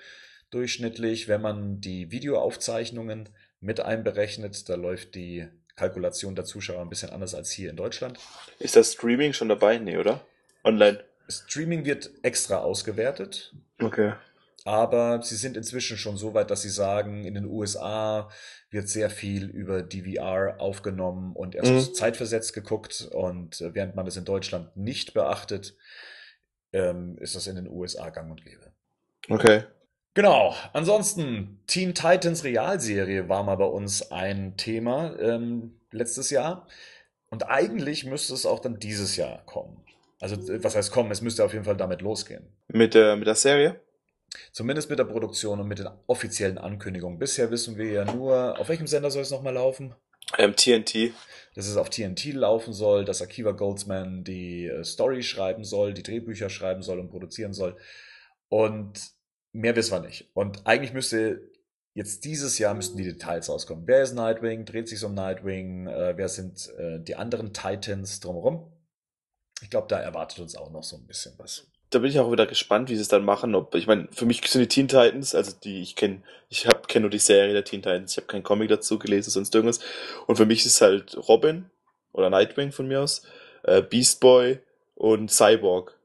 [0.51, 1.29] durchschnittlich.
[1.29, 3.31] Wenn man die Videoaufzeichnungen
[3.65, 8.19] mit einberechnet, da läuft die Kalkulation der Zuschauer ein bisschen anders als hier in Deutschland.
[8.59, 9.79] Ist das Streaming schon dabei?
[9.79, 10.21] Nee, oder?
[10.63, 11.03] Online.
[11.29, 14.13] Streaming wird extra ausgewertet, Okay.
[14.65, 18.29] aber sie sind inzwischen schon so weit, dass sie sagen, in den USA
[18.71, 21.95] wird sehr viel über DVR aufgenommen und erst Mhm.
[21.95, 25.75] zeitversetzt geguckt und äh, während man das in Deutschland nicht beachtet,
[26.73, 28.73] ähm, ist das in den USA gang und gäbe.
[29.31, 29.65] Okay.
[30.15, 30.55] Genau.
[30.73, 36.67] Ansonsten, Teen Titans Realserie war mal bei uns ein Thema ähm, letztes Jahr.
[37.31, 39.85] Und eigentlich müsste es auch dann dieses Jahr kommen.
[40.21, 41.11] Also, äh, was heißt kommen?
[41.11, 42.47] Es müsste auf jeden Fall damit losgehen.
[42.69, 43.81] Mit der, mit der Serie?
[44.53, 47.19] Zumindest mit der Produktion und mit den offiziellen Ankündigungen.
[47.19, 49.95] Bisher wissen wir ja nur, auf welchem Sender soll es nochmal laufen?
[50.39, 51.13] Ähm, TNT.
[51.55, 56.03] Dass es auf TNT laufen soll, dass Akiva Goldsman die äh, Story schreiben soll, die
[56.03, 57.77] Drehbücher schreiben soll und produzieren soll.
[58.49, 59.14] Und
[59.55, 60.31] mehr wissen wir nicht.
[60.35, 61.51] Und eigentlich müsste
[61.95, 63.87] jetzt dieses Jahr müssten die Details rauskommen.
[63.87, 64.65] Wer ist Nightwing?
[64.65, 65.87] Dreht sich um Nightwing?
[65.87, 68.71] Äh, wer sind äh, die anderen Titans drumherum?
[69.63, 71.69] Ich glaube, da erwartet uns auch noch so ein bisschen was.
[71.91, 73.55] Da bin ich auch wieder gespannt, wie sie es dann machen.
[73.55, 76.89] Ob, ich meine, für mich sind die Teen Titans, also die ich kenne, ich hab
[76.89, 79.79] kenne nur die Serie der Teen Titans, ich habe keinen Comic dazu gelesen, sonst irgendwas.
[80.27, 81.71] Und für mich ist halt Robin
[82.13, 83.23] oder Nightwing von mir aus,
[83.63, 84.59] äh, Beast Boy
[84.97, 85.97] und Cyborg.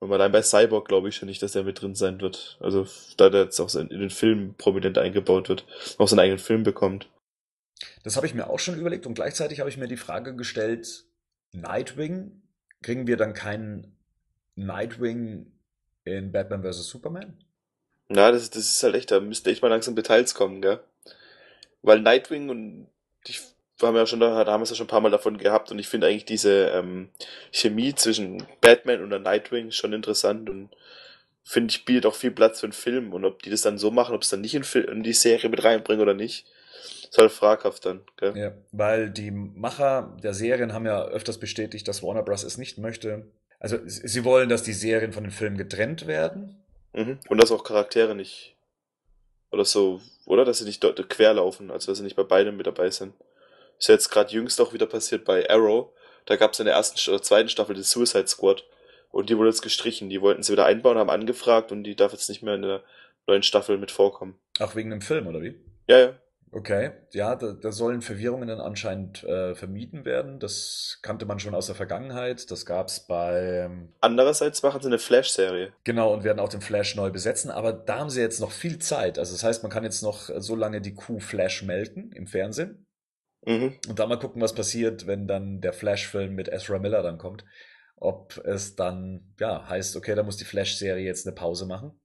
[0.00, 2.56] Und allein bei Cyborg glaube ich schon nicht, dass der mit drin sein wird.
[2.60, 2.86] Also
[3.18, 5.66] da der jetzt auch so in den Film prominent eingebaut wird,
[5.98, 7.08] auch seinen eigenen Film bekommt.
[8.02, 11.04] Das habe ich mir auch schon überlegt und gleichzeitig habe ich mir die Frage gestellt,
[11.52, 12.42] Nightwing,
[12.82, 13.96] kriegen wir dann keinen
[14.54, 15.52] Nightwing
[16.04, 16.88] in Batman vs.
[16.88, 17.44] Superman?
[18.08, 20.80] Ja, das, das ist halt echt, da müsste echt mal langsam Details kommen, gell?
[21.82, 22.88] Weil Nightwing und
[23.26, 23.40] ich
[23.80, 25.70] wir haben ja schon da, haben wir es ja schon ein paar Mal davon gehabt
[25.70, 27.08] und ich finde eigentlich diese ähm,
[27.52, 30.70] Chemie zwischen Batman und der Nightwing schon interessant und
[31.44, 33.90] finde ich bietet auch viel Platz für einen Film und ob die das dann so
[33.90, 36.46] machen, ob es dann nicht in, Fil- in die Serie mit reinbringen oder nicht,
[37.10, 38.36] Ist halt fraghaft dann, gell?
[38.36, 42.44] Ja, weil die Macher der Serien haben ja öfters bestätigt, dass Warner Bros.
[42.44, 43.26] es nicht möchte.
[43.58, 46.62] Also sie sie wollen, dass die Serien von den Filmen getrennt werden.
[46.92, 47.18] Mhm.
[47.28, 48.56] Und dass auch Charaktere nicht.
[49.50, 50.44] Oder so, oder?
[50.44, 53.12] Dass sie nicht dort querlaufen, also dass sie nicht bei beidem mit dabei sind.
[53.80, 55.88] Ist ja jetzt gerade jüngst auch wieder passiert bei Arrow.
[56.26, 58.62] Da gab es in der ersten oder zweiten Staffel die Suicide Squad.
[59.10, 60.10] Und die wurde jetzt gestrichen.
[60.10, 62.84] Die wollten sie wieder einbauen, haben angefragt und die darf jetzt nicht mehr in der
[63.26, 64.38] neuen Staffel mit vorkommen.
[64.60, 65.58] Auch wegen dem Film, oder wie?
[65.88, 66.14] Ja, ja.
[66.52, 70.40] Okay, ja, da, da sollen Verwirrungen dann anscheinend äh, vermieden werden.
[70.40, 72.50] Das kannte man schon aus der Vergangenheit.
[72.50, 75.72] Das gab's bei ähm, Andererseits machen sie eine Flash-Serie.
[75.84, 78.78] Genau, und werden auch den Flash neu besetzen, aber da haben sie jetzt noch viel
[78.80, 79.18] Zeit.
[79.18, 82.84] Also das heißt, man kann jetzt noch so lange die Kuh Flash melken im Fernsehen
[83.44, 83.78] Mhm.
[83.88, 87.44] und dann mal gucken, was passiert, wenn dann der Flash-Film mit Ezra Miller dann kommt.
[87.96, 92.00] Ob es dann, ja, heißt, okay, da muss die Flash-Serie jetzt eine Pause machen.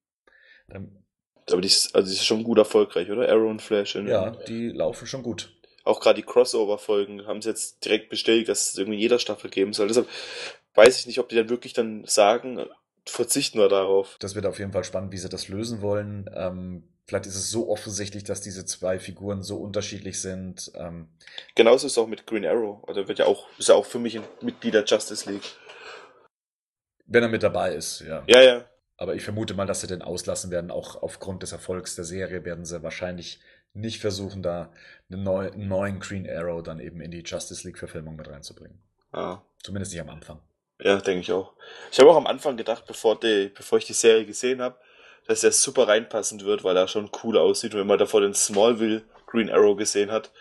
[0.68, 1.04] Dann,
[1.50, 3.30] Aber die ist, also die ist schon gut erfolgreich, oder?
[3.30, 3.96] Arrow und Flash.
[3.96, 5.54] In, ja, die laufen schon gut.
[5.84, 9.50] Auch gerade die Crossover-Folgen haben sie jetzt direkt bestätigt, dass es irgendwie in jeder Staffel
[9.50, 9.88] geben soll.
[9.88, 10.08] Deshalb
[10.74, 12.60] weiß ich nicht, ob die dann wirklich dann sagen,
[13.06, 14.18] verzichten wir darauf.
[14.20, 16.30] Das wird auf jeden Fall spannend, wie sie das lösen wollen.
[16.34, 20.72] Ähm, vielleicht ist es so offensichtlich, dass diese zwei Figuren so unterschiedlich sind.
[20.76, 21.10] Ähm,
[21.56, 22.84] Genauso ist es auch mit Green Arrow.
[22.88, 25.56] Also wird ja auch, ist ja auch für mich ein Mitglied der Justice League.
[27.08, 28.24] wenn er mit dabei ist, ja.
[28.28, 28.66] Ja, ja.
[28.98, 30.72] Aber ich vermute mal, dass sie den auslassen werden.
[30.72, 33.40] Auch aufgrund des Erfolgs der Serie werden sie wahrscheinlich
[33.74, 34.72] nicht versuchen, da
[35.12, 38.82] einen, neu, einen neuen Green Arrow dann eben in die Justice League-Verfilmung mit reinzubringen.
[39.14, 40.40] Ja, Zumindest nicht am Anfang.
[40.80, 41.54] ja denke ich auch.
[41.92, 44.80] Ich habe auch am Anfang gedacht, bevor, die, bevor ich die Serie gesehen habe,
[45.28, 47.74] dass der super reinpassend wird, weil er schon cool aussieht.
[47.74, 50.32] Und wenn man davor den Smallville Green Arrow gesehen hat,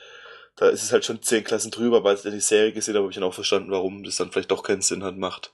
[0.56, 3.04] da ist es halt schon zehn Klassen drüber, aber als ich die Serie gesehen habe,
[3.04, 5.52] habe ich dann auch verstanden, warum das dann vielleicht doch keinen Sinn hat, macht.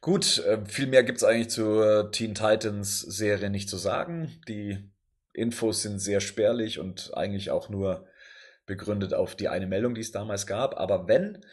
[0.00, 4.40] Gut, äh, viel mehr gibt's eigentlich zur Teen Titans Serie nicht zu sagen.
[4.46, 4.78] Die
[5.32, 8.06] Infos sind sehr spärlich und eigentlich auch nur
[8.66, 10.78] begründet auf die eine Meldung, die es damals gab.
[10.78, 11.44] Aber wenn,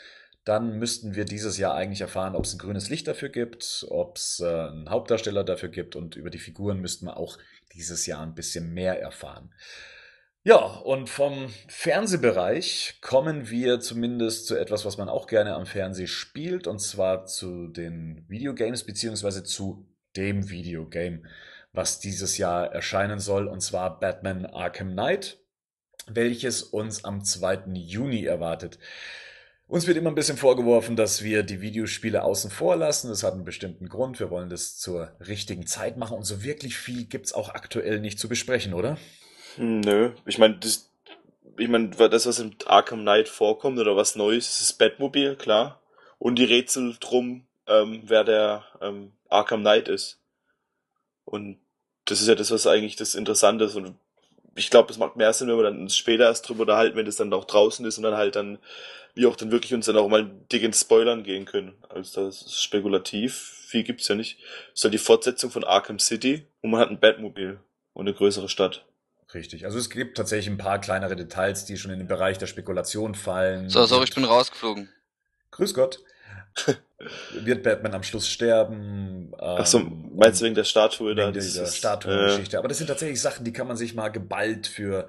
[0.45, 4.17] dann müssten wir dieses Jahr eigentlich erfahren, ob es ein grünes Licht dafür gibt, ob
[4.17, 7.37] es äh, einen Hauptdarsteller dafür gibt und über die Figuren müssten wir auch
[7.73, 9.53] dieses Jahr ein bisschen mehr erfahren.
[10.45, 16.07] Ja, und vom Fernsehbereich kommen wir zumindest zu etwas, was man auch gerne am Fernseh
[16.07, 19.87] spielt, und zwar zu den Videogames, beziehungsweise zu
[20.17, 21.23] dem Videogame,
[21.71, 25.39] was dieses Jahr erscheinen soll, und zwar Batman Arkham Knight,
[26.07, 27.71] welches uns am 2.
[27.75, 28.79] Juni erwartet.
[29.67, 33.09] Uns wird immer ein bisschen vorgeworfen, dass wir die Videospiele außen vor lassen.
[33.09, 34.19] Das hat einen bestimmten Grund.
[34.19, 36.17] Wir wollen das zur richtigen Zeit machen.
[36.17, 38.97] Und so wirklich viel gibt's auch aktuell nicht zu besprechen, oder?
[39.55, 40.91] Hm, Nö, ich meine, das,
[41.57, 45.79] ich meine, das, was in Arkham Knight vorkommt oder was Neues, ist das Batmobil, klar.
[46.19, 50.19] Und die Rätsel drum, ähm, wer der ähm, Arkham Knight ist.
[51.25, 51.57] Und
[52.05, 53.75] das ist ja das, was eigentlich das Interessante ist.
[53.75, 53.95] Und
[54.55, 57.15] ich glaube, es macht mehr Sinn, wenn wir dann später erst drüber unterhalten, wenn das
[57.15, 58.59] dann auch draußen ist und dann halt dann,
[59.15, 61.73] wie auch dann wirklich uns dann auch mal dick ins Spoilern gehen können.
[61.89, 63.35] Also das ist spekulativ.
[63.67, 64.39] Viel gibt's ja nicht.
[64.71, 67.59] Das ist halt die Fortsetzung von Arkham City und man hat ein Batmobil
[67.93, 68.85] und eine größere Stadt.
[69.33, 69.65] Richtig.
[69.65, 73.15] Also es gibt tatsächlich ein paar kleinere Details, die schon in den Bereich der Spekulation
[73.15, 73.69] fallen.
[73.69, 74.89] So, sorry, ich bin rausgeflogen.
[75.51, 75.99] Grüß Gott.
[77.33, 79.33] Wird Batman am Schluss sterben?
[79.39, 81.23] Ach so, Ähm, meinst du wegen der Statue da?
[81.23, 82.57] wegen dieser dieses- Statuengeschichte.
[82.57, 85.07] Aber das sind tatsächlich Sachen, die kann man sich mal geballt für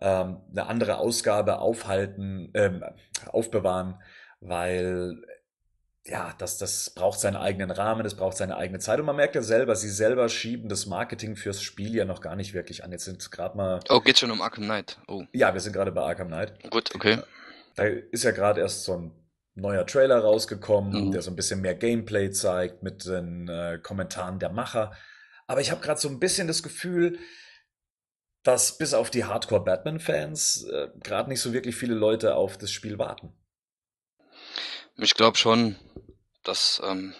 [0.00, 2.84] ähm, eine andere Ausgabe aufhalten, ähm,
[3.32, 4.00] aufbewahren,
[4.40, 5.16] weil
[6.08, 9.00] ja, das, das braucht seinen eigenen Rahmen, das braucht seine eigene Zeit.
[9.00, 12.36] Und man merkt ja selber, sie selber schieben das Marketing fürs Spiel ja noch gar
[12.36, 12.92] nicht wirklich an.
[12.92, 14.98] Jetzt sind gerade mal, Oh, geht schon um Arkham Knight.
[15.08, 16.70] Oh, ja, wir sind gerade bei Arkham Knight.
[16.70, 17.18] gut, okay.
[17.74, 19.12] Da ist ja gerade erst so ein
[19.56, 21.10] neuer Trailer rausgekommen, Mhm.
[21.12, 24.92] der so ein bisschen mehr Gameplay zeigt mit den äh, Kommentaren der Macher.
[25.48, 27.18] Aber ich habe gerade so ein bisschen das Gefühl,
[28.46, 32.98] dass bis auf die Hardcore-Batman-Fans äh, gerade nicht so wirklich viele Leute auf das Spiel
[32.98, 33.32] warten.
[34.96, 35.76] Ich glaube schon,
[36.44, 37.14] dass, ähm,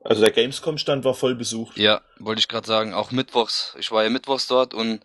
[0.00, 1.76] Also der Gamescom-Stand war voll besucht.
[1.76, 3.76] ja, wollte ich gerade sagen, auch mittwochs.
[3.78, 5.00] Ich war ja mittwochs dort und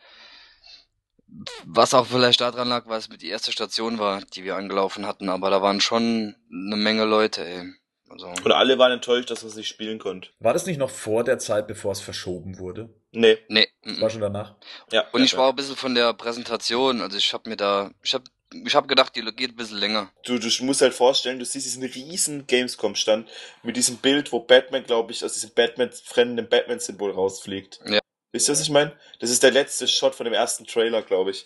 [1.65, 5.30] was auch vielleicht daran lag, weil es die erste Station war, die wir angelaufen hatten,
[5.30, 7.74] aber da waren schon eine Menge Leute, ey.
[8.09, 10.30] Also, Und alle waren enttäuscht, dass man es nicht spielen konnte.
[10.39, 12.93] War das nicht noch vor der Zeit, bevor es verschoben wurde?
[13.14, 13.38] Nee.
[13.47, 13.68] nee.
[13.84, 14.55] Das war schon danach?
[14.91, 15.07] Ja.
[15.11, 17.91] Und ich ja, war auch ein bisschen von der Präsentation, also ich habe mir da,
[18.03, 18.26] ich habe
[18.66, 20.11] ich hab gedacht, die geht ein bisschen länger.
[20.26, 23.28] Du, du musst halt vorstellen, du siehst diesen riesen Gamescom-Stand
[23.64, 27.80] mit diesem Bild, wo Batman, glaube ich, aus diesem Batman, fremden Batman-Symbol rausfliegt.
[27.86, 27.99] Ja.
[28.32, 28.95] Wisst ihr, was ich meine?
[29.20, 31.45] Das ist der letzte Shot von dem ersten Trailer, glaube ich.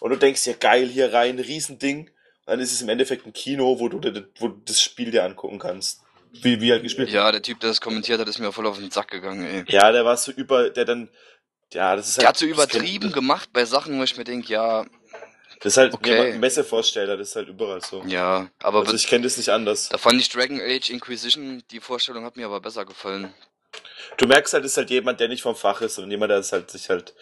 [0.00, 2.10] Und du denkst ja, geil, hier rein, riesen Ding.
[2.46, 5.24] Dann ist es im Endeffekt ein Kino, wo du, dir- wo du das Spiel dir
[5.24, 6.02] angucken kannst.
[6.42, 8.78] Wie, wie halt gespielt Ja, der Typ, der das kommentiert hat, ist mir voll auf
[8.78, 9.64] den Sack gegangen, ey.
[9.68, 11.08] Ja, der war so über, der dann
[11.72, 12.22] Ja, das ist halt.
[12.22, 14.84] Der hat so übertrieben gemacht bei Sachen, wo ich mir denke, ja,
[15.60, 16.18] Das ist halt Okay.
[16.30, 16.38] okay.
[16.38, 18.02] Messevorsteller, das ist halt überall so.
[18.04, 19.88] ja, aber Also ich kenne das nicht anders.
[19.88, 23.32] da fand ich Dragon Age Inquisition, die Vorstellung hat mir aber besser gefallen.
[24.16, 26.38] Du merkst halt, das ist halt jemand, der nicht vom Fach ist, sondern jemand, der
[26.38, 27.14] es halt sich halt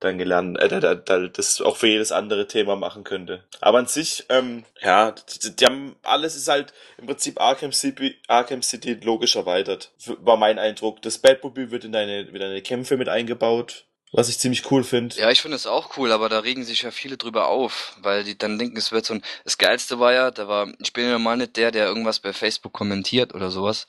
[0.00, 3.44] dann gelernt, äh, der, der, der das auch für jedes andere Thema machen könnte.
[3.60, 8.16] Aber an sich, ähm, ja, die, die haben alles ist halt im Prinzip Arkham City,
[8.28, 9.92] Arkham City logisch erweitert.
[10.20, 11.00] War mein Eindruck.
[11.02, 15.16] Das Batmobile wird in deine, in deine Kämpfe mit eingebaut, was ich ziemlich cool finde.
[15.16, 18.22] Ja, ich finde es auch cool, aber da regen sich ja viele drüber auf, weil
[18.24, 19.22] die dann denken, es wird so ein.
[19.44, 22.34] Das Geilste war ja, da war, ich bin ja mal nicht der, der irgendwas bei
[22.34, 23.86] Facebook kommentiert oder sowas.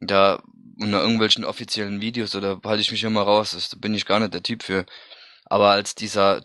[0.00, 0.42] Da
[0.80, 4.20] unter irgendwelchen offiziellen Videos oder halte ich mich immer raus, das, da bin ich gar
[4.20, 4.86] nicht der Typ für.
[5.44, 6.44] Aber als dieser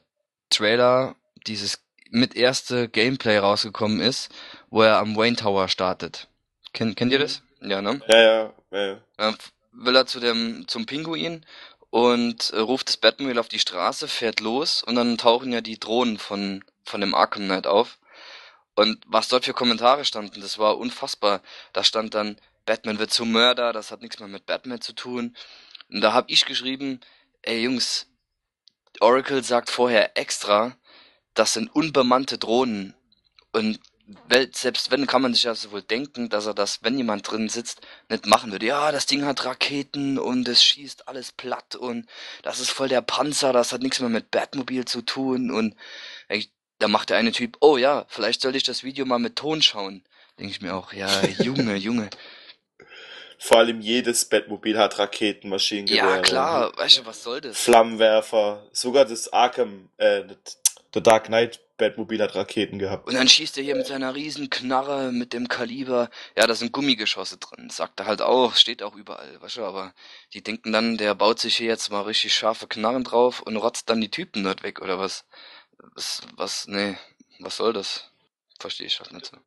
[0.49, 1.15] Trailer,
[1.47, 4.29] dieses mit erste Gameplay rausgekommen ist,
[4.69, 6.27] wo er am Wayne Tower startet.
[6.73, 7.41] Kennt, kennt ihr das?
[7.61, 8.01] Ja, ne?
[8.07, 8.97] Ja, ja, ja.
[9.17, 9.37] Dann
[9.71, 11.45] will er zu dem, zum Pinguin
[11.89, 15.79] und äh, ruft das Batmobile auf die Straße, fährt los und dann tauchen ja die
[15.79, 17.97] Drohnen von, von dem Arkham Knight auf.
[18.75, 21.41] Und was dort für Kommentare standen, das war unfassbar.
[21.73, 25.35] Da stand dann, Batman wird zum Mörder, das hat nichts mehr mit Batman zu tun.
[25.89, 27.01] Und da hab ich geschrieben,
[27.41, 28.07] ey Jungs,
[28.99, 30.75] Oracle sagt vorher extra,
[31.33, 32.95] das sind unbemannte Drohnen.
[33.51, 33.79] Und
[34.53, 37.81] selbst wenn, kann man sich also wohl denken, dass er das, wenn jemand drin sitzt,
[38.09, 38.65] nicht machen würde.
[38.65, 42.07] Ja, das Ding hat Raketen und es schießt alles platt und
[42.41, 45.75] das ist voll der Panzer, das hat nichts mehr mit Batmobil zu tun und
[46.79, 49.61] da macht der eine Typ, oh ja, vielleicht sollte ich das Video mal mit Ton
[49.61, 50.03] schauen.
[50.39, 51.09] Denke ich mir auch, ja,
[51.39, 52.09] Junge, Junge.
[53.41, 56.15] Vor allem jedes Batmobil hat Raketen, Maschinengewehre.
[56.17, 57.57] Ja, klar, weißt du, was soll das?
[57.57, 58.67] Flammenwerfer.
[58.73, 60.23] Sogar das Arkham, äh,
[60.93, 63.07] der Dark Knight Batmobil hat Raketen gehabt.
[63.07, 66.09] Und dann schießt er hier mit seiner riesen Knarre mit dem Kaliber.
[66.37, 67.69] Ja, da sind Gummigeschosse drin.
[67.69, 69.93] Sagt er halt auch, steht auch überall, weißt du, aber
[70.33, 73.89] die denken dann, der baut sich hier jetzt mal richtig scharfe Knarren drauf und rotzt
[73.89, 75.23] dann die Typen dort weg, oder was?
[75.95, 76.97] Was, was, nee,
[77.39, 78.11] was soll das?
[78.59, 79.37] Verstehe ich halt nicht so.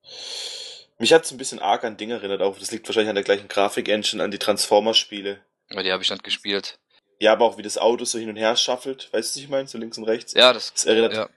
[0.98, 3.48] Mich hat's ein bisschen arg an Ding erinnert, auch das liegt wahrscheinlich an der gleichen
[3.48, 5.40] Grafik-Engine, an die Transformers-Spiele.
[5.70, 6.78] Weil die habe ich nicht gespielt.
[7.18, 9.08] Ja, aber auch wie das Auto so hin und her schaffelt.
[9.12, 9.68] Weißt du, was ich meine?
[9.68, 10.34] So links und rechts.
[10.34, 11.28] Ja, das, Das erinnert, ja.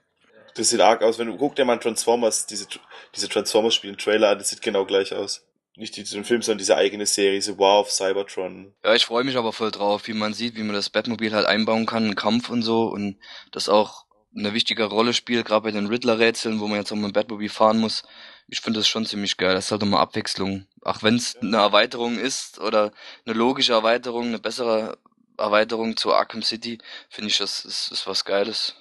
[0.54, 1.18] das sieht arg aus.
[1.18, 2.66] Wenn du, guck dir mal an Transformers, diese,
[3.14, 5.44] diese Transformers-Spiele, Trailer an, das sieht genau gleich aus.
[5.76, 8.74] Nicht diesen Film, sondern diese eigene Serie, diese War of Cybertron.
[8.82, 11.46] Ja, ich freue mich aber voll drauf, wie man sieht, wie man das Batmobil halt
[11.46, 13.18] einbauen kann, einen Kampf und so und
[13.52, 17.04] das auch eine wichtige Rolle spielt, gerade bei den Riddler-Rätseln, wo man jetzt auch mit
[17.06, 18.04] dem Batmobil fahren muss.
[18.48, 19.54] Ich finde das schon ziemlich geil.
[19.54, 20.66] Das ist halt nochmal Abwechslung.
[20.82, 22.92] Auch wenn es eine Erweiterung ist oder
[23.24, 24.98] eine logische Erweiterung, eine bessere
[25.36, 26.78] Erweiterung zu Arkham City,
[27.08, 28.74] finde ich, das ist, ist was Geiles.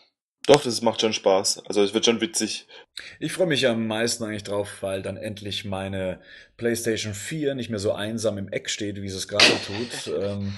[0.47, 1.65] Doch, das macht schon Spaß.
[1.65, 2.67] Also es wird schon witzig.
[3.19, 6.21] Ich freue mich am meisten eigentlich drauf, weil dann endlich meine
[6.57, 10.13] PlayStation 4 nicht mehr so einsam im Eck steht, wie sie es gerade tut.
[10.21, 10.53] ähm,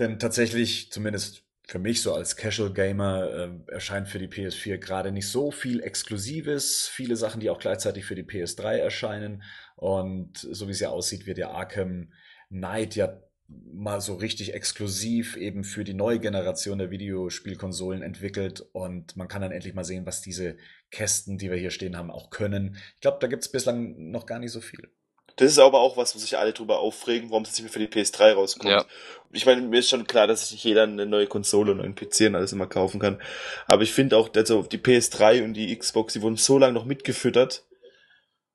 [0.00, 3.30] denn tatsächlich, zumindest für mich so als Casual Gamer,
[3.68, 6.88] äh, erscheint für die PS4 gerade nicht so viel Exklusives.
[6.88, 9.42] Viele Sachen, die auch gleichzeitig für die PS3 erscheinen.
[9.76, 12.12] Und so wie es ja aussieht, wird ja Arkham
[12.50, 19.16] Knight ja mal so richtig exklusiv eben für die neue Generation der Videospielkonsolen entwickelt und
[19.16, 20.56] man kann dann endlich mal sehen, was diese
[20.90, 22.76] Kästen, die wir hier stehen haben, auch können.
[22.94, 24.90] Ich glaube, da gibt es bislang noch gar nicht so viel.
[25.36, 27.80] Das ist aber auch was, wo sich alle drüber aufregen, warum es nicht mehr für
[27.80, 28.70] die PS3 rauskommt.
[28.70, 28.84] Ja.
[29.32, 31.96] Ich meine, mir ist schon klar, dass sich nicht jeder eine neue Konsole und einen
[31.96, 33.20] PC und alles immer kaufen kann.
[33.66, 36.84] Aber ich finde auch, also die PS3 und die Xbox, die wurden so lange noch
[36.84, 37.64] mitgefüttert.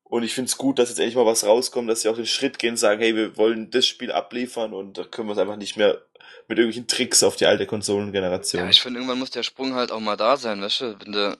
[0.03, 2.25] Und ich finde es gut, dass jetzt endlich mal was rauskommt, dass sie auch den
[2.25, 5.37] Schritt gehen und sagen, hey, wir wollen das Spiel abliefern und da können wir es
[5.37, 6.01] einfach nicht mehr
[6.47, 8.63] mit irgendwelchen Tricks auf die alte Konsolengeneration.
[8.63, 10.95] Ja, ich finde, irgendwann muss der Sprung halt auch mal da sein, weißt du?
[10.99, 11.37] Wenn du,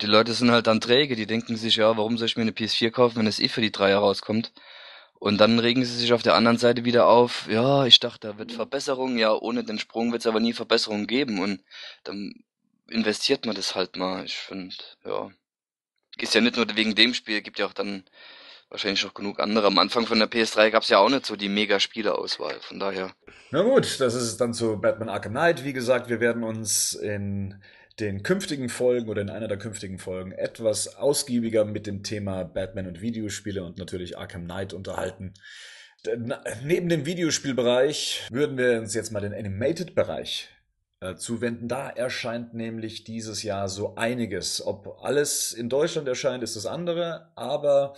[0.00, 2.52] die Leute sind halt dann träge, die denken sich, ja, warum soll ich mir eine
[2.52, 4.52] PS4 kaufen, wenn es eh für die Dreier rauskommt?
[5.24, 8.36] Und dann regen sie sich auf der anderen Seite wieder auf, ja, ich dachte, da
[8.36, 11.64] wird Verbesserung, ja, ohne den Sprung wird es aber nie Verbesserung geben und
[12.02, 12.44] dann
[12.90, 14.26] investiert man das halt mal.
[14.26, 15.30] Ich finde, ja.
[16.18, 18.04] Ist ja nicht nur wegen dem Spiel, gibt ja auch dann
[18.68, 19.68] wahrscheinlich noch genug andere.
[19.68, 23.14] Am Anfang von der PS3 gab es ja auch nicht so die Mega-Spieleauswahl, von daher.
[23.50, 25.64] Na gut, das ist dann zu Batman Arkham Knight.
[25.64, 27.62] Wie gesagt, wir werden uns in
[28.00, 32.86] den künftigen Folgen oder in einer der künftigen Folgen etwas ausgiebiger mit dem Thema Batman
[32.86, 35.34] und Videospiele und natürlich Arkham Knight unterhalten.
[36.62, 40.50] Neben dem Videospielbereich würden wir uns jetzt mal den Animated-Bereich
[41.00, 41.68] äh, zuwenden.
[41.68, 44.66] Da erscheint nämlich dieses Jahr so einiges.
[44.66, 47.94] Ob alles in Deutschland erscheint, ist das andere, aber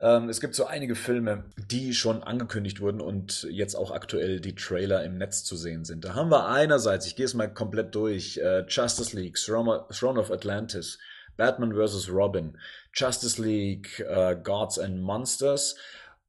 [0.00, 4.54] ähm, es gibt so einige Filme, die schon angekündigt wurden und jetzt auch aktuell die
[4.54, 6.04] Trailer im Netz zu sehen sind.
[6.04, 10.30] Da haben wir einerseits, ich gehe es mal komplett durch, äh, Justice League, Throne of
[10.30, 10.98] Atlantis,
[11.36, 12.10] Batman vs.
[12.10, 12.58] Robin,
[12.94, 15.76] Justice League, äh, Gods and Monsters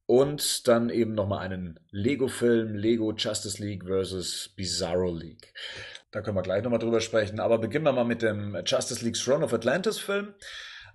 [0.06, 4.50] und dann eben nochmal einen Lego-Film, Lego Justice League vs.
[4.56, 5.54] Bizarro League.
[6.10, 7.38] Da können wir gleich nochmal drüber sprechen.
[7.38, 10.34] Aber beginnen wir mal mit dem Justice League Throne of Atlantis Film.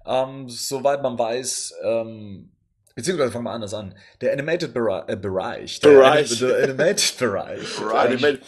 [0.05, 2.51] Ähm, soweit man weiß, ähm,
[2.95, 3.95] beziehungsweise fangen wir anders an.
[4.21, 5.79] Der Animated Bera äh, Bereich.
[5.81, 6.31] Der Bereich.
[6.41, 7.81] Anim- der Animated Bereich.
[7.81, 8.39] Animal-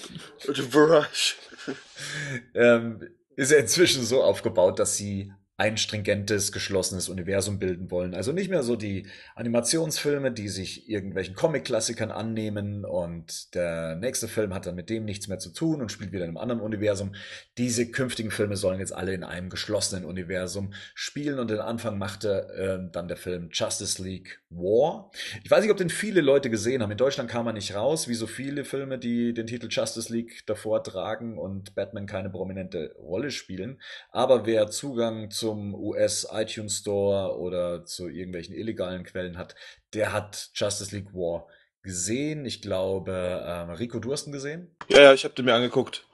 [0.71, 1.35] Bereich.
[2.55, 8.13] ähm, ist ja inzwischen so aufgebaut, dass sie ein stringentes, geschlossenes Universum bilden wollen.
[8.13, 14.53] Also nicht mehr so die Animationsfilme, die sich irgendwelchen Comic-Klassikern annehmen und der nächste Film
[14.53, 17.15] hat dann mit dem nichts mehr zu tun und spielt wieder in einem anderen Universum.
[17.57, 22.49] Diese künftigen Filme sollen jetzt alle in einem geschlossenen Universum spielen und den Anfang machte
[22.53, 25.09] äh, dann der Film Justice League War.
[25.43, 26.91] Ich weiß nicht, ob den viele Leute gesehen haben.
[26.91, 30.43] In Deutschland kam er nicht raus, wie so viele Filme, die den Titel Justice League
[30.45, 33.81] davor tragen und Batman keine prominente Rolle spielen.
[34.11, 39.55] Aber wer Zugang zum US iTunes Store oder zu irgendwelchen illegalen Quellen hat,
[39.93, 41.47] der hat Justice League War
[41.83, 42.45] gesehen.
[42.45, 44.75] Ich glaube, ähm, Rico, du hast ihn gesehen?
[44.89, 46.05] Ja, ja, ich hab den mir angeguckt.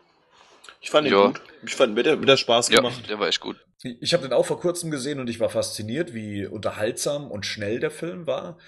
[0.81, 1.27] Ich fand ihn Ja.
[1.27, 1.41] gut.
[1.65, 3.09] Ich fand mir der, mir der Spaß Ja, gemacht.
[3.09, 3.57] der war echt gut.
[3.83, 7.79] Ich habe den auch vor kurzem gesehen und ich war fasziniert, wie unterhaltsam und schnell
[7.79, 8.59] der Film war.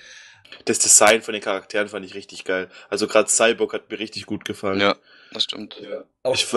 [0.66, 2.70] Das Design von den Charakteren fand ich richtig geil.
[2.90, 4.80] Also gerade Cyborg hat mir richtig gut gefallen.
[4.80, 4.96] Ja,
[5.32, 5.76] das stimmt.
[6.24, 6.48] Auch, Ich,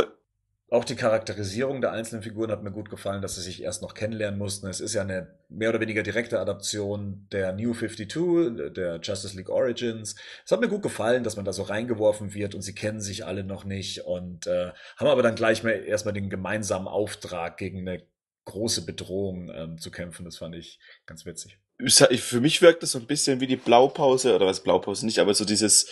[0.71, 3.95] auch die Charakterisierung der einzelnen Figuren hat mir gut gefallen, dass sie sich erst noch
[3.95, 4.67] kennenlernen mussten.
[4.67, 9.49] Es ist ja eine mehr oder weniger direkte Adaption der New 52, der Justice League
[9.49, 10.15] Origins.
[10.45, 13.25] Es hat mir gut gefallen, dass man da so reingeworfen wird und sie kennen sich
[13.25, 17.89] alle noch nicht und äh, haben aber dann gleich mal erstmal den gemeinsamen Auftrag gegen
[17.89, 18.03] eine
[18.45, 20.27] große Bedrohung ähm, zu kämpfen.
[20.27, 21.59] Das fand ich ganz witzig.
[21.87, 25.33] für mich wirkt das so ein bisschen wie die Blaupause, oder was Blaupause nicht, aber
[25.33, 25.89] so dieses,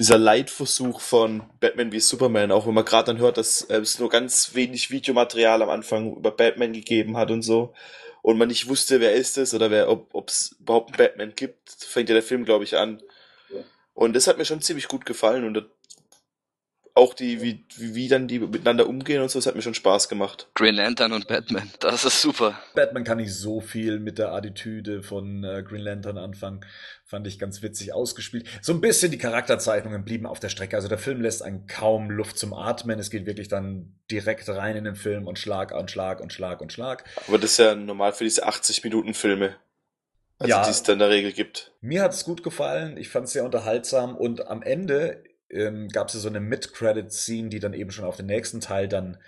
[0.00, 3.98] dieser Leitversuch von Batman wie Superman, auch wenn man gerade dann hört, dass äh, es
[3.98, 7.74] nur ganz wenig Videomaterial am Anfang über Batman gegeben hat und so.
[8.22, 11.70] Und man nicht wusste, wer ist es oder wer, ob es überhaupt einen Batman gibt,
[11.70, 13.02] fängt ja der Film, glaube ich, an.
[13.92, 15.68] Und das hat mir schon ziemlich gut gefallen und
[16.94, 19.74] auch die, wie, wie, wie dann die miteinander umgehen und so, das hat mir schon
[19.74, 20.48] Spaß gemacht.
[20.54, 21.70] Green Lantern und Batman.
[21.80, 22.58] Das ist super.
[22.74, 26.60] Batman kann nicht so viel mit der Attitüde von äh, Green Lantern anfangen.
[27.06, 28.46] Fand ich ganz witzig ausgespielt.
[28.62, 30.76] So ein bisschen die Charakterzeichnungen blieben auf der Strecke.
[30.76, 32.98] Also der Film lässt einen kaum Luft zum Atmen.
[32.98, 36.60] Es geht wirklich dann direkt rein in den Film und Schlag an Schlag und Schlag
[36.60, 37.04] und Schlag.
[37.26, 39.56] Aber das ist ja normal für diese 80-Minuten-Filme.
[40.38, 40.64] Also Ja.
[40.64, 41.72] die es dann in der Regel gibt.
[41.80, 42.96] Mir hat es gut gefallen.
[42.96, 44.16] Ich fand es sehr unterhaltsam.
[44.16, 48.26] Und am Ende ähm, gab es so eine Mid-Credit-Scene, die dann eben schon auf den
[48.26, 49.18] nächsten Teil dann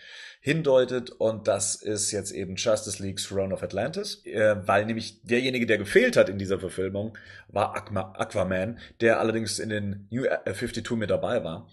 [0.40, 1.10] hindeutet.
[1.10, 4.22] Und das ist jetzt eben Justice League's Throne of Atlantis.
[4.24, 7.16] Äh, weil nämlich derjenige, der gefehlt hat in dieser Verfilmung,
[7.48, 11.68] war Aqua Aquaman, der allerdings in den New äh, 52 mit dabei war.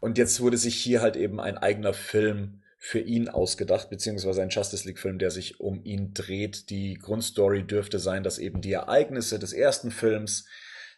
[0.00, 4.50] Und jetzt wurde sich hier halt eben ein eigener Film für ihn ausgedacht, beziehungsweise ein
[4.50, 6.70] Justice League-Film, der sich um ihn dreht.
[6.70, 10.46] Die Grundstory dürfte sein, dass eben die Ereignisse des ersten Films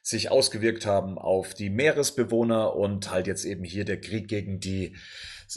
[0.09, 4.97] sich ausgewirkt haben auf die Meeresbewohner und halt jetzt eben hier der Krieg gegen die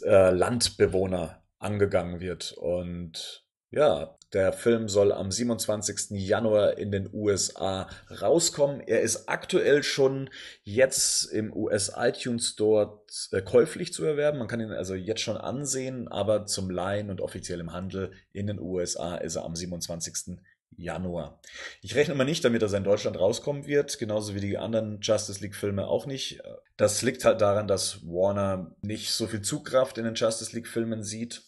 [0.03, 2.51] äh, Landbewohner angegangen wird.
[2.51, 6.11] Und ja, der Film soll am 27.
[6.11, 8.81] Januar in den USA rauskommen.
[8.81, 10.29] Er ist aktuell schon
[10.63, 14.37] jetzt im US iTunes Store äh, käuflich zu erwerben.
[14.37, 18.47] Man kann ihn also jetzt schon ansehen, aber zum Leihen und offiziell im Handel in
[18.47, 20.39] den USA ist er am 27.
[20.81, 21.39] Januar.
[21.81, 24.99] Ich rechne mal nicht damit, dass er in Deutschland rauskommen wird, genauso wie die anderen
[25.01, 26.41] Justice League Filme auch nicht.
[26.77, 31.03] Das liegt halt daran, dass Warner nicht so viel Zugkraft in den Justice League Filmen
[31.03, 31.43] sieht.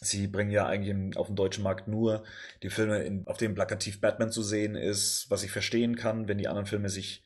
[0.00, 2.24] Sie bringen ja eigentlich auf dem deutschen Markt nur
[2.62, 6.38] die Filme, in, auf denen plakativ Batman zu sehen ist, was ich verstehen kann, wenn
[6.38, 7.24] die anderen Filme sich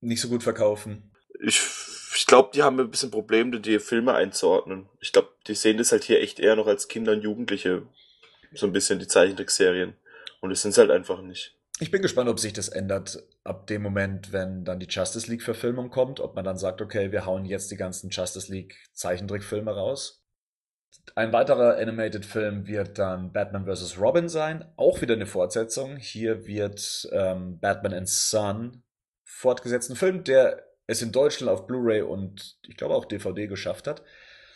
[0.00, 1.10] nicht so gut verkaufen.
[1.42, 1.60] Ich,
[2.16, 4.88] ich glaube, die haben ein bisschen Probleme, die Filme einzuordnen.
[5.00, 7.82] Ich glaube, die sehen das halt hier echt eher noch als Kinder und Jugendliche.
[8.52, 9.94] So ein bisschen die Zeichentrickserien.
[10.40, 11.56] Und das sind halt einfach nicht.
[11.82, 15.42] Ich bin gespannt, ob sich das ändert ab dem Moment, wenn dann die Justice League
[15.42, 19.74] Verfilmung kommt, ob man dann sagt, okay, wir hauen jetzt die ganzen Justice League Zeichentrickfilme
[19.74, 20.22] raus.
[21.14, 23.98] Ein weiterer Animated Film wird dann Batman vs.
[23.98, 25.96] Robin sein, auch wieder eine Fortsetzung.
[25.96, 28.82] Hier wird ähm, Batman and Son
[29.24, 33.86] fortgesetzt, ein Film, der es in Deutschland auf Blu-ray und ich glaube auch DVD geschafft
[33.86, 34.02] hat.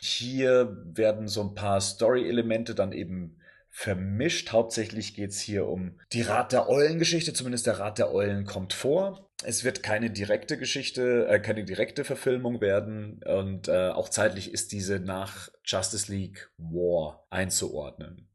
[0.00, 3.40] Hier werden so ein paar Story-Elemente dann eben
[3.76, 4.52] vermischt.
[4.52, 9.28] Hauptsächlich geht's hier um die Rat der Eulen-Geschichte, zumindest der Rat der Eulen kommt vor.
[9.42, 14.70] Es wird keine direkte Geschichte, äh, keine direkte Verfilmung werden und äh, auch zeitlich ist
[14.70, 18.30] diese nach Justice League War einzuordnen.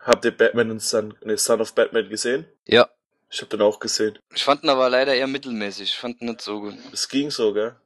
[0.00, 2.46] Habt ihr Batman und Son, ne, Son of Batman gesehen?
[2.66, 2.88] Ja.
[3.30, 4.18] Ich hab den auch gesehen.
[4.34, 5.90] Ich fand ihn aber leider eher mittelmäßig.
[5.90, 6.74] Ich fand ihn nicht so gut.
[6.90, 7.76] Es ging so, gell?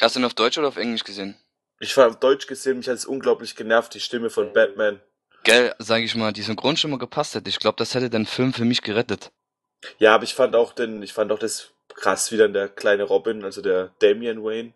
[0.00, 1.36] Hast du ihn auf Deutsch oder auf Englisch gesehen?
[1.78, 5.00] Ich war auf Deutsch gesehen, mich hat es unglaublich genervt, die Stimme von Batman.
[5.44, 7.48] Gell, sag ich mal, die Synchronstimme gepasst hätte.
[7.50, 9.32] Ich glaube, das hätte den Film für mich gerettet.
[9.98, 13.02] Ja, aber ich fand auch den, ich fand auch das krass, wie dann der kleine
[13.02, 14.72] Robin, also der Damian Wayne,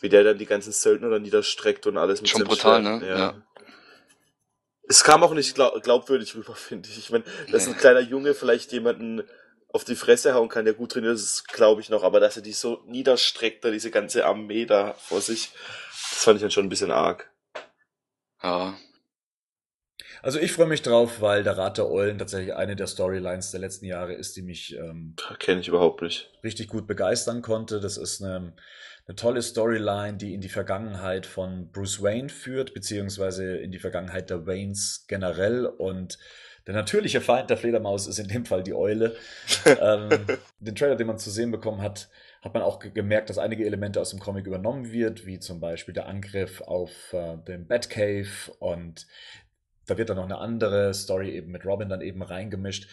[0.00, 3.02] wie der dann die ganzen Söldner dann niederstreckt und alles mit Schon brutal, Schwert.
[3.02, 3.08] ne?
[3.08, 3.42] Ja.
[4.88, 6.98] Es kam auch nicht glaub, glaubwürdig rüber, finde ich.
[6.98, 7.78] Ich meine, dass ein Nee.
[7.78, 9.22] kleiner Junge vielleicht jemanden
[9.72, 12.42] auf die Fresse hauen kann, der gut trainiert ist, glaube ich noch, aber dass er
[12.42, 15.50] die so niederstreckt, da diese ganze Armee da vor sich,
[16.10, 17.30] das fand ich dann schon ein bisschen arg.
[18.42, 18.74] Ja.
[20.22, 23.60] Also ich freue mich drauf, weil der Rat der Eulen tatsächlich eine der Storylines der
[23.60, 26.30] letzten Jahre ist, die mich ähm, Kenne ich überhaupt nicht.
[26.44, 27.80] richtig gut begeistern konnte.
[27.80, 28.52] Das ist eine,
[29.06, 34.28] eine tolle Storyline, die in die Vergangenheit von Bruce Wayne führt, beziehungsweise in die Vergangenheit
[34.30, 35.64] der Waynes generell.
[35.66, 36.18] Und
[36.66, 39.16] der natürliche Feind der Fledermaus ist in dem Fall die Eule.
[39.64, 40.10] ähm,
[40.58, 42.10] den Trailer, den man zu sehen bekommen hat,
[42.42, 45.60] hat man auch ge- gemerkt, dass einige Elemente aus dem Comic übernommen wird, wie zum
[45.60, 49.06] Beispiel der Angriff auf äh, den Batcave und
[49.90, 52.88] da wird dann noch eine andere Story eben mit Robin dann eben reingemischt.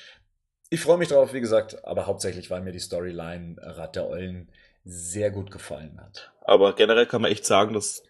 [0.69, 4.49] Ich freue mich drauf, wie gesagt, aber hauptsächlich, weil mir die Storyline Rat der Eulen
[4.83, 6.31] sehr gut gefallen hat.
[6.41, 8.03] Aber generell kann man echt sagen, dass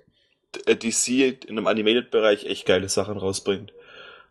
[0.66, 3.74] äh, DC in einem Animated-Bereich echt geile Sachen rausbringt.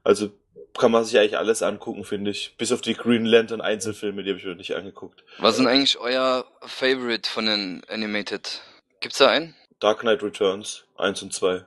[0.02, 0.30] Also
[0.78, 2.56] kann man sich eigentlich alles angucken, finde ich.
[2.56, 5.24] Bis auf die Green Lantern Einzelfilme, die habe ich mir nicht angeguckt.
[5.38, 8.62] Was sind eigentlich euer Favorite von den Animated?
[9.00, 9.54] Gibt's da einen?
[9.80, 11.64] Dark Knight Returns 1 und 2.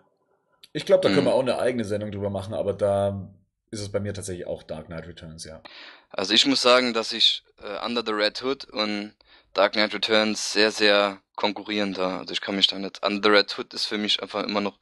[0.72, 1.30] Ich glaube, da können Mhm.
[1.30, 3.30] wir auch eine eigene Sendung drüber machen, aber da
[3.72, 5.62] ist es bei mir tatsächlich auch Dark Knight Returns, ja.
[6.10, 9.14] Also ich muss sagen, dass ich äh, Under the Red Hood und
[9.54, 12.20] Dark Knight Returns sehr, sehr konkurrieren da.
[12.20, 13.04] Also ich kann mich da nicht.
[13.06, 14.78] Under the Red Hood ist für mich einfach immer noch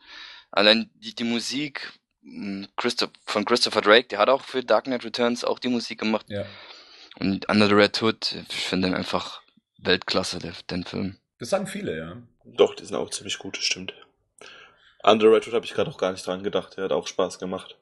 [0.52, 5.04] allein die, die Musik mh, Christoph, von Christopher Drake, der hat auch für Dark Knight
[5.06, 6.26] Returns auch die Musik gemacht.
[6.30, 6.46] Ja.
[7.20, 9.42] Und Under the Red Hood, ich finde den einfach
[9.80, 11.18] Weltklasse, den Film.
[11.40, 12.18] Das sagen viele, ja.
[12.46, 13.94] Doch, die sind auch ziemlich gut, das stimmt.
[15.04, 16.78] Under Red Hood habe ich gerade auch gar nicht dran gedacht.
[16.78, 17.78] Der hat auch Spaß gemacht.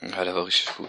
[0.00, 0.88] Ja, der war richtig gut.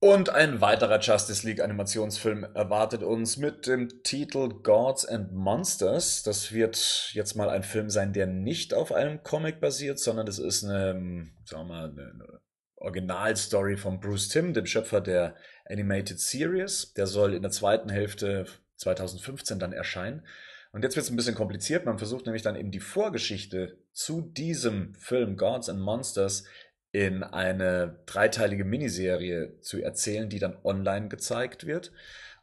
[0.00, 6.22] Und ein weiterer Justice League Animationsfilm erwartet uns mit dem Titel Gods and Monsters.
[6.22, 10.38] Das wird jetzt mal ein Film sein, der nicht auf einem Comic basiert, sondern das
[10.38, 12.40] ist eine, sagen wir mal, eine
[12.76, 15.34] Originalstory von Bruce Timm, dem Schöpfer der
[15.68, 16.92] Animated Series.
[16.94, 20.24] Der soll in der zweiten Hälfte 2015 dann erscheinen.
[20.72, 21.86] Und jetzt wird es ein bisschen kompliziert.
[21.86, 26.44] Man versucht nämlich dann eben die Vorgeschichte zu diesem Film Gods and Monsters
[26.92, 31.92] in eine dreiteilige Miniserie zu erzählen, die dann online gezeigt wird.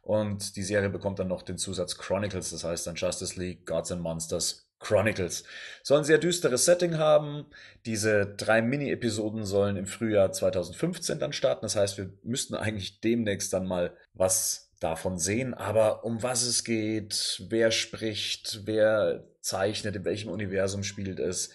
[0.02, 3.90] Und die Serie bekommt dann noch den Zusatz Chronicles, das heißt dann Justice League, Gods
[3.90, 5.44] and Monsters Chronicles.
[5.82, 7.46] Soll ein sehr düsteres Setting haben.
[7.86, 11.62] Diese drei Mini-Episoden sollen im Frühjahr 2015 dann starten.
[11.62, 15.54] Das heißt, wir müssten eigentlich demnächst dann mal was davon sehen.
[15.54, 21.50] Aber um was es geht, wer spricht, wer zeichnet, in welchem Universum spielt es,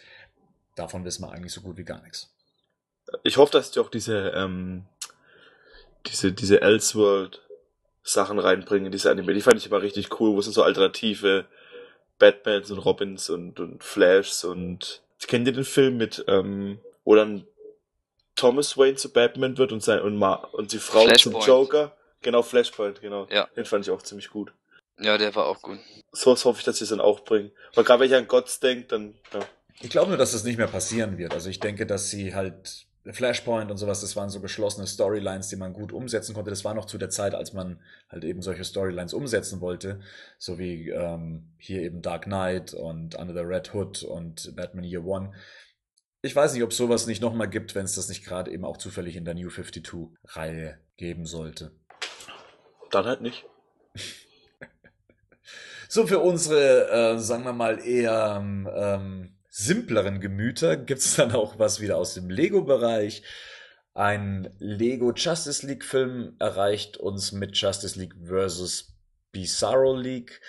[0.76, 2.34] davon wissen wir eigentlich so gut wie gar nichts.
[3.24, 4.86] Ich hoffe, dass die auch diese, ähm,
[6.08, 7.42] diese, diese Elseworld
[8.04, 9.34] Sachen reinbringen, diese Anime.
[9.34, 11.46] Die fand ich immer richtig cool, wo es so alternative
[12.18, 17.46] Batmans und Robins und, und Flashs und kennt ihr den Film mit, ähm, wo dann
[18.36, 21.46] Thomas Wayne zu Batman wird und sein und, Ma und die Frau zum Flashpoint.
[21.46, 21.98] Joker?
[22.22, 23.28] Genau, Flashpoint, genau.
[23.30, 23.48] Ja.
[23.56, 24.54] Den fand ich auch ziemlich gut.
[25.00, 25.80] Ja, der war auch gut.
[26.12, 27.52] So was hoffe ich, dass sie es dann auch bringen.
[27.74, 29.40] Weil gerade wenn ich an Gods denke, dann, ja.
[29.82, 31.34] Ich glaube nur, dass das nicht mehr passieren wird.
[31.34, 35.56] Also ich denke, dass sie halt Flashpoint und sowas, das waren so geschlossene Storylines, die
[35.56, 36.52] man gut umsetzen konnte.
[36.52, 40.02] Das war noch zu der Zeit, als man halt eben solche Storylines umsetzen wollte,
[40.38, 45.04] so wie ähm, hier eben Dark Knight und Under the Red Hood und Batman Year
[45.04, 45.32] One.
[46.22, 48.78] Ich weiß nicht, ob sowas nicht nochmal gibt, wenn es das nicht gerade eben auch
[48.78, 51.72] zufällig in der New 52-Reihe geben sollte.
[52.92, 53.46] Dann halt nicht.
[55.94, 61.82] So, für unsere, äh, sagen wir mal, eher ähm, simpleren Gemüter gibt's dann auch was
[61.82, 63.24] wieder aus dem Lego-Bereich.
[63.94, 68.94] Ein Lego Justice League-Film erreicht uns mit Justice League vs.
[69.34, 70.40] Bizarro League.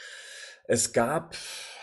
[0.69, 1.37] Es gab,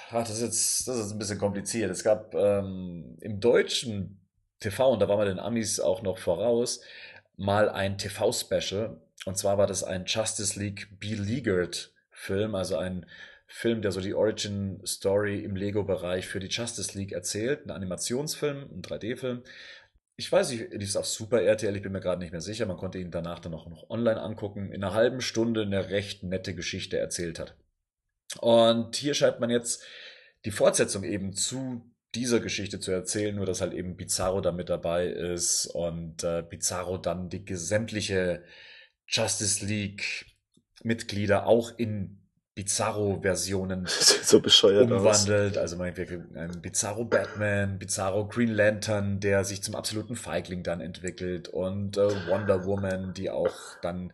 [0.10, 1.92] ach, das ist jetzt, das ist ein bisschen kompliziert.
[1.92, 4.22] Es gab ähm, im deutschen
[4.62, 6.80] TV, und da waren wir den Amis auch noch voraus,
[7.36, 9.02] mal ein TV-Special.
[9.26, 13.06] Und zwar war das ein Justice League Beleaguered Film, also ein
[13.48, 17.66] Film, der so die Origin Story im Lego-Bereich für die Justice League erzählt.
[17.66, 19.44] Ein Animationsfilm, ein 3D-Film.
[20.18, 22.66] Ich weiß nicht, lief es auf Super RTL, ich bin mir gerade nicht mehr sicher.
[22.68, 24.72] Man konnte ihn danach dann auch noch online angucken.
[24.72, 27.56] In einer halben Stunde eine recht nette Geschichte erzählt hat.
[28.40, 29.84] Und hier scheint man jetzt
[30.46, 34.70] die Fortsetzung eben zu dieser Geschichte zu erzählen, nur dass halt eben Bizarro da mit
[34.70, 38.44] dabei ist und äh, Bizarro dann die sämtliche
[39.10, 40.26] Justice League
[40.84, 42.20] Mitglieder auch in
[42.60, 45.00] Bizarro-Versionen so bescheuert aus.
[45.00, 45.58] umwandelt.
[45.58, 51.48] Also meinetwegen ein Bizarro Batman, Bizarro Green Lantern, der sich zum absoluten Feigling dann entwickelt
[51.48, 54.12] und äh, Wonder Woman, die auch dann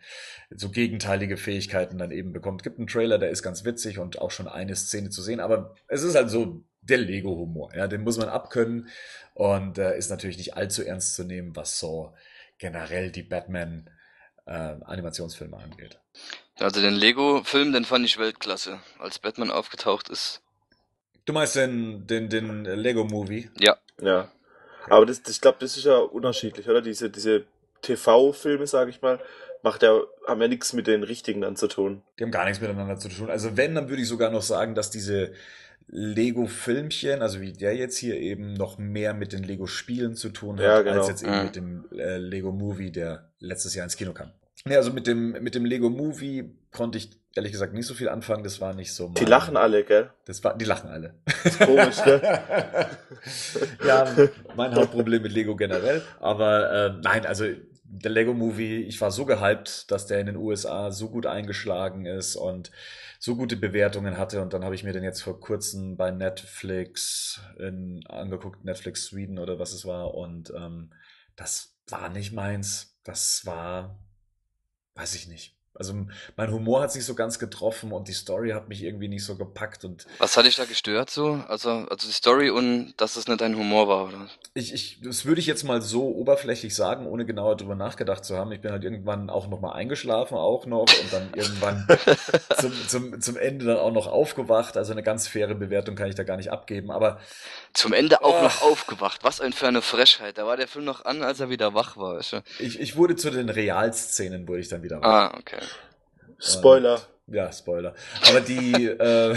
[0.51, 2.61] so gegenteilige Fähigkeiten dann eben bekommt.
[2.61, 5.73] Gibt einen Trailer, der ist ganz witzig und auch schon eine Szene zu sehen, aber
[5.87, 7.73] es ist halt so der Lego-Humor.
[7.75, 8.89] Ja, den muss man abkönnen
[9.33, 12.13] und äh, ist natürlich nicht allzu ernst zu nehmen, was so
[12.59, 13.89] generell die Batman
[14.45, 15.99] äh, Animationsfilme angeht.
[16.59, 20.41] Also den Lego-Film, den fand ich Weltklasse, als Batman aufgetaucht ist.
[21.25, 23.49] Du meinst den, den, den Lego-Movie?
[23.59, 24.29] Ja, Ja.
[24.87, 26.81] Aber das, das, ich glaube, das ist ja unterschiedlich, oder?
[26.81, 27.45] Diese, diese
[27.81, 29.19] TV-Filme, sage ich mal,
[29.63, 32.03] macht ja, haben ja nichts mit den richtigen dann zu tun.
[32.19, 33.29] Die haben gar nichts miteinander zu tun.
[33.29, 35.33] Also wenn, dann würde ich sogar noch sagen, dass diese
[35.87, 40.63] Lego-Filmchen, also wie der jetzt hier eben noch mehr mit den Lego-Spielen zu tun hat,
[40.65, 40.99] Ja, genau.
[40.99, 41.43] als jetzt eben Mhm.
[41.45, 44.31] mit dem äh, Lego-Movie, der letztes Jahr ins Kino kam.
[44.65, 48.43] Nee, also mit dem, mit dem Lego-Movie konnte ich ehrlich gesagt nicht so viel anfangen.
[48.43, 50.09] Das war nicht so Die mein- lachen alle, gell?
[50.25, 51.13] Das war, die lachen alle.
[51.63, 52.21] Komisch, gell?
[53.87, 54.07] ja,
[54.55, 56.01] mein Hauptproblem mit Lego generell.
[56.19, 57.45] Aber äh, nein, also
[57.83, 62.05] der Lego Movie, ich war so gehypt, dass der in den USA so gut eingeschlagen
[62.05, 62.71] ist und
[63.19, 64.41] so gute Bewertungen hatte.
[64.41, 69.39] Und dann habe ich mir den jetzt vor kurzem bei Netflix in, angeguckt, Netflix Sweden
[69.39, 70.13] oder was es war.
[70.13, 70.91] Und ähm,
[71.35, 72.97] das war nicht meins.
[73.03, 73.99] Das war,
[74.95, 75.55] weiß ich nicht.
[75.77, 75.93] Also
[76.37, 79.35] mein Humor hat sich so ganz getroffen und die Story hat mich irgendwie nicht so
[79.35, 81.43] gepackt und was hat dich da gestört so?
[81.47, 84.27] Also, also die Story und dass es nicht dein Humor war, oder?
[84.53, 88.37] Ich, ich, das würde ich jetzt mal so oberflächlich sagen, ohne genauer drüber nachgedacht zu
[88.37, 88.51] haben.
[88.53, 91.85] Ich bin halt irgendwann auch noch mal eingeschlafen, auch noch, und dann irgendwann
[92.59, 94.77] zum, zum, zum Ende dann auch noch aufgewacht.
[94.77, 96.89] Also eine ganz faire Bewertung kann ich da gar nicht abgeben.
[96.91, 97.19] Aber
[97.73, 98.43] Zum Ende auch Oh.
[98.43, 99.23] noch aufgewacht.
[99.23, 100.37] Was ein für eine Frechheit.
[100.37, 102.19] Da war der Film noch an, als er wieder wach war.
[102.19, 105.31] Ich, ich wurde zu den Realszenen, wurde ich dann wieder wach.
[105.33, 105.57] Ah, okay.
[106.39, 107.01] Spoiler.
[107.27, 107.95] Ja, Spoiler.
[108.29, 109.35] Aber die, äh,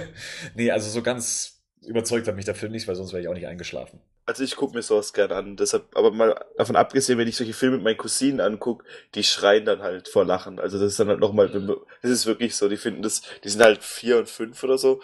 [0.54, 3.34] nee, also so ganz überzeugt hat mich der Film nicht, weil sonst wäre ich auch
[3.34, 4.00] nicht eingeschlafen.
[4.26, 5.56] Also ich gucke mir sowas gerne an.
[5.56, 8.84] Deshalb, aber mal davon abgesehen, wenn ich solche Filme mit meinen Cousinen angucke,
[9.14, 10.58] die schreien dann halt vor Lachen.
[10.58, 13.62] Also das ist dann halt nochmal, das ist wirklich so, die finden das, die sind
[13.62, 15.00] halt vier und fünf oder so.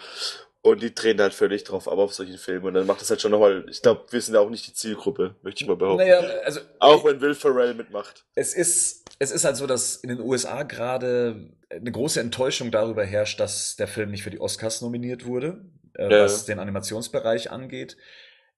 [0.65, 2.65] Und die drehen halt völlig drauf ab auf solchen Filmen.
[2.65, 4.73] Und dann macht das halt schon nochmal, ich glaube, wir sind ja auch nicht die
[4.73, 6.07] Zielgruppe, möchte ich mal behaupten.
[6.07, 8.25] Naja, also Auch wenn Will Ferrell mitmacht.
[8.33, 13.05] Es ist, es ist halt so, dass in den USA gerade eine große Enttäuschung darüber
[13.05, 15.61] herrscht, dass der Film nicht für die Oscars nominiert wurde,
[15.93, 16.23] äh, Ja.
[16.23, 17.95] was den Animationsbereich angeht.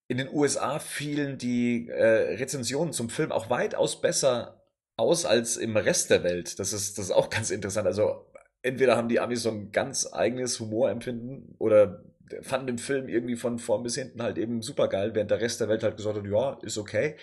[0.07, 4.63] In den USA fielen die äh, Rezensionen zum Film auch weitaus besser
[4.95, 6.57] aus als im Rest der Welt.
[6.59, 7.85] Das ist, das ist auch ganz interessant.
[7.85, 8.25] Also
[8.61, 12.03] entweder haben die Amis so ein ganz eigenes Humorempfinden oder
[12.41, 15.61] fanden den Film irgendwie von vorn bis hinten halt eben super geil, während der Rest
[15.61, 17.15] der Welt halt gesagt hat, ja, ist okay.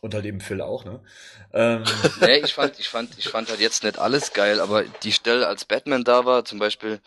[0.00, 1.00] Und halt eben Phil auch, ne?
[1.52, 1.84] Ähm,
[2.20, 5.46] Nee, ich fand, ich fand, ich fand halt jetzt nicht alles geil, aber die Stelle,
[5.46, 7.00] als Batman da war, zum Beispiel,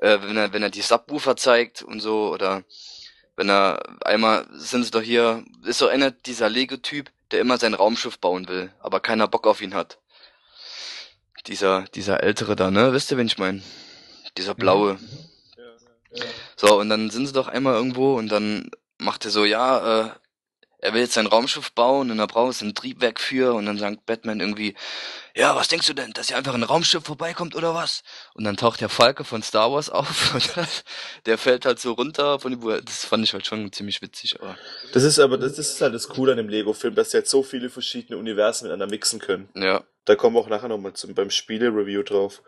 [0.00, 2.64] äh, wenn er, wenn er die Subwoofer zeigt und so, oder
[3.36, 7.74] wenn er einmal sind sie doch hier, ist so einer dieser Lego-Typ, der immer sein
[7.74, 9.98] Raumschiff bauen will, aber keiner Bock auf ihn hat.
[11.46, 12.92] Dieser, dieser ältere da, ne?
[12.92, 13.62] Wisst ihr, wen ich meine?
[14.36, 14.98] Dieser blaue.
[16.56, 20.10] So, und dann sind sie doch einmal irgendwo und dann macht er so, ja, äh,
[20.80, 23.78] er will jetzt sein Raumschiff bauen und da braucht es ein Triebwerk für und dann
[23.78, 24.74] sagt Batman irgendwie,
[25.34, 28.02] ja, was denkst du denn, dass hier einfach ein Raumschiff vorbeikommt oder was?
[28.34, 30.50] Und dann taucht der Falke von Star Wars auf und
[31.26, 34.56] der fällt halt so runter von die Das fand ich halt schon ziemlich witzig, aber
[34.92, 37.28] Das ist aber, das, das ist halt das Coole an dem Lego-Film, dass sie halt
[37.28, 39.48] so viele verschiedene Universen miteinander mixen können.
[39.54, 39.82] ja.
[40.08, 42.42] Da kommen wir auch nachher nochmal zum, beim Spiele-Review drauf.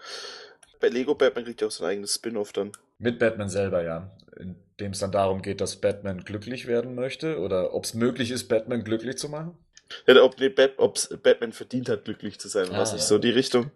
[0.81, 2.73] Bei Lego Batman kriegt ja auch sein eigenes Spin-off dann.
[2.99, 4.11] Mit Batman selber, ja.
[4.39, 8.31] In dem es dann darum geht, dass Batman glücklich werden möchte oder ob es möglich
[8.31, 9.59] ist, Batman glücklich zu machen.
[10.07, 13.09] Ja, ob nee, Bat, ob's Batman verdient hat, glücklich zu sein, Ah, was nicht ja.
[13.09, 13.71] so die Richtung.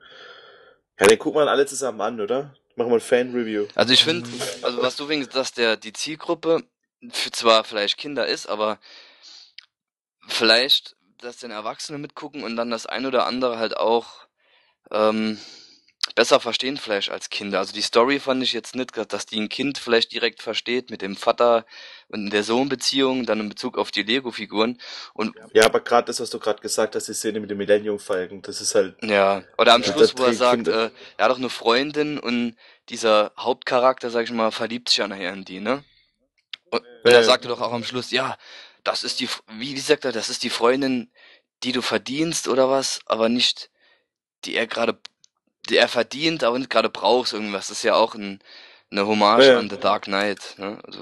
[0.99, 2.55] Ja, den gucken wir dann alle zusammen an, oder?
[2.77, 3.67] Machen wir ein Fan-Review.
[3.75, 4.27] Also ich finde,
[4.63, 6.63] also was du wegen, dass der die Zielgruppe
[7.11, 8.79] für zwar vielleicht Kinder ist, aber
[10.27, 14.27] vielleicht, dass den Erwachsene mitgucken und dann das ein oder andere halt auch
[14.91, 15.39] ähm,
[16.15, 17.59] besser verstehen vielleicht als Kinder.
[17.59, 21.03] Also die Story fand ich jetzt nicht, dass die ein Kind vielleicht direkt versteht mit
[21.03, 21.65] dem Vater
[22.09, 24.79] und der Sohn-Beziehung, dann in Bezug auf die Lego-Figuren
[25.15, 27.99] und Ja, aber gerade das, was du gerade gesagt hast, die Szene mit dem Millennium
[27.99, 31.31] Falcon, das ist halt, Ja, oder am Ja, Schluss, wo er sagt, äh, er hat
[31.31, 32.57] doch eine Freundin und
[32.91, 35.83] dieser Hauptcharakter, sag ich mal, verliebt sich ja nachher in die, ne?
[36.71, 38.37] Und, und er sagte doch auch am Schluss, ja,
[38.85, 39.29] das ist die,
[39.59, 41.11] wie, wie sagt er, das ist die Freundin,
[41.63, 43.71] die du verdienst oder was, aber nicht,
[44.45, 44.99] die er gerade,
[45.69, 47.69] die er verdient, aber nicht gerade brauchst irgendwas.
[47.69, 48.41] Das ist ja auch ein,
[48.91, 49.59] eine Hommage Ja, ja.
[49.59, 50.79] an The Dark Knight, ne?
[50.85, 51.01] Also,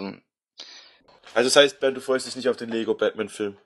[1.34, 3.56] also das heißt, Ben, du freust dich nicht auf den Lego Batman-Film.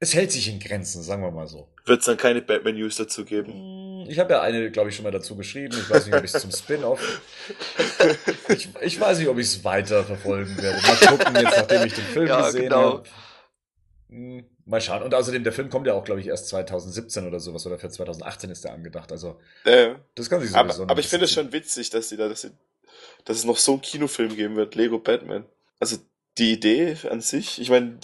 [0.00, 1.68] Es hält sich in Grenzen, sagen wir mal so.
[1.84, 3.52] Wird es dann keine Batman-News dazu geben?
[3.52, 5.76] Hm, Ich habe ja eine, glaube ich, schon mal dazu geschrieben.
[5.78, 7.20] Ich weiß nicht, ob ich es zum Spin-off.
[8.48, 10.80] Ich, ich weiß nicht, ob ich es weiter verfolgen werde.
[10.82, 12.94] Mal gucken, jetzt nachdem ich den Film Ja, gesehen genau.
[12.94, 13.04] habe.
[14.12, 15.02] Hm, Mal schauen.
[15.02, 17.66] Und außerdem, der Film kommt ja auch, glaube ich, erst 2017 oder sowas.
[17.66, 19.10] Oder für 2018 ist der angedacht.
[19.10, 22.16] Also, Äh, das kann sich sowieso aber, aber ich finde es schon witzig, dass die
[22.16, 22.50] da, dass, sie,
[23.24, 25.46] dass es noch so einen Kinofilm geben wird, Lego Batman.
[25.80, 25.96] Also
[26.38, 27.98] die Idee an sich, ich meine,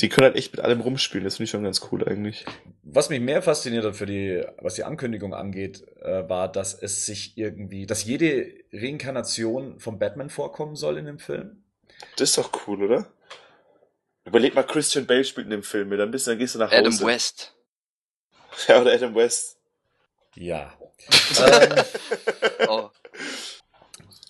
[0.00, 2.44] die, können halt echt mit allem rumspielen, das finde ich schon ganz cool eigentlich.
[2.82, 7.04] Was mich mehr fasziniert hat für die, was die Ankündigung angeht, äh, war, dass es
[7.04, 11.62] sich irgendwie, dass jede Reinkarnation vom Batman vorkommen soll in dem Film.
[12.16, 13.12] Das ist doch cool, oder?
[14.24, 16.58] Überleg mal, Christian Bale spielt in dem Film mit, dann bist du, dann gehst du
[16.58, 16.78] nach Hause.
[16.78, 17.54] Adam West.
[18.68, 19.56] Ja, oder Adam West.
[20.34, 20.74] Ja.
[21.40, 21.74] ähm,
[22.68, 22.90] Oh,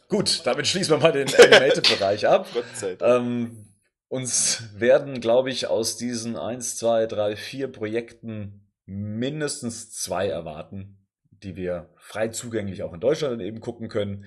[0.09, 2.47] gut, damit schließen wir mal den Animated-Bereich ab.
[2.55, 3.27] Gott sei Dank.
[3.27, 3.73] Ähm,
[4.09, 10.99] uns werden, glaube ich, aus diesen 1, 2, 3, 4 Projekten mindestens zwei erwarten,
[11.31, 14.27] die wir frei zugänglich auch in Deutschland dann eben gucken können.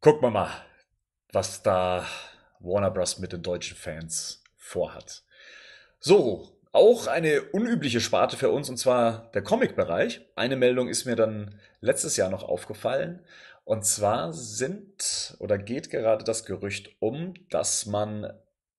[0.00, 0.50] Gucken wir mal,
[1.32, 2.06] was da
[2.60, 3.18] Warner Bros.
[3.18, 5.22] mit den deutschen Fans vorhat.
[6.00, 10.20] So, auch eine unübliche Sparte für uns, und zwar der Comic-Bereich.
[10.36, 13.20] Eine Meldung ist mir dann letztes Jahr noch aufgefallen.
[13.64, 18.32] Und zwar sind oder geht gerade das Gerücht um, dass man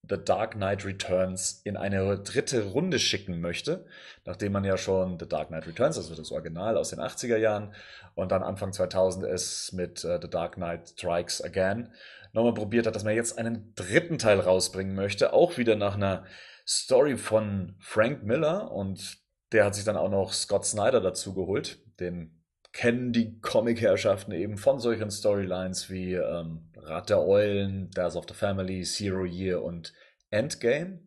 [0.10, 3.86] The Dark Knight Returns in eine dritte Runde schicken möchte,
[4.26, 7.74] nachdem man ja schon The Dark Knight Returns, also das Original aus den 80er Jahren
[8.16, 11.92] und dann Anfang 2000 es mit äh, The Dark Knight Strikes Again
[12.32, 16.26] nochmal probiert hat, dass man jetzt einen dritten Teil rausbringen möchte, auch wieder nach einer
[16.68, 19.18] Story von Frank Miller und
[19.52, 22.40] der hat sich dann auch noch Scott Snyder dazu geholt, den
[22.72, 28.36] kennen die Comic-Herrschaften eben von solchen Storylines wie ähm, Rat der Eulen, Death of the
[28.36, 29.94] Family, Zero Year und
[30.30, 31.00] Endgame.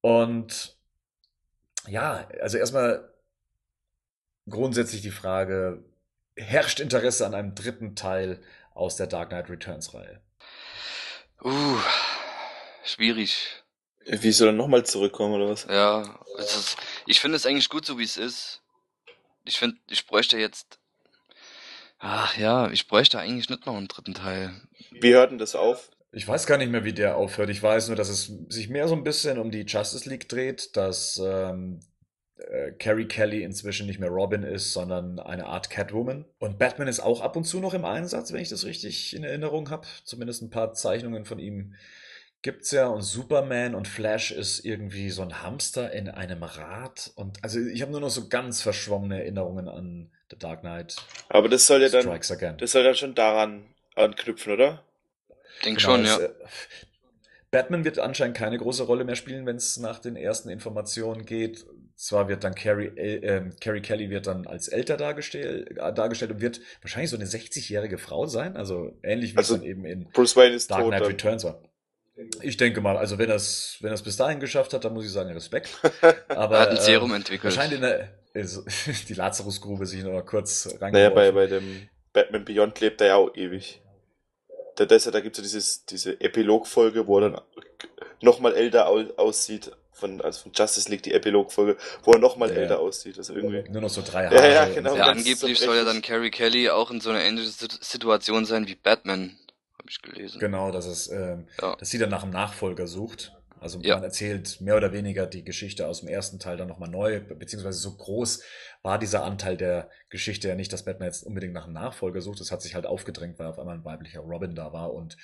[0.00, 0.76] Und
[1.88, 3.12] ja, also erstmal
[4.48, 5.84] grundsätzlich die Frage,
[6.36, 8.40] herrscht Interesse an einem dritten Teil
[8.74, 10.20] aus der Dark Knight Returns-Reihe?
[11.44, 11.78] uh,
[12.84, 13.62] schwierig.
[14.06, 15.66] Wie soll er nochmal zurückkommen, oder was?
[15.68, 18.62] Ja, es ist, ich finde es eigentlich gut, so wie es ist.
[19.44, 20.78] Ich finde, ich bräuchte jetzt.
[21.98, 24.60] Ach ja, ich bräuchte eigentlich nicht noch einen dritten Teil.
[24.90, 25.90] Wie hört denn das auf?
[26.10, 27.48] Ich weiß gar nicht mehr, wie der aufhört.
[27.48, 30.76] Ich weiß nur, dass es sich mehr so ein bisschen um die Justice League dreht,
[30.76, 31.80] dass ähm,
[32.50, 36.24] äh, Carrie Kelly inzwischen nicht mehr Robin ist, sondern eine Art Catwoman.
[36.38, 39.24] Und Batman ist auch ab und zu noch im Einsatz, wenn ich das richtig in
[39.24, 39.86] Erinnerung habe.
[40.04, 41.74] Zumindest ein paar Zeichnungen von ihm
[42.42, 42.86] gibt's ja.
[42.88, 47.12] Und Superman und Flash ist irgendwie so ein Hamster in einem Rad.
[47.14, 50.96] Und also ich habe nur noch so ganz verschwommene Erinnerungen an The Dark Knight
[51.28, 52.56] Aber das soll ja dann, Again.
[52.58, 53.64] das soll dann schon daran
[53.94, 54.84] anknüpfen, oder?
[55.64, 56.18] Denk Genau, schon, ja.
[56.18, 56.30] äh,
[57.50, 61.66] Batman wird anscheinend keine große Rolle mehr spielen, wenn es nach den ersten Informationen geht.
[62.02, 66.32] Zwar wird dann Carrie, äh, ähm, Carrie Kelly wird dann als älter dargestellt, äh, dargestellt
[66.32, 69.84] und wird wahrscheinlich so eine 60-jährige Frau sein, also ähnlich wie Also, es dann eben
[69.84, 70.88] in Bruce Wayne ist Dark tot.
[70.90, 71.06] Knight.
[71.06, 71.62] Returns war.
[72.40, 75.04] Ich denke mal, also wenn er es wenn er's bis dahin geschafft hat, dann muss
[75.04, 75.78] ich sagen Respekt.
[76.28, 77.44] Aber Er hat ein äh, Serum entwickelt.
[77.44, 78.64] wahrscheinlich in der, also,
[79.08, 81.14] die Lazarusgrube sich noch mal kurz Naja, reingeworfen.
[81.14, 83.80] bei, bei dem Batman Beyond lebt er ja auch ewig.
[84.74, 87.40] Da, das, da gibt's ja dieses, diese Epilogfolge, wo er dann
[88.20, 89.70] nochmal älter au, aussieht.
[89.94, 92.56] Von, also von Justice League, die Epilogfolge, wo er nochmal Ja.
[92.56, 93.18] älter aussieht.
[93.18, 93.70] Also irgendwie.
[93.70, 94.52] Nur noch so drei Ja, Haare.
[94.52, 94.96] ja, und genau.
[94.96, 98.44] Ja, angeblich so soll ja dann Carrie Kelly auch in so einer ähnlichen Sit- Situation
[98.46, 99.36] sein wie Batman.
[99.78, 100.38] Habe ich gelesen.
[100.40, 101.76] Genau, dass es, ähm, Ja.
[101.76, 103.32] dass sie dann nach einem Nachfolger sucht.
[103.60, 103.94] Also Ja.
[103.96, 107.36] man erzählt mehr oder weniger die Geschichte aus dem ersten Teil dann nochmal neu, be-
[107.36, 108.42] beziehungsweise so groß
[108.82, 112.40] war dieser Anteil der Geschichte ja nicht, dass Batman jetzt unbedingt nach einem Nachfolger sucht.
[112.40, 115.16] Das hat sich halt aufgedrängt, weil auf einmal ein weiblicher Robin da war und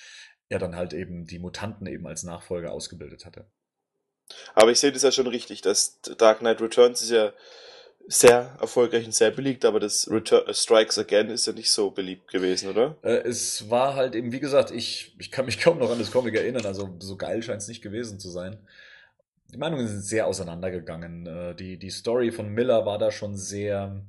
[0.51, 3.47] er dann halt eben die Mutanten eben als Nachfolger ausgebildet hatte.
[4.55, 7.33] Aber ich sehe das ja schon richtig, dass Dark Knight Returns ist ja
[8.11, 11.91] sehr erfolgreich und sehr beliebt, aber das Retur äh, Strikes Again ist ja nicht so
[11.91, 12.97] beliebt gewesen, oder?
[13.03, 16.11] Äh, es war halt eben, wie gesagt, ich, ich kann mich kaum noch an das
[16.11, 18.59] Comic erinnern, also so geil scheint es nicht gewesen zu sein.
[19.53, 21.27] Die Meinungen sind sehr auseinandergegangen.
[21.27, 24.03] Äh, die, die Story von Miller war da schon sehr,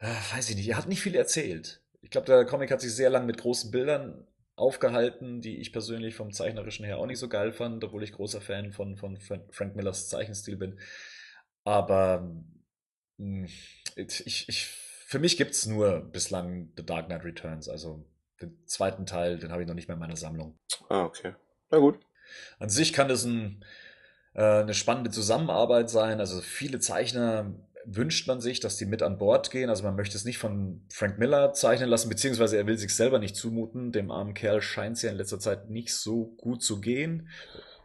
[0.00, 1.80] äh, weiß ich nicht, er hat nicht viel erzählt.
[2.02, 4.26] Ich glaube, der Comic hat sich sehr lang mit großen Bildern
[4.56, 8.40] aufgehalten, die ich persönlich vom Zeichnerischen her auch nicht so geil fand, obwohl ich großer
[8.40, 10.78] Fan von, von Fran- Frank Millers Zeichenstil bin.
[11.64, 12.30] Aber
[13.18, 13.48] mh,
[13.96, 17.68] ich, ich, für mich gibt's nur bislang The Dark Knight Returns.
[17.68, 18.04] Also
[18.40, 20.58] den zweiten Teil, den habe ich noch nicht mehr in meiner Sammlung.
[20.88, 21.34] Ah, okay.
[21.70, 21.98] Na gut.
[22.58, 23.64] An sich kann das ein,
[24.34, 26.20] äh, eine spannende Zusammenarbeit sein.
[26.20, 27.54] Also viele Zeichner
[27.86, 29.70] wünscht man sich, dass die mit an Bord gehen.
[29.70, 33.18] Also man möchte es nicht von Frank Miller zeichnen lassen, beziehungsweise er will sich selber
[33.18, 33.92] nicht zumuten.
[33.92, 37.28] Dem armen Kerl scheint es ja in letzter Zeit nicht so gut zu gehen.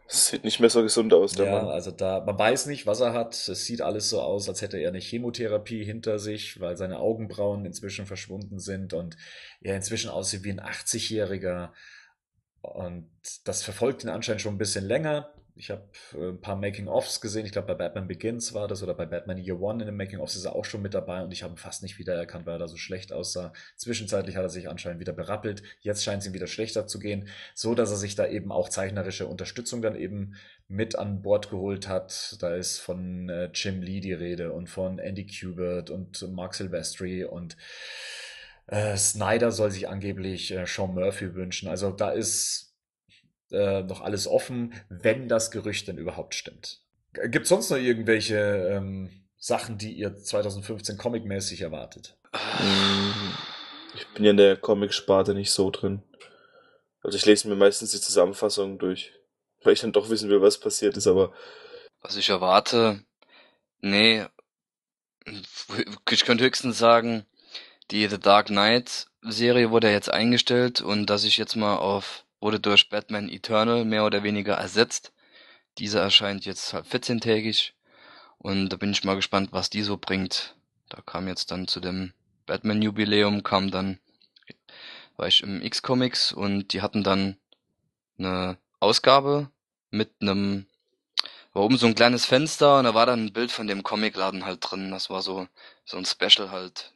[0.08, 1.68] Es sieht nicht mehr so gesund aus, der Ja, Mann.
[1.68, 3.36] also da, man weiß nicht, was er hat.
[3.48, 7.64] Es sieht alles so aus, als hätte er eine Chemotherapie hinter sich, weil seine Augenbrauen
[7.66, 9.18] inzwischen verschwunden sind und
[9.62, 11.74] er inzwischen aussieht wie ein 80-Jähriger.
[12.62, 13.10] Und
[13.46, 15.32] das verfolgt ihn anscheinend schon ein bisschen länger.
[15.60, 15.84] Ich habe
[16.14, 17.46] äh, ein paar Making-ofs gesehen.
[17.46, 20.38] Ich glaube, bei Batman Begins war das oder bei Batman Year One in den Making-ofs
[20.38, 22.60] ist er auch schon mit dabei und ich habe ihn fast nicht wiedererkannt, weil er
[22.60, 23.52] da so schlecht aussah.
[23.76, 25.62] Zwischenzeitlich hat er sich anscheinend wieder berappelt.
[25.82, 28.70] Jetzt scheint es ihm wieder schlechter zu gehen, so dass er sich da eben auch
[28.70, 30.36] zeichnerische Unterstützung dann eben
[30.70, 32.38] mit an Bord geholt hat.
[32.40, 37.26] Da ist von äh, Jim Lee die Rede und von Andy Kubert und Mark Silvestri
[37.26, 37.58] und
[38.68, 41.68] äh, Snyder soll sich angeblich äh, Sean Murphy wünschen.
[41.68, 42.69] Also da ist
[43.52, 46.82] äh, noch alles offen, wenn das Gerücht denn überhaupt stimmt.
[47.14, 52.18] Gibt es sonst noch irgendwelche ähm, Sachen, die ihr 2015 comicmäßig erwartet?
[52.34, 53.32] Mm,
[53.96, 56.04] Ich bin ja in der Comic-Sparte nicht so drin.
[57.02, 59.14] Also ich lese mir meistens die Zusammenfassung durch,
[59.64, 61.34] weil ich dann doch wissen will, was passiert ist, aber
[62.02, 63.04] Was ich erwarte,
[63.82, 64.26] nee,
[66.10, 67.26] ich könnte höchstens sagen,
[67.92, 72.26] die The Dark Knight Serie wurde ja jetzt eingestellt und dass ich jetzt mal auf,
[72.40, 75.12] wurde durch Batman Eternal mehr oder weniger ersetzt.
[75.78, 77.74] Diese erscheint jetzt halt 14-tägig
[78.38, 80.56] und da bin ich mal gespannt, was die so bringt.
[80.90, 82.14] Da kam jetzt dann zu dem
[82.46, 84.00] Batman Jubiläum, kam dann,
[85.18, 87.38] war ich im X-Comics und die hatten dann
[88.18, 89.50] eine Ausgabe
[89.92, 90.66] mit einem
[91.54, 94.46] war oben so ein kleines Fenster und da war dann ein Bild von dem Comicladen
[94.46, 94.92] halt drin.
[94.92, 95.48] Das war so,
[95.84, 96.94] so ein Special halt.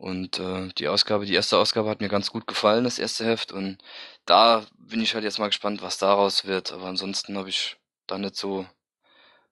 [0.00, 3.52] Und äh, die Ausgabe, die erste Ausgabe hat mir ganz gut gefallen, das erste Heft.
[3.52, 3.76] Und
[4.24, 6.72] da bin ich halt jetzt mal gespannt, was daraus wird.
[6.72, 8.64] Aber ansonsten habe ich da nicht so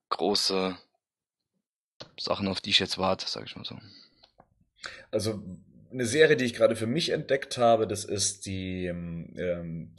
[0.09, 0.75] große
[2.19, 3.77] Sachen, auf die ich jetzt warte, sag ich mal so.
[5.11, 5.43] Also
[5.93, 9.95] eine Serie, die ich gerade für mich entdeckt habe, das ist die ähm,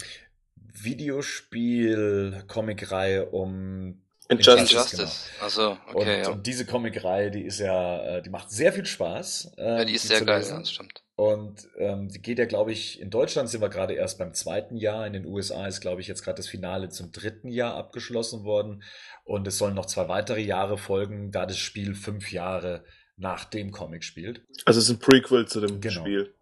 [0.55, 4.71] Videospiel-Comic-Reihe um Injustice.
[4.71, 5.29] Injustice.
[5.41, 6.29] Also, okay, und, ja.
[6.29, 9.53] und diese Comic-Reihe, die ist ja, äh, die macht sehr viel Spaß.
[9.57, 10.53] äh, Ja, die ist die sehr geil, lesen.
[10.53, 11.03] ja, das stimmt.
[11.15, 14.77] Und ähm, die geht ja, glaube ich, in Deutschland sind wir gerade erst beim zweiten
[14.77, 15.05] Jahr.
[15.05, 18.83] In den USA ist, glaube ich, jetzt gerade das Finale zum dritten Jahr abgeschlossen worden.
[19.25, 22.85] Und es sollen noch zwei weitere Jahre folgen, da das Spiel fünf Jahre
[23.17, 24.43] nach dem Comic spielt.
[24.63, 26.01] Also es ist ein Prequel zu dem Genau.
[26.01, 26.33] Spiel.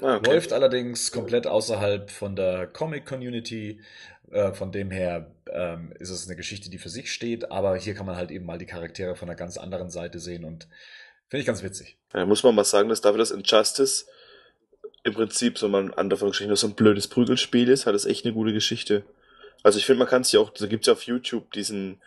[0.00, 0.30] Ah, okay.
[0.30, 3.80] Läuft allerdings komplett außerhalb von der Comic-Community.
[4.30, 7.50] Äh, von dem her ähm, ist es eine Geschichte, die für sich steht.
[7.50, 10.44] Aber hier kann man halt eben mal die Charaktere von einer ganz anderen Seite sehen.
[10.44, 10.66] Und
[11.28, 11.96] finde ich ganz witzig.
[12.14, 14.06] Ja, muss man mal sagen, dass dafür das Injustice
[15.04, 18.24] im Prinzip so mal in Anführungsstrichen nur so ein blödes Prügelspiel ist, hat es echt
[18.24, 19.04] eine gute Geschichte.
[19.62, 22.00] Also ich finde, man kann es ja auch, da gibt's ja auf YouTube diesen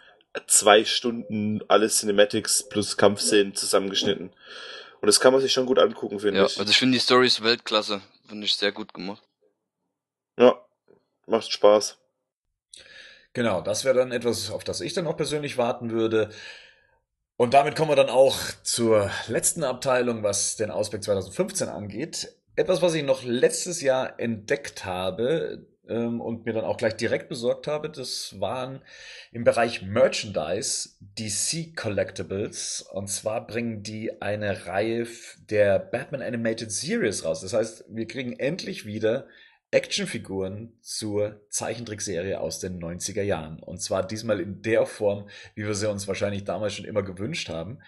[0.48, 4.32] zwei Stunden alle Cinematics plus Kampfszenen zusammengeschnitten.
[5.02, 6.60] Und das kann man sich schon gut angucken, finde Ja, ich.
[6.60, 8.02] also ich finde die Story ist Weltklasse.
[8.28, 9.24] Finde ich sehr gut gemacht.
[10.38, 10.62] Ja,
[11.26, 11.98] macht Spaß.
[13.34, 16.30] Genau, das wäre dann etwas, auf das ich dann auch persönlich warten würde.
[17.38, 22.36] Und damit kommen wir dann auch zur letzten Abteilung, was den Ausblick 2015 angeht.
[22.56, 27.30] Etwas, was ich noch letztes Jahr entdeckt habe ähm, und mir dann auch gleich direkt
[27.30, 28.82] besorgt habe, das waren
[29.32, 32.82] im Bereich Merchandise DC Collectibles.
[32.82, 35.08] Und zwar bringen die eine Reihe
[35.50, 37.40] der Batman Animated Series raus.
[37.40, 39.28] Das heißt, wir kriegen endlich wieder
[39.72, 43.60] Actionfiguren zur Zeichentrickserie aus den 90er Jahren.
[43.60, 47.50] Und zwar diesmal in der Form, wie wir sie uns wahrscheinlich damals schon immer gewünscht
[47.50, 47.80] haben.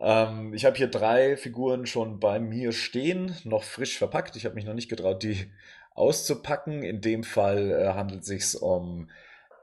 [0.00, 4.36] Ähm, ich habe hier drei Figuren schon bei mir stehen, noch frisch verpackt.
[4.36, 5.50] Ich habe mich noch nicht getraut, die
[5.94, 6.82] auszupacken.
[6.82, 9.10] In dem Fall äh, handelt es sich um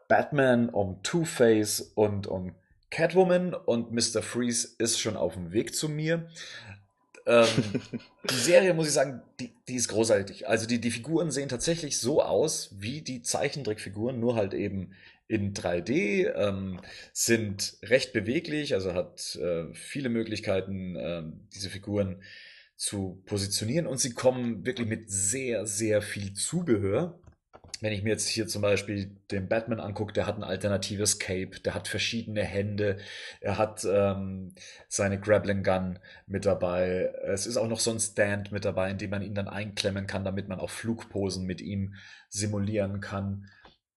[0.08, 2.54] Batman, um Two-Face und um
[2.92, 3.56] Catwoman.
[3.56, 4.22] Und Mr.
[4.22, 6.28] Freeze ist schon auf dem Weg zu mir.
[7.26, 7.48] Ähm,
[8.30, 10.48] die Serie, muss ich sagen, die, die ist großartig.
[10.48, 14.92] Also die, die Figuren sehen tatsächlich so aus wie die Zeichentrickfiguren, nur halt eben
[15.28, 16.80] in 3D, ähm,
[17.14, 22.22] sind recht beweglich, also hat äh, viele Möglichkeiten, ähm, diese Figuren
[22.76, 27.20] zu positionieren und sie kommen wirklich mit sehr, sehr viel Zubehör.
[27.82, 31.60] Wenn ich mir jetzt hier zum Beispiel den Batman angucke, der hat ein alternatives Cape,
[31.60, 32.98] der hat verschiedene Hände,
[33.42, 34.54] er hat ähm,
[34.88, 37.14] seine Grappling Gun mit dabei.
[37.24, 40.08] Es ist auch noch so ein Stand mit dabei, in dem man ihn dann einklemmen
[40.08, 41.96] kann, damit man auch Flugposen mit ihm
[42.30, 43.50] simulieren kann.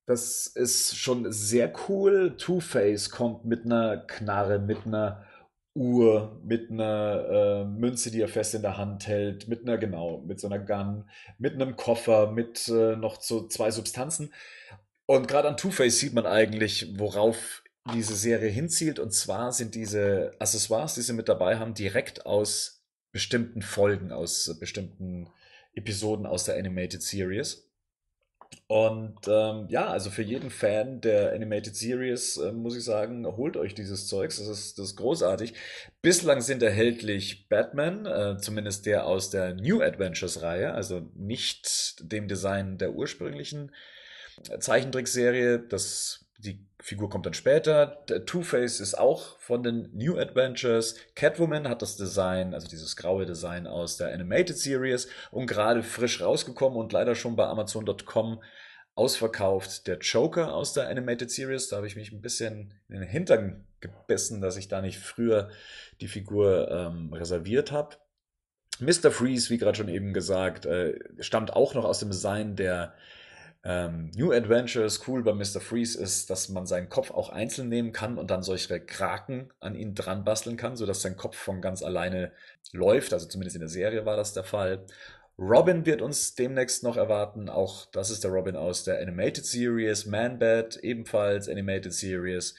[0.07, 2.35] Das ist schon sehr cool.
[2.39, 5.28] Two-Face kommt mit einer Knarre, mit einer
[5.79, 10.23] Uhr, mit einer äh, Münze, die er fest in der Hand hält, mit einer, genau,
[10.27, 11.05] mit so einer Gun,
[11.39, 14.33] mit einem Koffer, mit äh, noch so zwei Substanzen.
[15.07, 17.63] Und gerade an Two-Face sieht man eigentlich, worauf
[17.95, 18.99] diese Serie hinzielt.
[18.99, 22.83] Und zwar sind diese Accessoires, die sie mit dabei haben, direkt aus
[23.13, 25.29] bestimmten Folgen, aus bestimmten
[25.75, 27.68] Episoden aus der Animated Series.
[28.67, 33.57] Und ähm, ja, also für jeden Fan der Animated Series äh, muss ich sagen, holt
[33.57, 34.37] euch dieses Zeugs.
[34.39, 35.55] Das ist, das ist großartig.
[36.03, 42.77] Bislang sind erhältlich Batman, äh, zumindest der aus der New Adventures-Reihe, also nicht dem Design
[42.77, 43.73] der ursprünglichen
[44.61, 45.61] Zeichentrickserie.
[45.61, 46.28] Das,
[46.81, 48.05] Figur kommt dann später.
[48.27, 50.95] Two-Face ist auch von den New Adventures.
[51.17, 56.21] Catwoman hat das Design, also dieses graue Design aus der Animated Series und gerade frisch
[56.21, 58.41] rausgekommen und leider schon bei Amazon.com
[58.95, 59.87] ausverkauft.
[59.89, 63.67] Der Joker aus der Animated Series, da habe ich mich ein bisschen in den Hintern
[63.81, 65.51] gebissen, dass ich da nicht früher
[66.01, 67.97] die Figur ähm, reserviert habe.
[68.81, 69.11] Mr.
[69.11, 72.95] Freeze, wie gerade schon eben gesagt, äh, stammt auch noch aus dem Design der
[73.65, 75.07] ähm, New Adventures.
[75.07, 75.61] Cool bei Mr.
[75.61, 79.75] Freeze ist, dass man seinen Kopf auch einzeln nehmen kann und dann solche Kraken an
[79.75, 82.33] ihn dran basteln kann, sodass sein Kopf von ganz alleine
[82.73, 83.13] läuft.
[83.13, 84.87] Also zumindest in der Serie war das der Fall.
[85.39, 87.49] Robin wird uns demnächst noch erwarten.
[87.49, 90.07] Auch das ist der Robin aus der Animated Series.
[90.07, 92.57] Man-Bat ebenfalls Animated Series.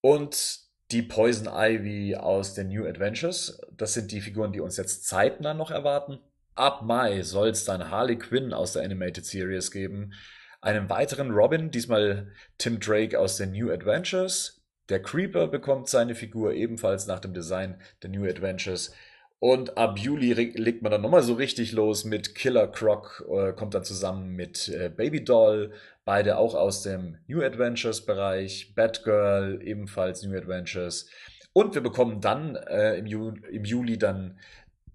[0.00, 3.60] Und die Poison Ivy aus den New Adventures.
[3.76, 6.20] Das sind die Figuren, die uns jetzt zeitnah noch erwarten.
[6.56, 10.12] Ab Mai soll es dann Harley Quinn aus der Animated Series geben.
[10.60, 14.62] Einen weiteren Robin, diesmal Tim Drake aus den New Adventures.
[14.88, 18.94] Der Creeper bekommt seine Figur ebenfalls nach dem Design der New Adventures.
[19.40, 23.74] Und ab Juli legt man dann nochmal so richtig los mit Killer Croc, äh, kommt
[23.74, 25.72] dann zusammen mit äh, Baby Doll,
[26.04, 31.10] beide auch aus dem New Adventures Bereich, Batgirl ebenfalls New Adventures.
[31.52, 34.38] Und wir bekommen dann äh, im, Ju im Juli dann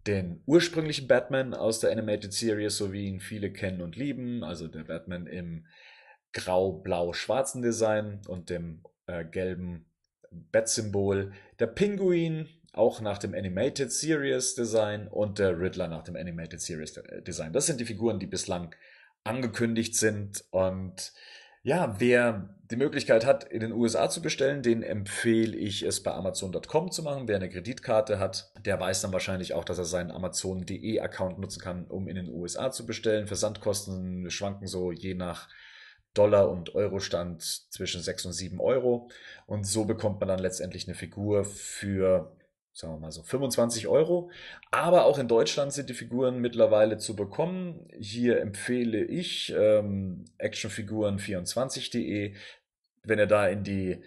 [0.10, 4.68] den ursprünglichen Batman aus der Animated Series, so wie ihn viele kennen und lieben, also
[4.68, 5.68] der Batman im
[6.34, 9.86] grau-blau-schwarzen Design und dem äh, gelben
[10.32, 16.62] Bat-Symbol, der Pinguin auch nach dem Animated Series Design und der Riddler nach dem Animated
[16.62, 17.54] Series äh, Design.
[17.54, 18.76] Das sind die Figuren, die bislang
[19.24, 20.44] angekündigt sind.
[20.52, 21.14] Und
[21.62, 26.12] ja, wer die Möglichkeit hat, in den USA zu bestellen, den empfehle ich es bei
[26.12, 27.28] Amazon.com zu machen.
[27.28, 31.62] Wer eine Kreditkarte hat, der weiß dann wahrscheinlich auch, dass er seinen Amazon.de Account nutzen
[31.62, 33.28] kann, um in den USA zu bestellen.
[33.28, 35.50] Versandkosten schwanken so je nach
[36.14, 39.10] Dollar und Euro Stand zwischen 6 und 7 Euro.
[39.48, 42.36] Und so bekommt man dann letztendlich eine Figur für
[42.74, 44.32] sagen wir mal so 25 Euro.
[44.72, 47.88] Aber auch in Deutschland sind die Figuren mittlerweile zu bekommen.
[48.00, 52.36] Hier empfehle ich ähm, actionfiguren24.de.
[53.04, 54.02] Wenn ihr da in die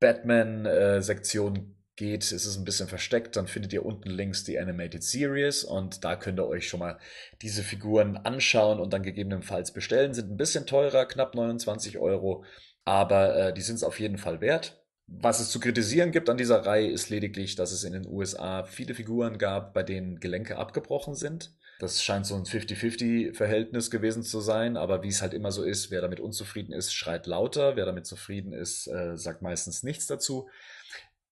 [0.00, 1.62] Batman-Sektion äh,
[2.00, 6.02] geht, ist es ein bisschen versteckt, dann findet ihr unten links die Animated Series und
[6.02, 6.98] da könnt ihr euch schon mal
[7.42, 10.14] diese Figuren anschauen und dann gegebenenfalls bestellen.
[10.14, 12.44] Sind ein bisschen teurer, knapp 29 Euro,
[12.86, 14.79] aber äh, die sind es auf jeden Fall wert.
[15.12, 18.62] Was es zu kritisieren gibt an dieser Reihe ist lediglich, dass es in den USA
[18.62, 21.52] viele Figuren gab, bei denen Gelenke abgebrochen sind.
[21.80, 25.90] Das scheint so ein 50-50-Verhältnis gewesen zu sein, aber wie es halt immer so ist,
[25.90, 30.48] wer damit unzufrieden ist, schreit lauter, wer damit zufrieden ist, äh, sagt meistens nichts dazu.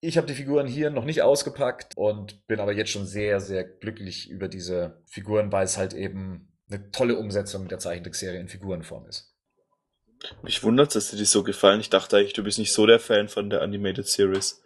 [0.01, 3.63] Ich habe die Figuren hier noch nicht ausgepackt und bin aber jetzt schon sehr, sehr
[3.63, 9.07] glücklich über diese Figuren, weil es halt eben eine tolle Umsetzung der Zeichentrickserie in Figurenform
[9.07, 9.35] ist.
[10.43, 11.79] Mich wundert, dass dir die so gefallen.
[11.79, 14.61] Ich dachte eigentlich, du bist nicht so der Fan von der Animated Series.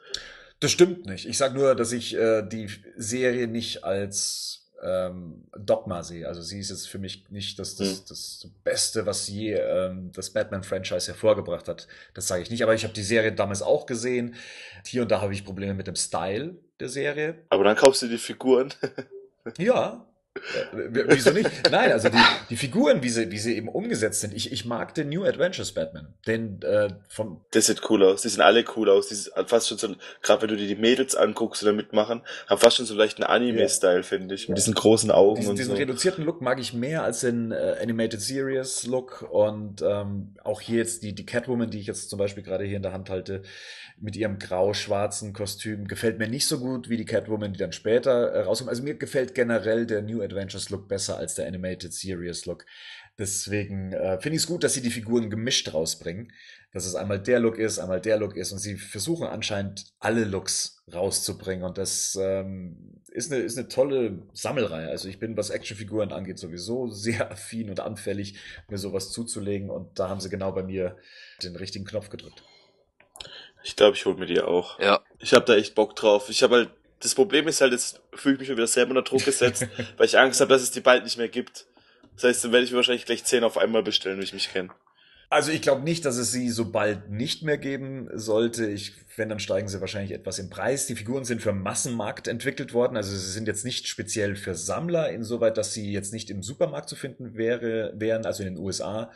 [0.59, 1.27] Das stimmt nicht.
[1.27, 6.27] Ich sag nur, dass ich äh, die Serie nicht als ähm, Dogma sehe.
[6.27, 8.03] Also sie ist jetzt für mich nicht das, das, hm.
[8.09, 11.87] das Beste, was je ähm, das Batman-Franchise hervorgebracht hat.
[12.13, 12.63] Das sage ich nicht.
[12.63, 14.35] Aber ich habe die Serie damals auch gesehen.
[14.85, 17.35] Hier und da habe ich Probleme mit dem Style der Serie.
[17.49, 18.73] Aber dann kaufst du die Figuren.
[19.57, 20.05] ja,
[20.73, 21.49] wieso nicht?
[21.71, 22.17] Nein, also die,
[22.49, 24.33] die Figuren, wie sie, wie sie eben umgesetzt sind.
[24.33, 26.13] Ich, ich mag den New Adventures Batman.
[26.25, 27.41] Den äh, vom.
[27.51, 28.23] Das sieht cool aus.
[28.23, 29.07] Die sehen alle cool aus.
[29.07, 32.59] Die sind fast schon so, gerade wenn du dir die Mädels anguckst oder mitmachen, haben
[32.59, 34.03] fast schon so leicht einen Anime-Style, ja.
[34.03, 34.49] finde ich.
[34.49, 35.77] Mit diesen großen Augen diesen, und diesen so.
[35.77, 40.77] reduzierten Look mag ich mehr als den äh, Animated Series Look und ähm, auch hier
[40.77, 43.43] jetzt die, die Catwoman, die ich jetzt zum Beispiel gerade hier in der Hand halte,
[43.99, 48.31] mit ihrem grau-schwarzen Kostüm, gefällt mir nicht so gut wie die Catwoman, die dann später
[48.31, 48.69] äh, rauskommt.
[48.69, 52.65] Also mir gefällt generell der New Adventures Look besser als der Animated Series Look.
[53.17, 56.31] Deswegen äh, finde ich es gut, dass sie die Figuren gemischt rausbringen.
[56.71, 58.51] Dass es einmal der Look ist, einmal der Look ist.
[58.51, 61.63] Und sie versuchen anscheinend alle Looks rauszubringen.
[61.63, 64.89] Und das ähm, ist, eine, ist eine tolle Sammelreihe.
[64.89, 68.39] Also ich bin, was Actionfiguren angeht, sowieso sehr affin und anfällig,
[68.69, 69.69] mir sowas zuzulegen.
[69.69, 70.97] Und da haben sie genau bei mir
[71.43, 72.43] den richtigen Knopf gedrückt.
[73.63, 74.79] Ich glaube, ich hol mir die auch.
[74.79, 75.01] Ja.
[75.19, 76.29] Ich habe da echt Bock drauf.
[76.29, 76.69] Ich habe halt
[77.03, 79.67] das Problem ist halt, jetzt fühle ich mich schon wieder selber unter Druck gesetzt,
[79.97, 81.65] weil ich Angst habe, dass es die bald nicht mehr gibt.
[82.15, 84.51] Das heißt, dann werde ich mir wahrscheinlich gleich zehn auf einmal bestellen, wie ich mich
[84.51, 84.69] kenne.
[85.29, 88.67] Also ich glaube nicht, dass es sie so bald nicht mehr geben sollte.
[88.67, 90.85] Ich, wenn, dann steigen sie wahrscheinlich etwas im Preis.
[90.85, 92.95] Die Figuren sind für Massenmarkt entwickelt worden.
[92.95, 96.87] Also sie sind jetzt nicht speziell für Sammler, insoweit, dass sie jetzt nicht im Supermarkt
[96.87, 99.11] zu finden wäre, wären, also in den USA.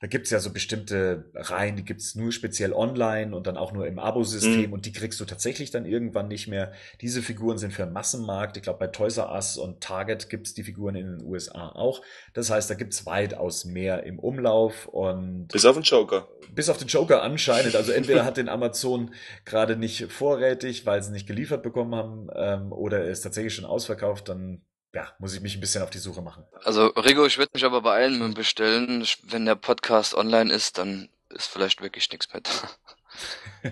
[0.00, 3.86] Da gibt's ja so bestimmte Reihen, die gibt's nur speziell online und dann auch nur
[3.86, 4.72] im Abo-System Mhm.
[4.72, 6.72] und die kriegst du tatsächlich dann irgendwann nicht mehr.
[7.00, 8.56] Diese Figuren sind für den Massenmarkt.
[8.56, 12.02] Ich glaube, bei Toys R Us und Target gibt's die Figuren in den USA auch.
[12.34, 16.28] Das heißt, da gibt's weitaus mehr im Umlauf und Bis auf den Joker.
[16.54, 17.74] bis auf den Joker anscheinend.
[17.76, 19.12] Also entweder hat den Amazon
[19.44, 23.64] gerade nicht vorrätig, weil sie nicht geliefert bekommen haben, ähm, oder er ist tatsächlich schon
[23.64, 24.60] ausverkauft, dann
[24.94, 26.44] ja, muss ich mich ein bisschen auf die Suche machen.
[26.64, 29.06] Also, Rigo, ich würde mich aber beeilen mit dem Bestellen.
[29.24, 33.70] Wenn der Podcast online ist, dann ist vielleicht wirklich nichts mehr da.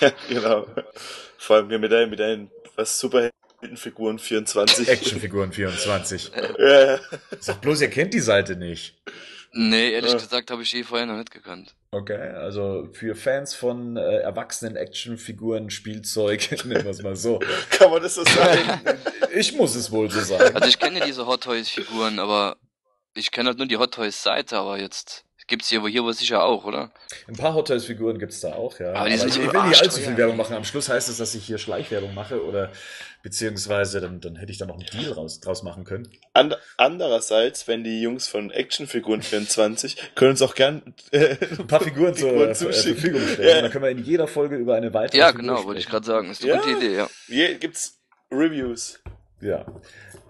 [0.00, 0.66] Ja, genau.
[1.38, 4.88] Vor allem mit deinen, mit deinen, was, Superheldenfiguren 24.
[4.88, 6.32] Actionfiguren 24.
[6.58, 7.00] Ja, ja.
[7.40, 8.96] Sag bloß, ihr kennt die Seite nicht.
[9.52, 10.18] Nee, ehrlich Ja.
[10.18, 11.74] gesagt habe ich die vorher noch nicht gekannt.
[11.90, 17.38] Okay, also für Fans von äh, erwachsenen Actionfiguren, Spielzeug, nennen wir es mal so.
[17.70, 18.80] Kann man das so sagen?
[19.34, 20.56] Ich muss es wohl so sagen.
[20.56, 22.56] Also ich kenne diese Hot Toys Figuren, aber
[23.14, 26.14] ich kenne halt nur die Hot Toys Seite, aber jetzt gibt's hier, wo hier wohl
[26.14, 26.90] sicher auch, oder?
[27.26, 28.92] Ein paar Hot Toys Figuren gibt's da auch, ja.
[28.92, 30.54] Aber die sind ich, so ich will nicht allzu viel Werbung machen.
[30.54, 32.70] Am Schluss heißt es, dass ich hier Schleichwerbung mache oder
[33.22, 36.08] beziehungsweise dann, dann hätte ich da noch einen Deal raus, draus machen können.
[36.34, 41.80] And andererseits, wenn die Jungs von Actionfiguren 24 können uns auch gern äh, Ein paar
[41.80, 42.94] Figuren zur Figuren äh, zuschicken.
[42.96, 43.48] Verfügung stellen.
[43.48, 43.62] Ja.
[43.62, 46.06] Dann können wir in jeder Folge über eine weitere Ja, Figur genau, wollte ich gerade
[46.06, 46.30] sagen.
[46.30, 46.60] Ist eine Ja.
[46.60, 47.08] gute Idee, ja.
[47.26, 47.98] Hier gibt's
[48.30, 49.00] Reviews.
[49.40, 49.64] Ja.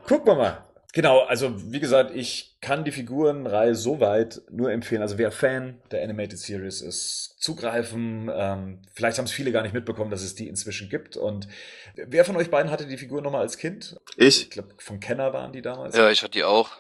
[0.07, 0.65] Gucken wir mal.
[0.99, 5.01] Genau, also wie gesagt, ich kann die Figurenreihe soweit nur empfehlen.
[5.01, 8.29] Also wer Fan der Animated Series ist, zugreifen.
[8.35, 11.17] Ähm, vielleicht haben es viele gar nicht mitbekommen, dass es die inzwischen gibt.
[11.17, 11.47] Und
[11.95, 13.95] wer von euch beiden hatte die Figur nochmal als Kind?
[14.17, 15.97] Ich, Ich glaube, von Kenner waren die damals.
[15.97, 16.71] Ja, ich hatte die auch.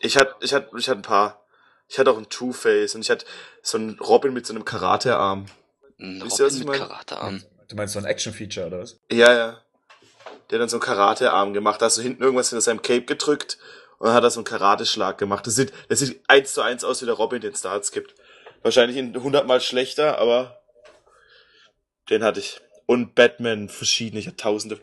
[0.00, 1.46] ich hatte, ich hatte, ich hatte ein paar.
[1.86, 3.26] Ich hatte auch einen Two-Face und ich hatte
[3.62, 5.46] so einen Robin mit so einem Karatearm.
[6.00, 6.78] Ein Robin mit?
[6.78, 7.44] Karatearm.
[7.68, 8.98] Du meinst so ein Action-Feature oder was?
[9.12, 9.62] Ja, ja.
[10.50, 11.80] Der hat dann so einen Karatearm gemacht.
[11.80, 13.58] Da hast du hinten irgendwas hinter seinem Cape gedrückt
[13.98, 15.46] und dann hat er so einen Karateschlag gemacht.
[15.46, 18.14] Das sieht, das sieht eins zu eins aus wie der Robin, den Starts gibt.
[18.62, 20.60] Wahrscheinlich in hundertmal schlechter, aber
[22.10, 22.60] den hatte ich.
[22.86, 24.80] Und Batman, verschiedene, ich hatte tausende.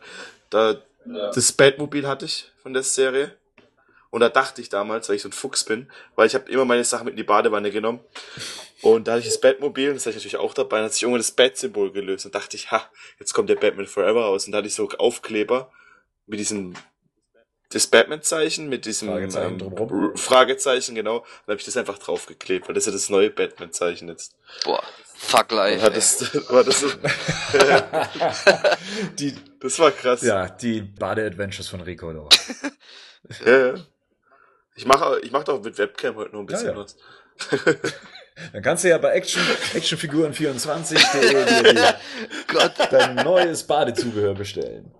[0.49, 0.75] Da,
[1.05, 3.35] das Batmobil hatte ich von der Serie.
[4.15, 6.63] Und da dachte ich damals, weil ich so ein Fuchs bin, weil ich habe immer
[6.63, 7.99] meine Sachen mit in die Badewanne genommen.
[8.81, 11.03] Und da hatte ich das Batmobil, das hatte ich natürlich auch dabei, dann hat sich
[11.03, 12.25] irgendwann das Bat-Symbol gelöst.
[12.25, 12.89] Und dachte ich, ha,
[13.19, 14.45] jetzt kommt der Batman Forever raus.
[14.45, 15.69] Und da hatte ich so Aufkleber
[16.27, 16.75] mit diesem,
[17.71, 21.19] das Batman-Zeichen, mit diesem Fragezeichen ähm, Fragezeichen, genau.
[21.19, 24.33] Dann habe ich das einfach draufgeklebt, weil das ist ja das neue Batman-Zeichen jetzt.
[24.63, 24.81] Boah,
[25.13, 25.85] fuck life.
[25.85, 25.93] ey.
[25.93, 26.87] das, war das, so,
[29.19, 30.21] die, das war krass.
[30.21, 32.29] ja, die Bade-Adventures von Rico.
[33.43, 33.73] Ja, ja.
[34.75, 36.79] Ich mache ich mach doch mit Webcam heute noch ein bisschen Ja, ja.
[36.79, 36.97] was.
[38.53, 39.41] Dann kannst du ja bei Action,
[39.73, 41.95] Actionfiguren24.de dir dir
[42.47, 42.73] Gott.
[42.91, 44.93] dein neues Badezubehör bestellen.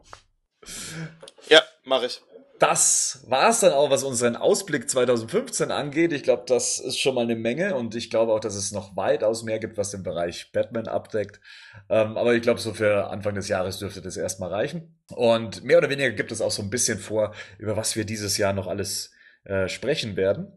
[1.49, 2.21] Ja, mache ich.
[2.59, 6.13] Das war's dann auch, was unseren Ausblick 2015 angeht.
[6.13, 8.95] Ich glaube, das ist schon mal eine Menge und ich glaube auch, dass es noch
[8.95, 11.41] weitaus mehr gibt, was den Bereich Batman abdeckt.
[11.89, 14.97] Ähm, aber ich glaube, so für Anfang des Jahres dürfte das erstmal reichen.
[15.13, 18.37] Und mehr oder weniger gibt es auch so ein bisschen vor, über was wir dieses
[18.37, 19.11] Jahr noch alles
[19.45, 20.51] äh, sprechen werden.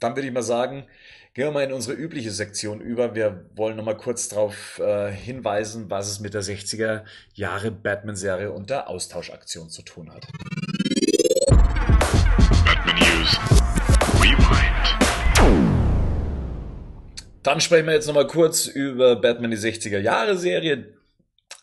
[0.00, 0.86] Dann würde ich mal sagen,
[1.34, 3.14] gehen wir mal in unsere übliche Sektion über.
[3.14, 7.04] Wir wollen noch mal kurz darauf äh, hinweisen, was es mit der 60er
[7.34, 10.26] Jahre Batman-Serie und der Austauschaktion zu tun hat.
[12.64, 13.38] Batman News.
[14.22, 14.78] Rewind.
[17.42, 20.94] Dann sprechen wir jetzt noch mal kurz über Batman die 60er Jahre Serie.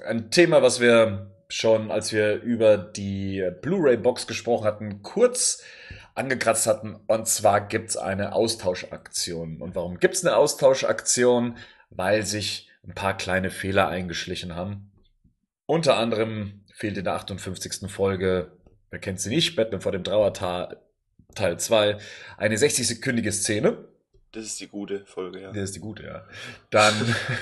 [0.06, 5.64] Ein Thema, was wir schon, als wir über die Blu-ray-Box gesprochen hatten, kurz
[6.16, 6.96] angekratzt hatten.
[7.08, 9.62] Und zwar gibt's eine Austauschaktion.
[9.62, 11.58] Und warum gibt's eine Austauschaktion?
[11.90, 14.92] Weil sich ein paar kleine Fehler eingeschlichen haben.
[15.66, 17.90] Unter anderem fehlt in der 58.
[17.90, 18.52] Folge,
[18.90, 20.82] wer kennt sie nicht, Batman vor dem Trauertal
[21.34, 21.98] Teil 2,
[22.38, 23.78] eine 60-sekündige Szene.
[24.32, 25.52] Das ist die gute Folge, ja.
[25.52, 26.26] Der ist die gute, ja.
[26.70, 26.94] Dann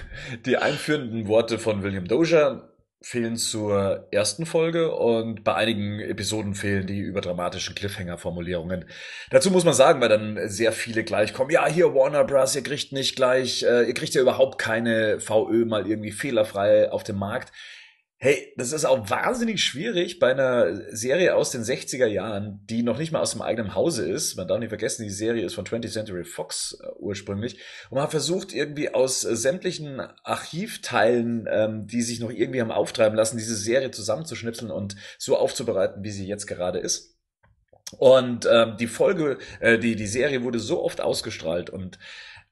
[0.46, 2.73] die einführenden Worte von William Dozier
[3.04, 8.86] fehlen zur ersten Folge und bei einigen Episoden fehlen die überdramatischen Cliffhanger-Formulierungen.
[9.30, 12.64] Dazu muss man sagen, weil dann sehr viele gleich kommen, ja, hier Warner Bros., ihr
[12.64, 17.18] kriegt nicht gleich, äh, ihr kriegt ja überhaupt keine VÖ mal irgendwie fehlerfrei auf dem
[17.18, 17.52] Markt.
[18.24, 22.98] Hey, das ist auch wahnsinnig schwierig bei einer Serie aus den 60er Jahren, die noch
[22.98, 24.38] nicht mal aus dem eigenen Hause ist.
[24.38, 27.56] Man darf nicht vergessen, die Serie ist von 20th Century Fox äh, ursprünglich.
[27.90, 32.72] Und man hat versucht, irgendwie aus äh, sämtlichen Archivteilen, ähm, die sich noch irgendwie haben
[32.72, 37.18] auftreiben lassen, diese Serie zusammenzuschnipseln und so aufzubereiten, wie sie jetzt gerade ist.
[37.98, 42.00] Und ähm, die Folge, äh, die, die Serie wurde so oft ausgestrahlt und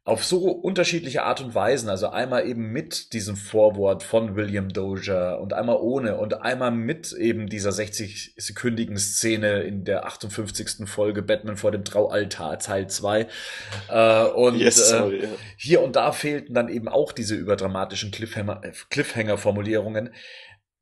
[0.03, 5.37] auf so unterschiedliche Art und Weisen, also einmal eben mit diesem Vorwort von William Dozier
[5.39, 10.89] und einmal ohne und einmal mit eben dieser 60-sekündigen Szene in der 58.
[10.89, 13.27] Folge Batman vor dem Traualtar Teil 2.
[13.89, 15.29] Äh, und Yes, äh, sorry, ja.
[15.55, 20.09] hier und da fehlten dann eben auch diese überdramatischen Cliffhanger- äh, Cliffhanger-Formulierungen.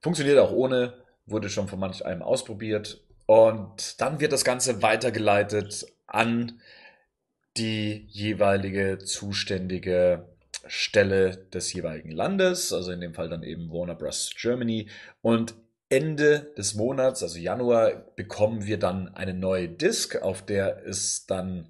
[0.00, 0.94] Funktioniert auch ohne,
[1.26, 3.00] wurde schon von manch einem ausprobiert.
[3.26, 6.60] Und dann wird das Ganze weitergeleitet an
[7.58, 10.28] die jeweilige zuständige
[10.66, 14.30] Stelle des jeweiligen Landes, also in dem Fall dann eben Warner Bros.
[14.36, 14.88] Germany.
[15.22, 15.54] Und
[15.88, 21.68] Ende des Monats, also Januar, bekommen wir dann eine neue Disc, auf der ist dann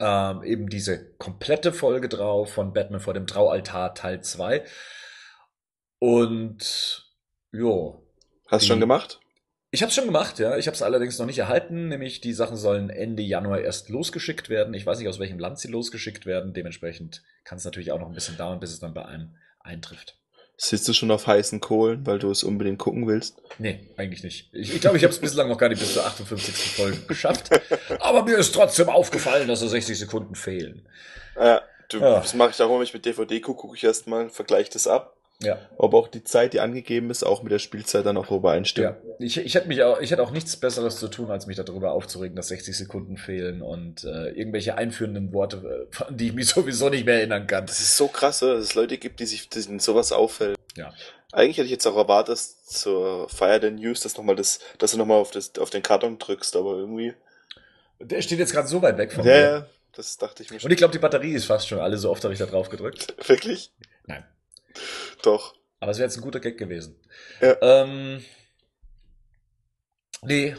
[0.00, 4.64] ähm, eben diese komplette Folge drauf von Batman vor dem Traualtar Teil 2.
[5.98, 7.12] Und
[7.52, 8.02] jo,
[8.48, 9.21] Hast du schon gemacht?
[9.74, 10.58] Ich habe es schon gemacht, ja.
[10.58, 11.88] Ich habe es allerdings noch nicht erhalten.
[11.88, 14.74] Nämlich die Sachen sollen Ende Januar erst losgeschickt werden.
[14.74, 16.52] Ich weiß nicht, aus welchem Land sie losgeschickt werden.
[16.52, 20.18] Dementsprechend kann es natürlich auch noch ein bisschen dauern, bis es dann bei einem eintrifft.
[20.58, 23.40] Sitzt du schon auf heißen Kohlen, weil du es unbedingt gucken willst?
[23.58, 24.50] Nee, eigentlich nicht.
[24.52, 26.54] Ich glaube, ich, glaub, ich habe es bislang noch gar nicht bis zur 58.
[26.54, 27.48] Folge geschafft.
[27.98, 30.86] Aber mir ist trotzdem aufgefallen, dass so 60 Sekunden fehlen.
[31.34, 32.20] Äh, du, Ja.
[32.20, 35.11] Das mache ich auch, wenn ich mit DVD gucke, gucke ich erstmal, vergleiche das ab.
[35.42, 35.58] Ja.
[35.76, 38.96] Ob auch die Zeit, die angegeben ist, auch mit der Spielzeit dann auch übereinstimmt.
[39.04, 41.56] Ja, ich, ich hätte mich auch, ich hätte auch nichts Besseres zu tun, als mich
[41.56, 46.32] darüber aufzuregen, dass 60 Sekunden fehlen und äh, irgendwelche einführenden Worte, äh, an die ich
[46.32, 47.66] mich sowieso nicht mehr erinnern kann.
[47.66, 48.54] Das ist so krass, oder?
[48.54, 50.56] dass es Leute gibt, die sich denen sowas auffällt.
[50.76, 50.92] Ja.
[51.32, 54.60] Eigentlich hätte ich jetzt auch erwartet, dass zur Feier der News, dass, noch mal das,
[54.78, 57.14] dass du nochmal auf, das, auf den Karton drückst, aber irgendwie.
[58.00, 59.40] Der steht jetzt gerade so weit weg von Ja, mir.
[59.40, 60.68] ja, das dachte ich mir schon.
[60.68, 62.68] Und ich glaube, die Batterie ist fast schon alle, so oft habe ich da drauf
[62.68, 63.14] gedrückt.
[63.28, 63.72] Wirklich?
[64.06, 64.24] Nein.
[65.22, 65.54] Doch.
[65.80, 66.96] Aber es wäre jetzt ein guter Gag gewesen.
[67.40, 67.56] Ja.
[67.60, 68.22] Ähm,
[70.22, 70.54] nee,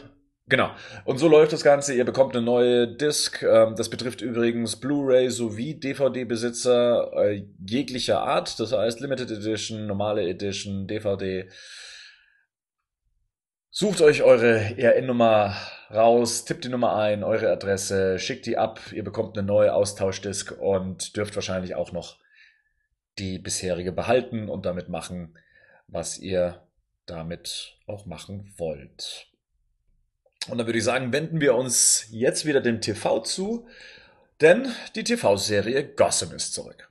[0.48, 0.72] genau.
[1.06, 1.94] Und so läuft das Ganze.
[1.94, 3.42] Ihr bekommt eine neue Disc.
[3.42, 8.60] Ähm, das betrifft übrigens Blu-ray sowie DVD-Besitzer äh, jeglicher Art.
[8.60, 11.50] Das heißt Limited Edition, normale Edition, DVD.
[13.76, 15.56] Sucht euch eure ERN-Nummer
[15.90, 18.80] raus, tippt die Nummer ein, eure Adresse, schickt die ab.
[18.94, 22.18] Ihr bekommt eine neue Austauschdisk und dürft wahrscheinlich auch noch
[23.20, 25.38] die bisherige behalten und damit machen,
[25.88, 26.62] was ihr
[27.06, 29.28] damit auch machen wollt.
[30.50, 33.68] Und dann würde ich sagen, wenden wir uns jetzt wieder dem TV zu,
[34.42, 36.90] denn die TV-Serie Gotham ist zurück.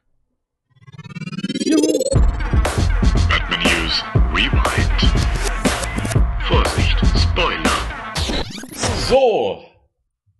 [3.29, 5.01] Batman News Rewind.
[6.49, 7.71] Vorsicht, Spoiler.
[9.09, 9.65] So,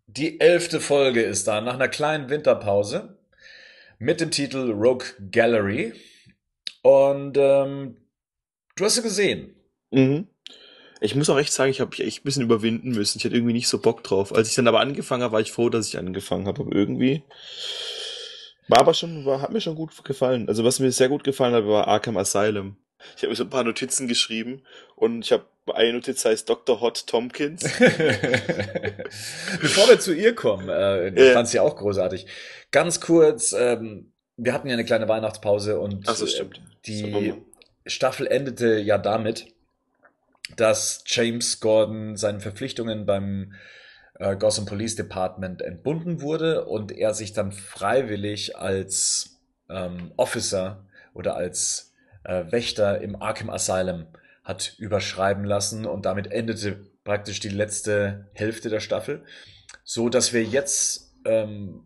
[0.07, 3.19] die elfte Folge ist da, nach einer kleinen Winterpause,
[4.03, 5.93] mit dem Titel Rogue Gallery.
[6.83, 7.97] Und ähm,
[8.75, 9.55] du hast sie gesehen.
[9.93, 10.27] Mhm.
[11.01, 13.19] Ich muss auch echt sagen, ich habe mich echt ein bisschen überwinden müssen.
[13.19, 14.35] Ich hatte irgendwie nicht so Bock drauf.
[14.35, 16.63] Als ich dann aber angefangen habe, war ich froh, dass ich angefangen habe.
[16.63, 17.23] Aber irgendwie
[18.69, 20.49] war aber schon, war, hat mir schon gut gefallen.
[20.49, 22.77] Also was mir sehr gut gefallen hat, war Arkham Asylum.
[23.17, 24.63] Ich habe mir so ein paar Notizen geschrieben
[24.97, 26.81] und ich habe eine Notiz heißt Dr.
[26.81, 27.63] Hot Tompkins.
[29.61, 31.33] Bevor wir zu ihr kommen, äh, ich Ja.
[31.35, 32.27] fand sie auch großartig.
[32.71, 36.45] Ganz kurz, ähm, wir hatten ja eine kleine Weihnachtspause und Ach äh,
[36.87, 37.35] die.
[37.85, 39.47] Staffel endete ja damit,
[40.57, 43.55] dass James Gordon seinen Verpflichtungen beim
[44.19, 51.35] äh, Gotham Police Department entbunden wurde und er sich dann freiwillig als ähm, Officer oder
[51.35, 51.93] als
[52.25, 54.07] äh, Wächter im Arkham Asylum
[54.45, 59.25] hat überschreiben lassen und damit endete praktisch die letzte Hälfte der Staffel,
[59.85, 61.85] so dass wir jetzt ähm,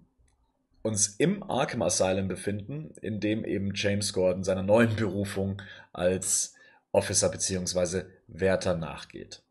[0.82, 5.60] uns im Arkham Asylum befinden, in dem eben James Gordon seiner neuen Berufung
[5.92, 6.54] als
[6.92, 8.04] Officer bzw.
[8.28, 9.42] Wärter nachgeht.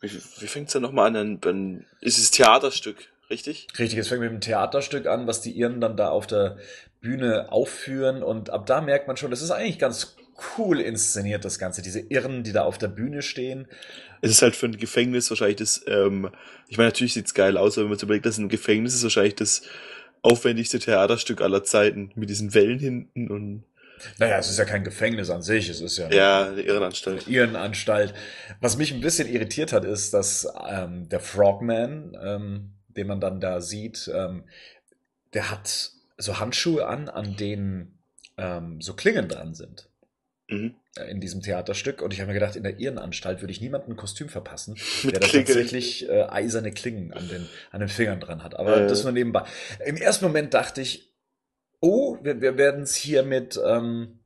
[0.00, 1.40] Wie, wie fängt es denn nochmal an?
[1.40, 3.68] Dann, ist es Theaterstück, richtig?
[3.78, 6.58] Richtig, es fängt mit einem Theaterstück an, was die Iren dann da auf der
[7.00, 10.16] Bühne aufführen und ab da merkt man schon, das ist eigentlich ganz
[10.56, 11.82] cool inszeniert, das Ganze.
[11.82, 13.66] Diese Irren, die da auf der Bühne stehen.
[14.20, 16.30] Es ist halt für ein Gefängnis wahrscheinlich das, ähm,
[16.68, 19.02] ich meine, natürlich sieht's geil aus, aber wenn man sich überlegt, dass ein Gefängnis ist
[19.02, 19.62] wahrscheinlich das
[20.22, 23.64] aufwendigste Theaterstück aller Zeiten mit diesen Wellen hinten und
[24.18, 27.28] Naja, es ist ja kein Gefängnis an sich, es ist ja eine ja, eine Irrenanstalt.
[27.28, 28.14] Irrenanstalt.
[28.60, 33.40] Was mich ein bisschen irritiert hat, ist, dass ähm, der Frogman, ähm, den man dann
[33.40, 34.44] da sieht, ähm,
[35.34, 37.98] der hat so Handschuhe an, an denen
[38.38, 39.88] ähm, so Klingen dran sind.
[40.48, 40.74] Mhm.
[40.96, 42.02] äh, in diesem Theaterstück.
[42.02, 45.20] Und ich habe mir gedacht, in der Irrenanstalt würde ich niemandem ein Kostüm verpassen, der
[45.20, 48.58] da tatsächlich äh, eiserne Klingen an den, an den Fingern dran hat.
[48.58, 48.86] Aber Äh.
[48.86, 49.44] das nur nebenbei.
[49.84, 51.12] Im ersten Moment dachte ich,
[51.80, 54.20] oh, wir, wir werden es hier mit ähm,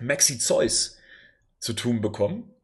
[0.00, 0.98] Maxi Zeus
[1.58, 2.54] zu tun bekommen.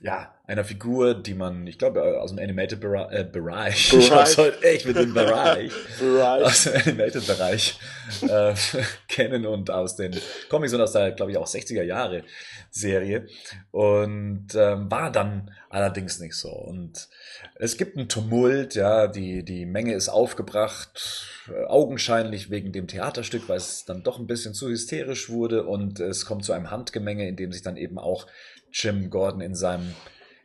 [0.00, 4.62] Ja, einer Figur, die man, ich glaube, aus dem Animated-Bereich, äh, Bereich, ich hab's heute
[4.62, 5.72] echt mit dem Bereich,
[6.02, 7.78] aus dem Animated-Bereich
[8.28, 8.54] äh,
[9.08, 10.14] kennen und aus den
[10.50, 12.24] Comics und aus der, glaube ich, auch 60er Jahre
[12.70, 13.28] Serie.
[13.70, 16.50] Und ähm, war dann allerdings nicht so.
[16.50, 17.08] Und
[17.54, 23.48] es gibt einen Tumult, ja, die, die Menge ist aufgebracht, äh, augenscheinlich wegen dem Theaterstück,
[23.48, 25.64] weil es dann doch ein bisschen zu hysterisch wurde.
[25.64, 28.26] Und es kommt zu einem Handgemenge, in dem sich dann eben auch
[28.74, 29.94] Jim Gordon in seinem,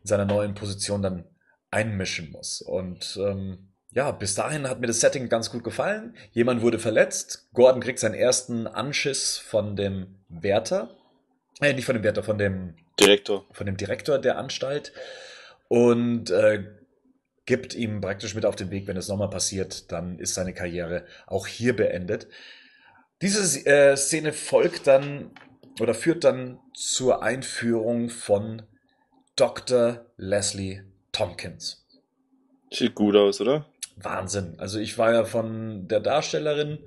[0.01, 1.25] in seiner neuen Position dann
[1.71, 2.61] einmischen muss.
[2.61, 6.15] Und ähm, ja, bis dahin hat mir das Setting ganz gut gefallen.
[6.31, 7.49] Jemand wurde verletzt.
[7.53, 10.89] Gordon kriegt seinen ersten Anschiss von dem Wärter.
[11.59, 13.45] Äh, nicht von dem Wärter, von dem, Direktor.
[13.51, 14.93] von dem Direktor der Anstalt.
[15.67, 16.65] Und äh,
[17.45, 21.05] gibt ihm praktisch mit auf den Weg, wenn es nochmal passiert, dann ist seine Karriere
[21.25, 22.27] auch hier beendet.
[23.23, 25.31] Diese äh, Szene folgt dann
[25.81, 28.63] oder führt dann zur Einführung von
[29.35, 30.05] Dr.
[30.17, 31.85] Leslie Tompkins.
[32.71, 33.65] Sieht gut aus, oder?
[33.95, 34.55] Wahnsinn.
[34.57, 36.79] Also ich war ja von der Darstellerin,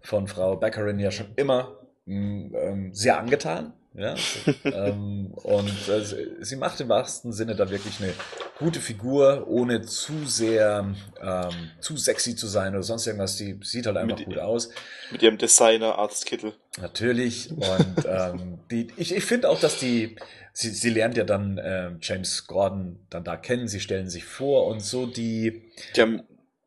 [0.00, 3.72] von Frau Beckerin ja schon immer mh, ähm, sehr angetan.
[3.96, 4.16] Ja,
[4.64, 8.12] ähm, und äh, sie- sie macht im wahrsten Sinne da wirklich eine
[8.58, 10.92] gute Figur, ohne zu sehr
[11.22, 13.36] ähm, zu sexy zu sein oder sonst irgendwas.
[13.36, 14.70] Die sieht halt einfach Mit- gut aus.
[15.12, 16.54] Mit ihrem Designer-Arztkittel.
[16.80, 17.50] Natürlich.
[17.52, 20.16] Und ähm, die, ich, ich finde auch, dass die,
[20.52, 24.66] sie, sie lernt ja dann ähm, James Gordon dann da kennen, sie stellen sich vor
[24.66, 25.62] und so die,
[25.94, 26.22] Die haben,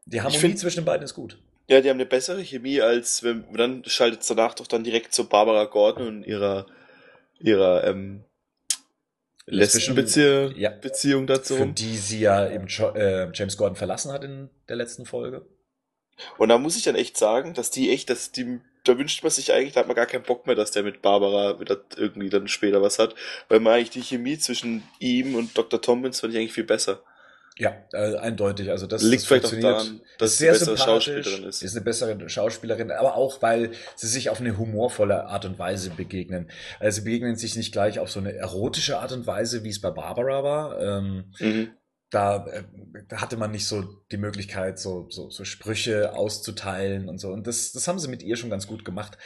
[0.05, 1.37] die Harmonie find- zwischen den beiden ist gut.
[1.67, 5.13] ja, die haben eine bessere Chemie als wenn, dann schaltet es danach doch dann direkt
[5.13, 6.67] zu Barbara Gordon und ihrer,
[7.39, 8.23] ihrer, ähm,
[9.45, 10.69] Lesbischen- Lesbenbeziehung Ja.
[10.72, 14.76] Beziehung dazu Für die sie ja eben jo äh, James Gordon verlassen hat in der
[14.76, 15.45] letzten Folge.
[16.38, 19.31] Und da muss ich dann echt sagen, dass die echt, dass die, da wünscht man
[19.31, 22.30] sich eigentlich, da hat man gar keinen Bock mehr, dass der mit Barbara wieder irgendwie
[22.30, 23.15] dann später was hat,
[23.47, 25.81] weil man eigentlich die Chemie zwischen ihm und Dr.
[25.81, 27.01] Tompkins fand ich eigentlich viel besser.
[27.59, 28.69] Ja, äh, eindeutig.
[28.69, 31.63] Also das Liegt das vielleicht auch daran, dass ist sie sehr eine bessere Schauspielerin ist.
[31.63, 35.89] Ist eine bessere Schauspielerin, aber auch, weil sie sich auf eine humorvolle Art und Weise
[35.89, 36.51] begegnen.
[36.79, 39.81] Also sie begegnen sich nicht gleich auf so eine erotische Art und Weise, wie es
[39.81, 40.79] bei Barbara war.
[40.79, 41.69] Ähm, Mhm.
[42.11, 42.63] da, äh,
[43.09, 47.29] da hatte man nicht so die Möglichkeit, so, so, so Sprüche auszuteilen und so.
[47.29, 49.17] Und das, das haben sie mit ihr schon ganz gut gemacht.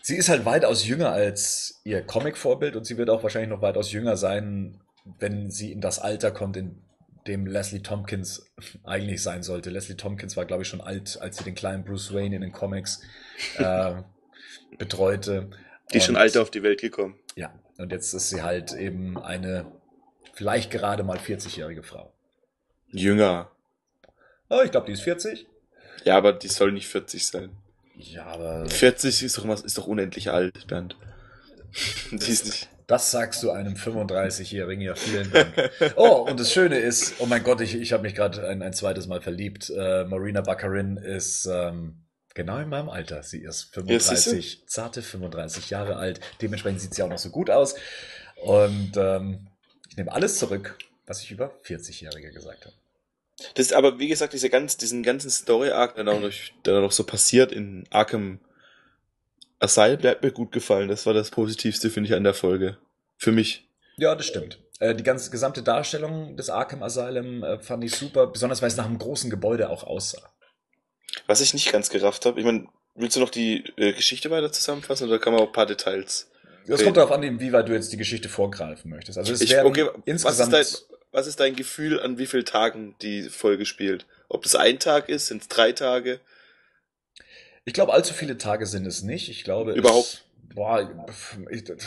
[0.00, 3.90] Sie ist halt weitaus jünger als ihr Comic-Vorbild und sie wird auch wahrscheinlich noch weitaus
[3.92, 4.80] jünger sein,
[5.18, 6.82] wenn sie in das Alter kommt, in
[7.28, 8.50] dem Leslie Tompkins
[8.84, 9.70] eigentlich sein sollte.
[9.70, 12.52] Leslie Tompkins war, glaube ich, schon alt, als sie den kleinen Bruce Wayne in den
[12.52, 13.00] Comics
[13.58, 13.94] äh,
[14.78, 15.50] betreute.
[15.92, 17.18] Die ist schon alt auf die Welt gekommen.
[17.36, 19.66] Ja, und jetzt ist sie halt eben eine
[20.34, 22.12] vielleicht gerade mal 40-jährige Frau.
[22.90, 23.50] Jünger.
[24.48, 25.46] Oh, ich glaube, die ist 40.
[26.04, 27.50] Ja, aber die soll nicht 40 sein.
[27.96, 30.96] Ja, aber 40 ist doch, immer- ist doch unendlich alt, Bernd.
[32.12, 32.68] Die ist nicht.
[32.88, 34.82] Das sagst du einem 35-Jährigen.
[34.82, 35.70] Ja, vielen Dank.
[35.96, 38.72] Oh, und das Schöne ist, oh mein Gott, ich, ich habe mich gerade ein, ein
[38.72, 39.70] zweites Mal verliebt.
[39.70, 41.98] Äh, Marina Baccarin ist ähm,
[42.34, 43.22] genau in meinem Alter.
[43.22, 44.30] Sie ist Ja, siehste.
[44.30, 46.20] 35, zarte 35 Jahre alt.
[46.40, 47.74] Dementsprechend sieht sie auch noch so gut aus.
[48.42, 49.48] Und ähm,
[49.90, 52.74] ich nehme alles zurück, was ich über 40-Jährige gesagt habe.
[53.54, 56.22] Das ist aber, wie gesagt, diese ganz, diesen ganzen Story-Arc, der noch,
[56.64, 58.40] der noch so passiert in Arkham
[59.60, 60.88] Asylum, hat mir gut gefallen.
[60.88, 62.78] Das war das Positivste, finde ich, an der Folge.
[63.16, 63.68] Für mich.
[63.96, 64.60] Ja, das stimmt.
[64.78, 68.76] Äh, die ganze gesamte Darstellung des Arkham Asylum äh, fand ich super, besonders weil es
[68.76, 70.30] nach einem großen Gebäude auch aussah.
[71.26, 72.68] Was ich nicht ganz gerafft habe, ich meine,
[73.00, 76.28] Willst du noch die äh, Geschichte weiter zusammenfassen oder kann man auch ein paar Details?
[76.66, 79.16] Das kommt darauf an, inwieweit du jetzt die Geschichte vorgreifen möchtest.
[79.16, 82.44] Also es Ich, okay, insgesamt was ist, dein, was ist dein Gefühl, an wie vielen
[82.44, 84.04] Tagen die Folge spielt?
[84.28, 86.18] Ob das ein Tag ist, sind es drei Tage?
[87.68, 89.28] Ich glaube, allzu viele Tage sind es nicht.
[89.28, 90.24] Ich glaube, Überhaupt?
[90.48, 91.06] Es, boah,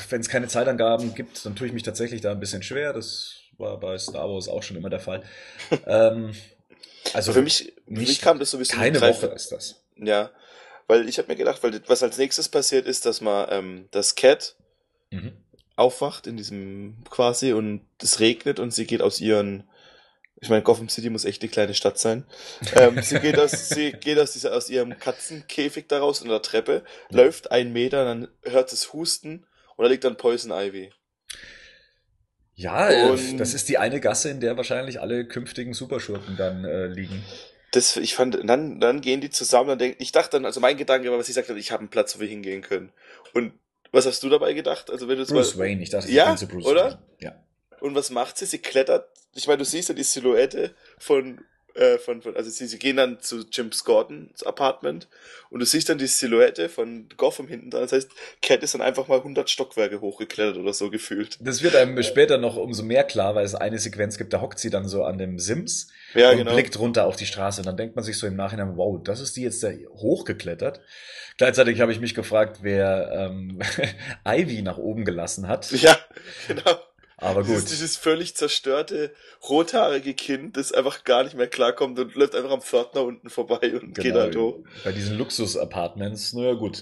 [0.10, 2.94] wenn es keine Zeitangaben gibt, dann tue ich mich tatsächlich da ein bisschen schwer.
[2.94, 5.24] Das war bei Star Wars auch schon immer der Fall.
[5.88, 6.34] ähm,
[7.14, 9.82] also für mich, für nicht- mich kam das so ein bisschen keine Woche ist das.
[9.98, 10.30] Ja,
[10.88, 14.14] weil ich habe mir gedacht, weil was als nächstes passiert ist, dass man ähm, das
[14.16, 14.56] Cat
[15.10, 15.34] Mhm.
[15.76, 19.64] aufwacht in diesem quasi und es regnet und sie geht aus ihren
[20.42, 22.26] ich meine, Gotham City muss echt eine kleine Stadt sein.
[22.76, 26.84] Ähm, sie geht aus, sie geht aus, dieser, aus ihrem Katzenkäfig daraus in der Treppe,
[27.10, 29.46] läuft einen Meter, dann hört es Husten
[29.78, 30.92] und da liegt dann Poison Ivy.
[32.56, 36.66] Ja, äh, Und- das ist die eine Gasse, in der wahrscheinlich alle künftigen Superschurken dann
[36.66, 37.24] äh, liegen.
[37.72, 40.76] Das, ich fand, dann, dann gehen die zusammen, dann denk, ich dachte dann, also mein
[40.76, 42.92] Gedanke war, was ich sagte, ich habe einen Platz, wo wir hingehen können.
[43.34, 43.54] Und
[43.94, 44.90] was hast du dabei gedacht?
[44.92, 46.84] Also wenn du Bruce mal, Wayne, ich dachte, sie Ja, gehen zu Bruce oder?
[46.86, 47.00] Wayne.
[47.20, 47.44] Ja.
[47.80, 48.46] Und was macht sie?
[48.46, 49.08] Sie klettert.
[49.36, 51.40] Ich meine, du siehst ja die Silhouette von,
[51.74, 55.08] äh, von, von also sie, sie gehen dann zu Jim Gordons Apartment
[55.50, 57.84] und du siehst dann die Silhouette von Gotham hinten dran.
[57.84, 58.10] Das heißt,
[58.42, 61.38] Cat ist dann einfach mal 100 Stockwerke hochgeklettert oder so gefühlt.
[61.40, 64.60] Das wird einem später noch umso mehr klar, weil es eine Sequenz gibt, da hockt
[64.60, 66.54] sie dann so an dem Sims Ja, und genau.
[66.54, 67.62] blickt runter auf die Straße.
[67.62, 70.82] Und dann denkt man sich so im Nachhinein, wow, das ist die jetzt da hochgeklettert.
[71.38, 73.60] Gleichzeitig habe ich mich gefragt, wer ähm,
[74.28, 75.72] Ivy nach oben gelassen hat.
[75.72, 75.98] Ja,
[76.48, 76.78] genau.
[77.22, 77.72] Aber Dieses, gut.
[77.72, 79.14] dieses völlig zerstörte,
[79.48, 83.74] rothaarige Kind, das einfach gar nicht mehr klarkommt und läuft einfach am Pförtner unten vorbei
[83.80, 84.56] und geht halt hoch.
[84.58, 84.68] Genau.
[84.84, 86.82] Bei diesen Luxus-Apartments, naja gut.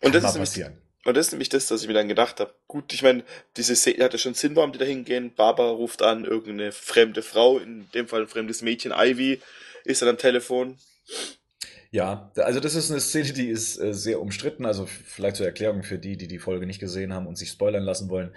[0.00, 0.78] Und das mal ist nämlich- passieren.
[1.06, 2.52] Und das ist nämlich das, was ich mir dann gedacht habe.
[2.68, 3.24] Gut, ich meine,
[3.56, 5.32] diese Szene hat ja schon Sinn, warum die da hingehen.
[5.34, 9.40] Barbara ruft an, irgendeine fremde Frau, in dem Fall ein fremdes Mädchen, Ivy,
[9.84, 10.76] ist dann am Telefon.
[11.90, 14.64] Ja, also das ist eine Szene, die ist äh, sehr umstritten.
[14.66, 17.82] Also vielleicht zur Erklärung für die, die die Folge nicht gesehen haben und sich spoilern
[17.82, 18.32] lassen wollen.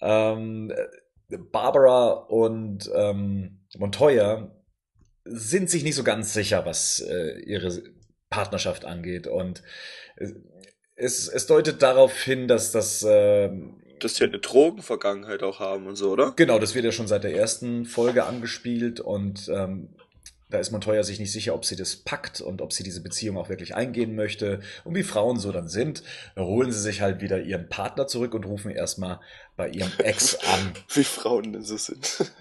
[0.00, 4.50] Ähm, äh, Barbara und ähm, Montoya
[5.24, 7.82] sind sich nicht so ganz sicher, was äh, ihre
[8.30, 9.26] Partnerschaft angeht.
[9.26, 9.62] Und
[10.16, 10.32] äh,
[10.94, 15.86] es, es deutet darauf hin, dass das ähm, Dass die halt eine Drogenvergangenheit auch haben
[15.86, 16.32] und so, oder?
[16.36, 19.90] Genau, das wird ja schon seit der ersten Folge angespielt und ähm,
[20.50, 23.36] da ist Montoya sich nicht sicher, ob sie das packt und ob sie diese Beziehung
[23.36, 24.60] auch wirklich eingehen möchte.
[24.84, 26.02] Und wie Frauen so dann sind,
[26.38, 29.20] holen sie sich halt wieder ihren Partner zurück und rufen erstmal
[29.56, 30.72] bei ihrem Ex an.
[30.94, 32.32] Wie Frauen denn so sind.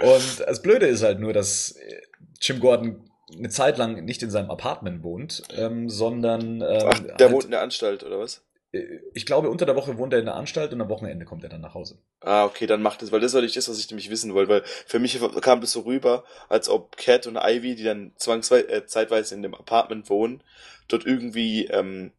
[0.00, 2.02] Und das Blöde ist halt nur, dass äh,
[2.40, 7.26] Jim Gordon eine Zeit lang nicht in seinem Apartment wohnt, ähm, sondern ähm, Ach, der
[7.26, 8.42] halt, wohnt in der Anstalt, oder was?
[8.72, 11.42] Äh, ich glaube, unter der Woche wohnt er in der Anstalt und am Wochenende kommt
[11.42, 11.98] er dann nach Hause.
[12.20, 14.50] Ah, okay, dann macht es, weil das war nicht das, was ich nämlich wissen wollte,
[14.50, 18.68] weil für mich kam das so rüber, als ob Cat und Ivy, die dann zwangsweise,
[18.68, 20.42] äh, zeitweise in dem Apartment wohnen,
[20.88, 22.12] dort irgendwie, ähm,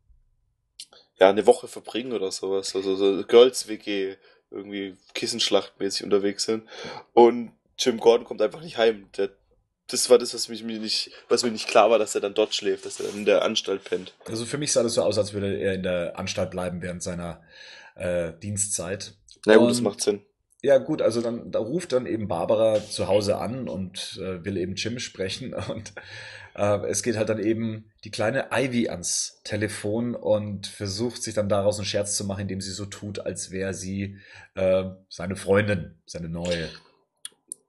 [1.20, 4.16] ja, eine Woche verbringen oder sowas, also so Girls WG,
[4.50, 6.68] irgendwie Kissenschlachtmäßig unterwegs sind.
[7.14, 9.10] Und Jim Gordon kommt einfach nicht heim.
[9.18, 9.30] Der,
[9.92, 12.34] das war das, was mich mir nicht, was mir nicht klar war, dass er dann
[12.34, 14.14] dort schläft, dass er in der Anstalt pennt.
[14.26, 17.04] Also für mich sah das so aus, als würde er in der Anstalt bleiben während
[17.04, 17.42] seiner
[17.96, 19.14] äh, Dienstzeit.
[19.46, 20.22] Na gut, das Und- macht Sinn.
[20.64, 24.58] Ja gut, also dann da ruft dann eben Barbara zu Hause an und äh, will
[24.58, 25.92] eben Jim sprechen und
[26.54, 31.50] äh, es geht halt dann eben die kleine Ivy ans Telefon und versucht sich dann
[31.50, 34.18] daraus einen Scherz zu machen, indem sie so tut, als wäre sie
[34.54, 36.70] äh, seine Freundin, seine neue.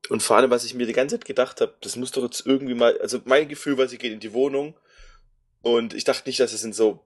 [0.08, 2.44] Und vor allem, was ich mir die ganze Zeit gedacht habe, das muss doch jetzt
[2.46, 4.74] irgendwie mal, also mein Gefühl war, sie geht in die Wohnung
[5.62, 7.04] und ich dachte nicht, dass es in so,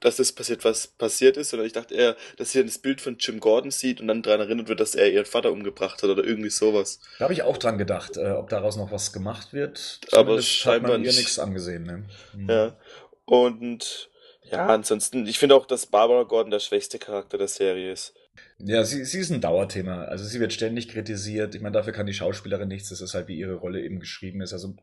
[0.00, 3.00] dass das passiert, was passiert ist, sondern ich dachte eher, dass sie dann das Bild
[3.00, 6.10] von Jim Gordon sieht und dann daran erinnert wird, dass er ihren Vater umgebracht hat
[6.10, 7.00] oder irgendwie sowas.
[7.18, 10.00] Da habe ich auch dran gedacht, äh, ob daraus noch was gemacht wird.
[10.12, 11.18] Aber Zumindest scheinbar hat man ihr nicht.
[11.18, 11.84] nichts angesehen.
[11.84, 12.04] Ne?
[12.34, 12.48] Mhm.
[12.48, 12.76] Ja.
[13.24, 14.10] Und
[14.50, 18.14] ja, ansonsten, ich finde auch, dass Barbara Gordon der schwächste Charakter der Serie ist.
[18.58, 20.04] Ja, sie, sie ist ein Dauerthema.
[20.04, 21.54] Also sie wird ständig kritisiert.
[21.56, 22.88] Ich meine, dafür kann die Schauspielerin nichts.
[22.90, 24.52] Das ist halt, wie ihre Rolle eben geschrieben ist.
[24.52, 24.76] Also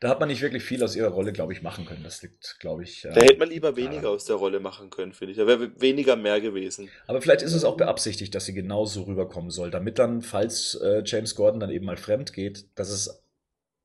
[0.00, 2.04] da hat man nicht wirklich viel aus ihrer Rolle, glaube ich, machen können.
[2.04, 3.04] Das liegt, glaube ich.
[3.04, 3.76] äh, Da hätte man lieber Ja.
[3.76, 5.38] weniger aus der Rolle machen können, finde ich.
[5.38, 6.88] Da wäre weniger mehr gewesen.
[7.08, 11.02] Aber vielleicht ist es auch beabsichtigt, dass sie genauso rüberkommen soll, damit dann, falls äh,
[11.04, 13.24] James Gordon dann eben mal fremd geht, dass es,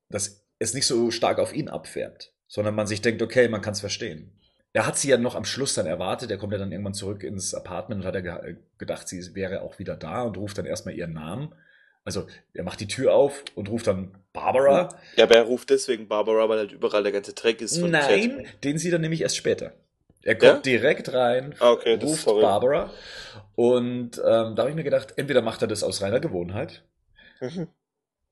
[0.08, 3.72] dass es nicht so stark auf ihn abfärbt, sondern man sich denkt, okay, man kann
[3.72, 4.38] es verstehen.
[4.74, 7.22] Er hat sie ja noch am Schluss dann erwartet, er kommt ja dann irgendwann zurück
[7.24, 10.64] ins Apartment und hat er ge gedacht, sie wäre auch wieder da und ruft dann
[10.66, 11.54] erstmal ihren Namen.
[12.04, 14.88] Also er macht die Tür auf und ruft dann Barbara.
[15.16, 18.44] Ja, aber er ruft deswegen Barbara, weil halt überall der ganze Dreck ist von Nein,
[18.44, 18.64] Cat.
[18.64, 19.74] den sieht er nämlich erst später.
[20.22, 20.78] Er kommt Ja?
[20.78, 22.24] direkt rein, Ah, okay, ruft.
[22.24, 22.90] Barbara.
[23.54, 26.82] Und ähm, da habe ich mir gedacht, entweder macht er das aus reiner Gewohnheit
[27.40, 27.68] Mhm.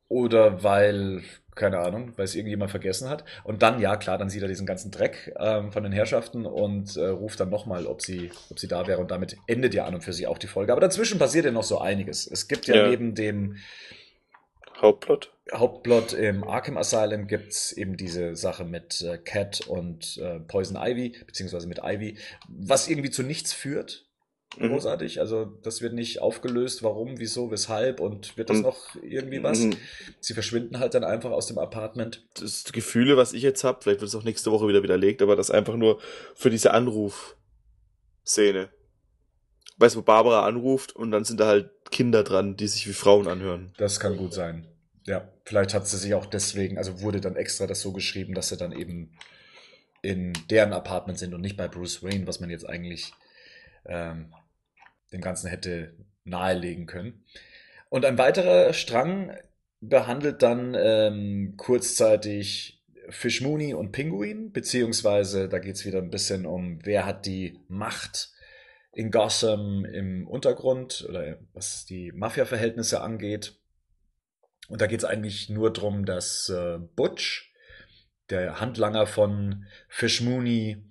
[0.09, 1.23] oder weil,
[1.55, 3.25] keine Ahnung, weil es irgendjemand vergessen hat.
[3.45, 6.97] Und dann, ja klar, dann sieht er diesen ganzen Dreck ähm, von den Herrschaften und
[6.97, 9.01] äh, ruft dann nochmal, ob sie, ob sie da wäre.
[9.01, 10.73] Und damit endet ja an und für sich auch die Folge.
[10.73, 12.27] Aber dazwischen passiert ja noch so einiges.
[12.27, 12.89] Es gibt ja, Ja.
[12.89, 13.57] neben dem
[14.81, 15.33] Hauptplot.
[15.53, 21.17] Hauptplot im Arkham Asylum gibt's eben diese Sache mit äh, Cat und äh, Poison Ivy,
[21.27, 22.17] beziehungsweise mit Ivy,
[22.49, 24.07] was irgendwie zu nichts führt.
[24.59, 24.69] Mhm.
[24.69, 25.21] Großartig.
[25.21, 29.61] Also das wird nicht aufgelöst, warum, wieso, weshalb und wird das Und- noch irgendwie was.
[29.61, 29.77] Mhm.
[30.21, 32.27] Sie verschwinden halt dann einfach aus dem Apartment.
[32.35, 35.37] Das Gefühle, was ich jetzt habe, vielleicht wird es auch nächste Woche wieder widerlegt, aber
[35.37, 36.01] das einfach nur
[36.35, 38.71] für diese Anruf-Szene.
[39.79, 42.93] Weißt du, wo Barbara anruft und dann sind da halt Kinder dran, die sich wie
[42.93, 43.73] Frauen anhören.
[43.79, 44.67] Das kann gut sein.
[45.07, 48.49] Ja, vielleicht hat sie sich auch deswegen, also wurde dann extra das so geschrieben, dass
[48.51, 49.13] sie dann eben
[50.03, 53.13] in deren Apartment sind und nicht bei Bruce Wayne, was man jetzt eigentlich
[53.87, 54.35] ähm,
[55.13, 57.25] dem Ganzen hätte nahelegen können.
[57.89, 59.37] Und ein weiterer Strang
[59.81, 66.47] behandelt dann ähm, kurzzeitig Fish Mooney und Pinguin, beziehungsweise da geht es wieder ein bisschen
[66.47, 68.33] um, wer hat die Macht
[68.93, 73.55] in Gotham im Untergrund oder was die Mafia-Verhältnisse angeht.
[74.69, 77.53] Und da geht es eigentlich nur darum, dass äh, Butch,
[78.31, 80.85] der Handlanger von Fish Mooney,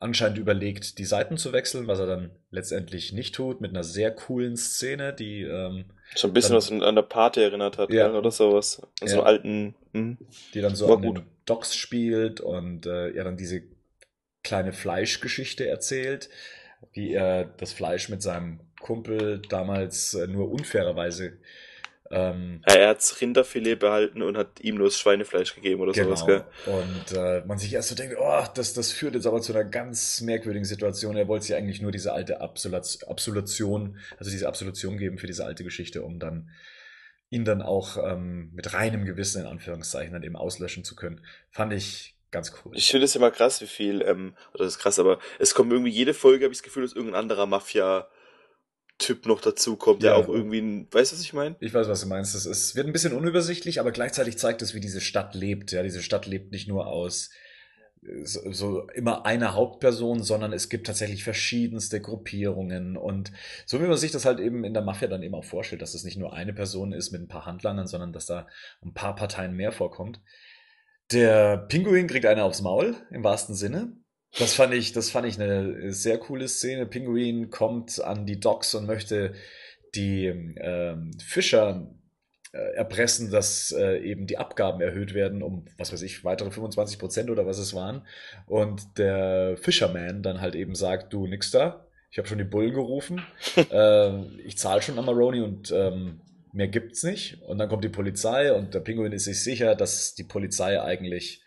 [0.00, 4.12] anscheinend überlegt, die Seiten zu wechseln, was er dann letztendlich nicht tut, mit einer sehr
[4.12, 8.08] coolen Szene, die, ähm, Schon ein bisschen Dann- was an der Party erinnert hat, Ja.
[8.08, 8.12] ja.
[8.18, 8.80] oder sowas.
[9.00, 9.22] An so Ja.
[9.24, 9.74] alten.
[9.94, 10.16] Mhm.
[10.54, 11.16] die dann so War an gut.
[11.18, 13.62] den Docks spielt und äh, er dann diese
[14.42, 16.30] kleine Fleischgeschichte erzählt,
[16.92, 21.38] wie er das Fleisch mit seinem Kumpel damals äh, nur unfairerweise
[22.12, 26.14] ähm, Ja, er hat's Rinderfilet behalten und hat ihm nur das Schweinefleisch gegeben oder Genau.
[26.14, 26.44] sowas, gell?
[26.66, 29.64] Und äh, man sich erst so denkt, oh, das, das führt jetzt aber zu einer
[29.64, 31.16] ganz merkwürdigen Situation.
[31.16, 35.44] Er wollte sich eigentlich nur diese alte Absolut Absolution, also diese Absolution geben für diese
[35.44, 36.50] alte Geschichte, um dann
[37.30, 41.22] ihn dann auch ähm, mit reinem Gewissen in Anführungszeichen dann eben auslöschen zu können.
[41.50, 42.72] Fand ich ganz cool.
[42.76, 45.72] Ich finde es immer krass, wie viel, ähm, oder das ist krass, aber es kommt
[45.72, 47.46] irgendwie jede Folge, habe ich das Gefühl, dass irgendein anderer
[49.02, 50.16] Mafia-Typ noch dazu kommt, der Ja.
[50.16, 51.56] auch irgendwie, ein, weißt du, was ich meine?
[51.60, 52.34] Ich weiß, was du meinst.
[52.34, 55.72] Es ist, wird ein bisschen unübersichtlich, aber gleichzeitig zeigt es, wie diese Stadt lebt.
[55.72, 57.30] Ja, diese Stadt lebt nicht nur aus
[58.24, 63.30] so, so immer einer Hauptperson, sondern es gibt tatsächlich verschiedenste Gruppierungen und
[63.64, 65.94] so wie man sich das halt eben in der Mafia dann eben auch vorstellt, dass
[65.94, 68.48] es nicht nur eine Person ist mit ein paar Handlangern, sondern dass da
[68.84, 70.20] ein paar Parteien mehr vorkommt.
[71.12, 73.92] Der Pinguin kriegt eine aufs Maul, im wahrsten Sinne.
[74.38, 76.86] Das fand ich, das fand ich eine sehr coole Szene.
[76.86, 79.34] Pinguin kommt an die Docks und möchte
[79.94, 81.86] die ähm, Fischer
[82.52, 86.98] äh, erpressen, dass äh, eben die Abgaben erhöht werden um, was weiß ich, weitere 25
[86.98, 88.06] Prozent oder was es waren.
[88.46, 92.74] Und der Fisherman dann halt eben sagt, du nix da, ich habe schon die Bullen
[92.74, 93.22] gerufen,
[93.56, 96.20] äh, ich zahle schon an Maroni und ähm,
[96.52, 97.40] mehr gibt's nicht.
[97.42, 101.42] Und dann kommt die Polizei und der Pinguin ist sich sicher, dass die Polizei eigentlich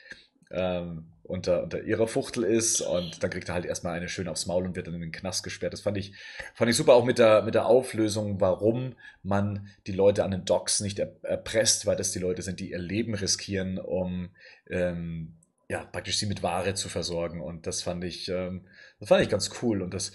[0.52, 4.46] ähm, unter, unter ihrer Fuchtel ist und dann kriegt er halt erstmal eine schön aufs
[4.46, 5.74] Maul und wird dann in den Knast gesperrt.
[5.74, 6.14] Das fand ich,
[6.54, 10.46] fand ich super, auch mit der, mit der Auflösung, warum man die Leute an den
[10.46, 14.30] Docks nicht er, erpresst, weil das die Leute sind, die ihr Leben riskieren, um
[14.70, 15.36] ähm,
[15.68, 17.42] ja, praktisch sie mit Ware zu versorgen.
[17.42, 18.68] Und das fand ich, ähm,
[19.00, 19.82] das fand ich ganz cool.
[19.82, 20.12] Und das,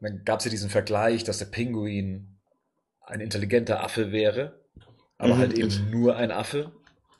[0.00, 2.38] dann gab es ja diesen Vergleich, dass der Pinguin
[3.00, 4.60] ein intelligenter Affe wäre,
[5.18, 5.38] aber Mhm.
[5.38, 6.72] halt eben nur ein Affe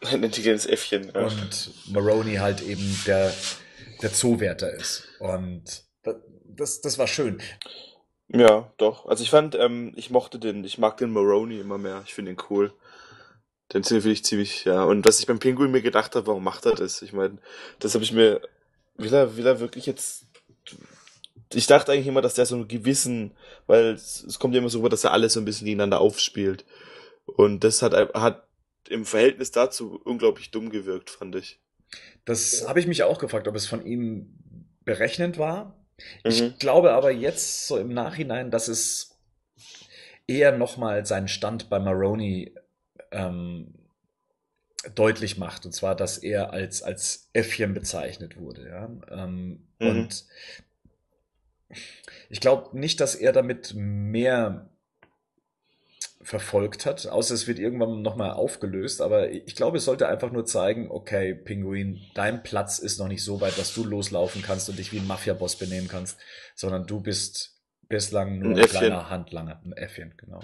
[0.05, 1.11] Ein intelligentes Äffchen.
[1.15, 1.23] Ja.
[1.27, 3.33] und Maroney halt eben der,
[4.03, 5.09] der Zoowärter ist.
[5.19, 7.41] Und da- das, das war schön.
[8.29, 9.07] Ja, doch.
[9.07, 12.03] Also ich fand, ähm, ich mochte den, ich mag den Maroney immer mehr.
[12.07, 12.73] Ich finde ihn cool.
[13.73, 14.85] Den finde ich ziemlich, ja.
[14.85, 17.03] Und was ich beim Pinguin mir gedacht habe, warum macht er das?
[17.03, 17.39] Ich meine,
[17.81, 18.41] das habe ich mir,
[18.97, 20.27] will er, will er wirklich jetzt,
[21.53, 23.33] ich dachte eigentlich immer, dass der so einen gewissen,
[23.67, 26.01] weil es, es kommt ja immer so rüber, dass er alles so ein bisschen gegeneinander
[26.01, 26.65] aufspielt.
[27.27, 28.47] Und das hat, hat
[28.89, 31.61] im Verhältnis dazu unglaublich dumm gewirkt, fand ich.
[32.25, 34.39] Das habe ich mich auch gefragt, ob es von ihm
[34.85, 35.87] berechnend war.
[36.25, 36.55] Ich Mhm.
[36.59, 39.19] glaube aber jetzt so im Nachhinein, dass es
[40.27, 42.55] eher nochmal seinen Stand bei Maroney
[43.13, 43.75] ähm,
[44.95, 45.65] deutlich macht.
[45.67, 48.69] Und zwar, dass er als, als Äffchen bezeichnet wurde.
[48.69, 48.91] Ja?
[49.11, 49.89] Ähm, Mhm.
[49.89, 50.27] Und
[52.29, 54.71] ich glaube nicht, dass er damit mehr
[56.25, 60.47] verfolgt hat, außer es wird irgendwann nochmal aufgelöst, aber ich glaube, es sollte einfach nur
[60.47, 64.79] zeigen, okay, Pinguin, dein Platz ist noch nicht so weit, dass du loslaufen kannst und
[64.79, 66.19] dich wie ein Mafia-Boss benehmen kannst,
[66.55, 70.41] sondern du bist bislang nur Ein ein, kleiner Handlanger, ein Äffchen, genau.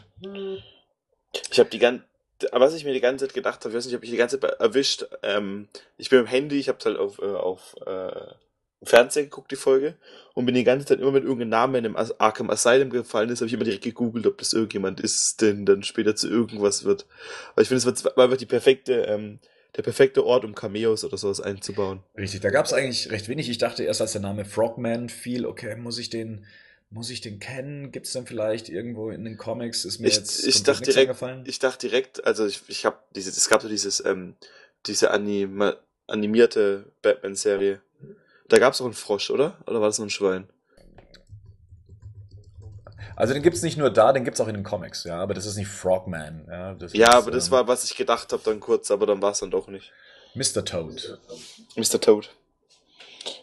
[1.50, 2.04] Ich habe die ganze,
[2.52, 4.38] was ich mir die ganze Zeit gedacht habe, ich weiß nicht, ob ich die ganze
[4.38, 5.06] Zeit erwischt.
[5.22, 8.34] Ähm, ich bin im Handy, ich habe halt auf äh, auf äh,
[8.80, 9.94] im Fernsehen geguckt, die Folge,
[10.34, 13.28] und bin die ganze Zeit immer mit irgendeinem Namen in dem As- Arkham Asylum gefallen
[13.30, 16.84] ist, habe ich immer direkt gegoogelt, ob das irgendjemand ist, denn dann später zu irgendwas
[16.84, 17.06] wird.
[17.54, 19.38] Weil ich finde, es wird- war einfach die perfekte, ähm,
[19.76, 22.02] der perfekte Ort, um Cameos oder sowas einzubauen.
[22.16, 23.48] Richtig, da gab es eigentlich recht wenig.
[23.48, 26.44] Ich dachte erst, als der Name Frogman fiel, okay, muss ich den,
[26.90, 27.92] muss ich den kennen?
[27.92, 29.84] Gibt es denn vielleicht irgendwo in den Comics?
[29.84, 31.44] Ist mir Ich, jetzt ich dachte direkt, eingefallen.
[31.46, 34.34] ich dachte direkt, also ich, ich habe diese, es gab so dieses, ähm,
[34.86, 35.76] diese anima,
[36.08, 37.80] animierte Batman-Serie.
[38.50, 39.56] Da gab es auch einen Frosch, oder?
[39.66, 40.48] Oder war das nur ein Schwein?
[43.14, 45.46] Also den gibt's nicht nur da, den gibt's auch in den Comics, ja, aber das
[45.46, 46.46] ist nicht Frogman.
[46.48, 49.22] Ja, Ja, ist, aber das ähm, war, was ich gedacht habe dann kurz, aber dann
[49.22, 49.92] war es dann doch nicht.
[50.34, 50.64] Mr.
[50.64, 51.18] Toad.
[51.76, 52.00] Mr.
[52.00, 52.30] Toad.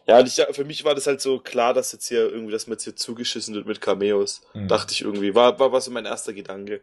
[0.08, 2.74] Ja, ich, für mich war das halt so klar, dass jetzt hier irgendwie, dass man
[2.74, 4.42] jetzt hier zugeschissen wird mit Cameos.
[4.54, 4.68] Mhm.
[4.68, 5.36] Dachte ich irgendwie.
[5.36, 6.82] War, war, war so mein erster Gedanke.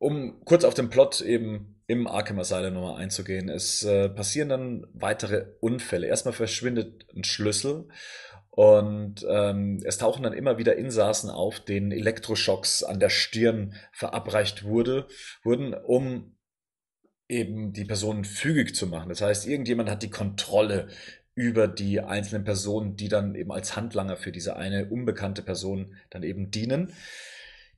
[0.00, 4.86] Um kurz auf den Plot eben im Arkham Asylum nochmal einzugehen, es äh, passieren dann
[4.94, 6.06] weitere Unfälle.
[6.06, 7.86] Erstmal verschwindet ein Schlüssel
[8.48, 14.64] und ähm, es tauchen dann immer wieder Insassen auf, denen Elektroschocks an der Stirn verabreicht
[14.64, 15.06] wurde,
[15.42, 16.34] wurden, um
[17.28, 19.10] eben die Personen fügig zu machen.
[19.10, 20.88] Das heißt, irgendjemand hat die Kontrolle
[21.34, 26.22] über die einzelnen Personen, die dann eben als Handlanger für diese eine unbekannte Person dann
[26.22, 26.94] eben dienen.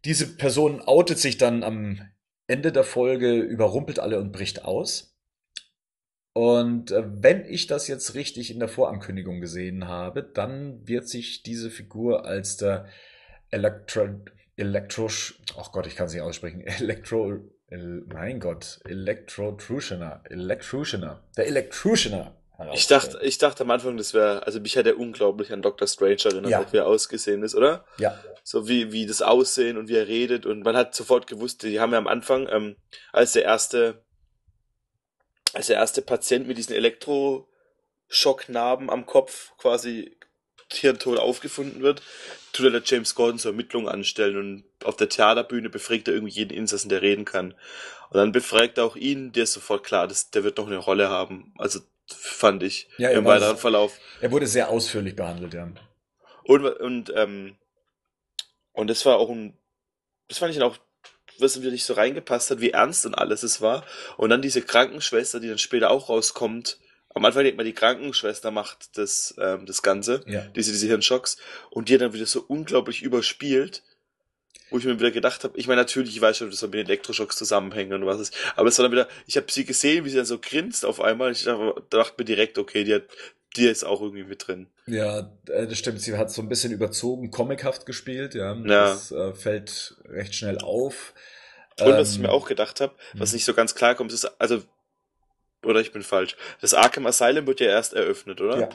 [0.04, 2.00] Diese Person outet sich dann am
[2.48, 5.16] Ende der Folge, überrumpelt alle und bricht aus.
[6.34, 11.42] Und äh, wenn ich das jetzt richtig in der Vorankündigung gesehen habe, dann wird sich
[11.42, 12.86] diese Figur als der
[13.50, 14.08] Elektro,
[14.56, 17.38] Elektrosch, ach Gott, ich kann es nicht aussprechen, Elektro,
[17.68, 22.36] El, mein Gott, Electrotrutioner, Electrotioner, der Electrotioner.
[22.74, 25.88] Ich dachte, ich dachte am Anfang, das wäre, also mich hat er unglaublich an Dr.
[25.88, 26.72] Strange erinnert, Ja.
[26.72, 27.84] wie er ausgesehen ist, oder?
[27.98, 31.62] ja, So wie, wie das Aussehen und wie er redet und man hat sofort gewusst,
[31.62, 32.76] die haben ja am Anfang, ähm,
[33.12, 34.02] als der erste,
[35.52, 40.16] als der erste Patient mit diesen Elektroschocknarben am Kopf quasi
[40.72, 42.02] hirntot aufgefunden wird,
[42.52, 46.34] tut er der James Gordon zur Ermittlung anstellen und auf der Theaterbühne befragt er irgendwie
[46.34, 47.52] jeden Insassen, der reden kann.
[48.10, 50.78] Und dann befragt er auch ihn, der ist sofort klar, dass der wird noch eine
[50.78, 51.54] Rolle haben.
[51.58, 53.98] Also fand ich Ja, im weiteren Verlauf.
[54.20, 55.68] er wurde sehr ausführlich behandelt, ja.
[56.44, 57.56] Und, und, ähm,
[58.72, 59.56] und das war auch ein,
[60.28, 60.78] das fand ich dann auch,
[61.38, 63.84] was mir nicht so reingepasst hat, wie ernst und alles es war.
[64.16, 66.78] Und dann diese Krankenschwester, die dann später auch rauskommt.
[67.14, 70.42] Am Anfang denkt man, die Krankenschwester macht das, ähm, das Ganze, Ja.
[70.56, 71.36] diese, diese Hirnschocks,
[71.70, 73.82] und die dann wieder so unglaublich überspielt,
[74.70, 76.74] wo ich mir wieder gedacht habe, ich meine, natürlich, ich weiß schon, dass das mit
[76.78, 80.06] den Elektroschocks zusammenhängt und was ist, aber es war dann wieder, ich habe sie gesehen,
[80.06, 83.02] wie sie dann so grinst auf einmal, ich dachte, dachte mir direkt, okay, die hat,
[83.56, 84.68] die ist auch irgendwie mit drin.
[84.86, 86.00] Ja, äh, das stimmt.
[86.00, 88.54] Sie hat so ein bisschen überzogen, comichaft gespielt, ja.
[88.54, 88.62] Ja.
[88.62, 91.14] Das äh, fällt recht schnell auf.
[91.80, 93.36] Und was ich Ähm, mir auch gedacht habe, was hm.
[93.36, 94.62] nicht so ganz klar kommt, ist, also,
[95.64, 96.36] oder ich bin falsch.
[96.60, 98.60] Das Arkham Asylum wird ja erst eröffnet, oder?
[98.60, 98.68] Ja.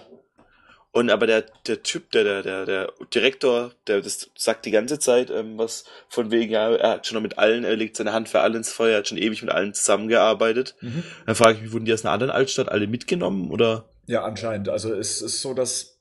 [0.91, 4.97] Und aber der, der Typ, der, der, der, der Direktor, der das sagt die ganze
[4.97, 8.13] Zeit, ähm, was von wegen, ja, er hat schon noch mit allen, er legt seine
[8.13, 10.75] Hand für alle ins Feuer, er hat schon ewig mit allen zusammengearbeitet.
[10.81, 11.03] Mhm.
[11.25, 13.85] Dann frage ich mich, wurden die aus einer anderen Altstadt alle mitgenommen, oder?
[14.07, 14.69] Ja, anscheinend.
[14.69, 15.99] Also es ist so, dass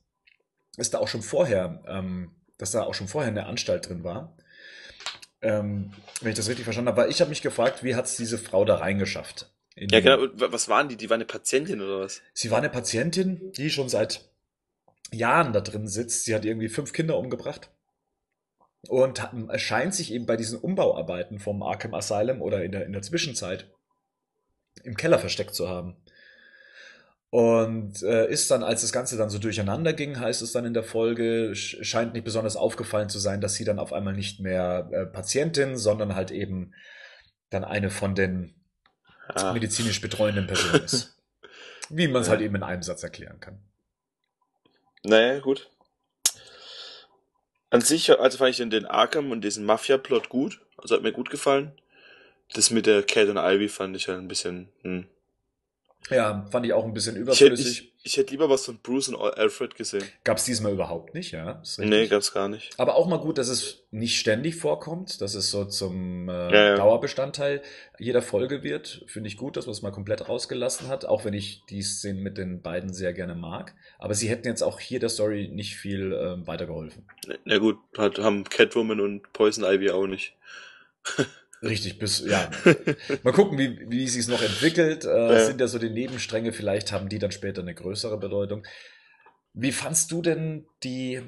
[0.77, 4.35] es da auch schon vorher, ähm, dass da auch schon vorher eine Anstalt drin war.
[5.41, 8.15] Ähm, wenn ich das richtig verstanden habe, weil ich habe mich gefragt, wie hat es
[8.15, 9.51] diese Frau da reingeschafft?
[9.75, 10.27] In Ja, genau.
[10.33, 10.95] Was waren die?
[10.95, 12.21] Die war eine Patientin oder was?
[12.33, 14.27] Sie war eine Patientin, die schon seit
[15.11, 16.25] Jahren da drin sitzt.
[16.25, 17.69] Sie hat irgendwie fünf Kinder umgebracht.
[18.87, 19.21] Und
[19.57, 23.69] scheint sich eben bei diesen Umbauarbeiten vom Arkham Asylum oder in der, in der Zwischenzeit
[24.83, 25.97] im Keller versteckt zu haben.
[27.29, 30.73] Und äh, ist dann, als das Ganze dann so durcheinander ging, heißt es dann in
[30.73, 34.39] der Folge, sch- scheint nicht besonders aufgefallen zu sein, dass sie dann auf einmal nicht
[34.39, 36.73] mehr äh, Patientin, sondern halt eben
[37.49, 38.53] dann eine von den
[39.29, 39.51] Ah.
[39.51, 41.17] medizinisch betreuenden Personen ist.
[41.89, 43.59] Wie man es halt eben in einem Satz erklären kann.
[45.03, 45.69] Naja, gut.
[47.69, 50.61] An sich, also fand ich den, den Arkham und diesen Mafia-Plot gut.
[50.77, 51.73] Also hat mir gut gefallen.
[52.53, 55.07] Das mit der Cat und Ivy fand ich halt ein bisschen, hm.
[56.09, 57.91] Ja, fand ich auch ein bisschen Ich hätte, überflüssig.
[57.97, 60.03] ich, ich hätte lieber was von Bruce und Alfred gesehen.
[60.23, 61.61] Gab's diesmal überhaupt nicht, ja.
[61.79, 62.73] Nee, gab's gar nicht.
[62.79, 66.69] Aber auch mal gut, dass es nicht ständig vorkommt, dass es so zum äh, Ja,
[66.69, 66.75] ja.
[66.77, 67.61] Dauerbestandteil
[67.99, 69.03] jeder Folge wird.
[69.07, 72.23] Finde ich gut, dass man es mal komplett rausgelassen hat, auch wenn ich die Szenen
[72.23, 73.75] mit den beiden sehr gerne mag.
[73.99, 77.05] Aber sie hätten jetzt auch hier der Story nicht viel ähm, weitergeholfen.
[77.43, 80.35] Na gut, hat, haben Catwoman und Poison Ivy auch nicht.
[81.63, 82.49] Richtig, bis, ja.
[83.23, 85.05] Mal gucken, wie, wie sie es noch entwickelt.
[85.05, 85.45] Äh, Ja.
[85.45, 88.63] Sind ja so die Nebenstränge, vielleicht haben die dann später eine größere Bedeutung.
[89.53, 91.21] Wie fandst du denn die,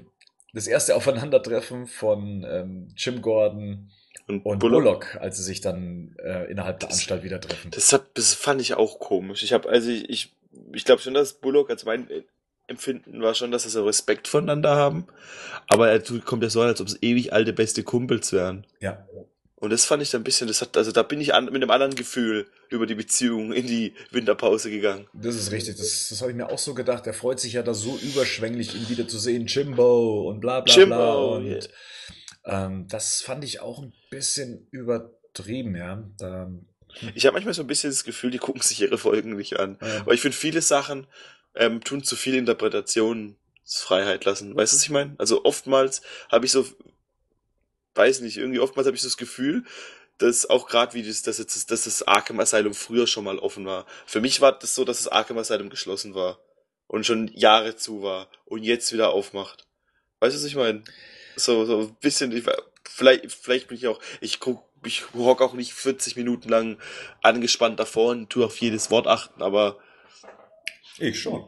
[0.53, 3.89] das erste Aufeinandertreffen von ähm, Jim Gordon
[4.27, 7.71] Und, und Bullock, als sie sich dann äh, innerhalb der Das- Anstalt wieder treffen?
[7.71, 9.41] Das, hat, das fand ich auch komisch.
[9.43, 10.35] Ich habe also ich, ich,
[10.73, 12.07] ich glaube schon, dass Bullock, also mein,
[12.67, 15.07] Empfinden war schon, dass sie so Respekt voneinander haben.
[15.67, 18.67] Aber er kommt ja so, an, als ob es ewig alte beste Kumpels wären.
[18.79, 19.07] Ja.
[19.59, 21.55] Und das fand ich dann ein bisschen, das hat, also da bin ich an, mit
[21.55, 25.07] einem anderen Gefühl über die Beziehung in die Winterpause gegangen.
[25.13, 25.75] Das ist richtig.
[25.75, 27.05] Das, das habe ich mir auch so gedacht.
[27.07, 29.47] Er freut sich ja da so überschwänglich, ihn wieder zu sehen.
[29.47, 30.81] Jimbo und bla bla bla.
[30.81, 32.65] Jimbo, Und yeah.
[32.65, 36.03] ähm, das fand ich auch ein bisschen übertrieben, ja.
[36.17, 36.49] Da,
[37.13, 39.77] Ich habe manchmal so ein bisschen das Gefühl, die gucken sich ihre Folgen nicht an.
[39.81, 41.05] äh, Aber ich finde, viele Sachen
[41.55, 44.55] ähm, tun zu viel Interpretationsfreiheit lassen.
[44.55, 45.15] Weißt du, was ich meine?
[45.17, 46.65] Also oftmals habe ich so,
[47.99, 49.65] weiß nicht, irgendwie oftmals habe ich das Gefühl,
[50.19, 53.65] dass auch gerade wie das, dass, jetzt, dass das Arkham Asylum früher schon mal offen
[53.65, 53.85] war.
[54.05, 56.39] Für mich war das so, dass das Arkham Asylum geschlossen war
[56.87, 59.67] und schon Jahre zu war und jetzt wieder aufmacht.
[60.21, 60.83] Weißt du, was ich meine?
[61.35, 62.43] So, so ein bisschen, ich,
[62.83, 66.77] vielleicht, vielleicht bin ich auch, ich guck, ich hock auch nicht 40 Minuten lang
[67.21, 69.77] angespannt davor und tu auf jedes Wort achten, aber
[70.97, 71.47] ich schon.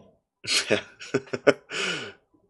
[0.70, 0.80] ja.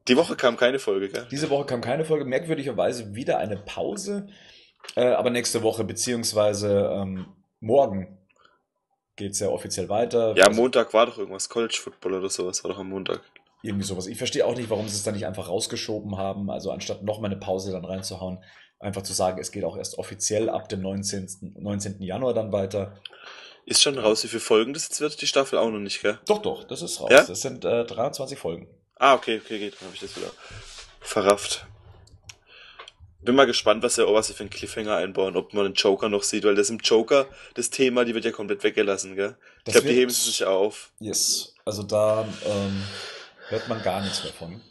[0.08, 1.28] Die Woche kam keine Folge, gell?
[1.32, 4.28] Diese Woche kam keine Folge, merkwürdigerweise wieder eine Pause.
[4.96, 7.28] Äh, aber nächste Woche, beziehungsweise ähm,
[7.60, 8.18] morgen
[9.16, 10.36] geht es ja offiziell weiter.
[10.36, 13.22] Ja, am Also Montag war doch irgendwas, College Football oder sowas, war doch am Montag.
[13.62, 14.08] Irgendwie sowas.
[14.08, 16.50] Ich verstehe auch nicht, warum sie es dann nicht einfach rausgeschoben haben.
[16.50, 18.44] Also anstatt noch mal eine Pause dann reinzuhauen,
[18.80, 21.54] einfach zu sagen, es geht auch erst offiziell ab dem 19.
[21.60, 22.02] 19.
[22.02, 23.00] Januar dann weiter.
[23.66, 26.18] Ist schon raus, wie viele Folgen das jetzt wird, die Staffel auch noch nicht, gell?
[26.26, 27.12] Doch, doch, das ist raus.
[27.12, 27.24] Ja?
[27.24, 28.68] Das sind äh, 23 Folgen.
[29.02, 30.32] Ah, okay, okay, geht, dann habe ich das wieder
[31.00, 31.66] verrafft.
[33.24, 36.08] Bin mal gespannt, was er was sie für einen Cliffhanger einbauen, ob man den Joker
[36.08, 39.38] noch sieht, weil das im Joker, das Thema, die wird ja komplett weggelassen, gell?
[39.60, 40.92] Ich Das glaube, die heben sie sich auf.
[41.00, 41.56] Yes.
[41.66, 42.84] Also da ähm,
[43.48, 44.62] hört man gar nichts mehr von.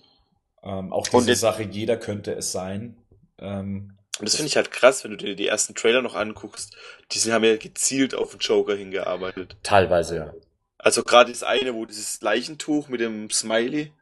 [0.62, 2.96] Ähm, auch diese Sache, jeder könnte es sein.
[3.38, 6.76] Ähm, Und das finde ich halt krass, wenn du dir die ersten Trailer noch anguckst.
[7.10, 9.56] Die haben ja gezielt auf den Joker hingearbeitet.
[9.64, 10.34] teilweise, ja.
[10.78, 13.92] Also gerade das eine, wo dieses Leichentuch mit dem Smiley,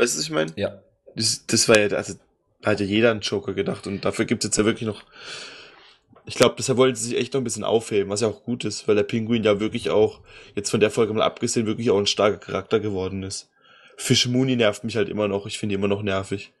[0.00, 0.52] weißt du, was ich meine?
[0.56, 0.82] Ja.
[1.14, 2.14] Das, das war ja, also
[2.64, 5.04] hat ja jeder einen Joker gedacht und dafür gibt es jetzt ja wirklich noch.
[6.26, 8.64] Ich glaube, deshalb wollten sie sich echt noch ein bisschen aufheben, was ja auch gut
[8.64, 10.20] ist, weil der Pinguin ja wirklich auch,
[10.54, 13.48] jetzt von der Folge mal abgesehen, wirklich auch ein starker Charakter geworden ist.
[13.96, 16.52] Fish Mooney nervt mich halt immer noch, ich finde die immer noch nervig.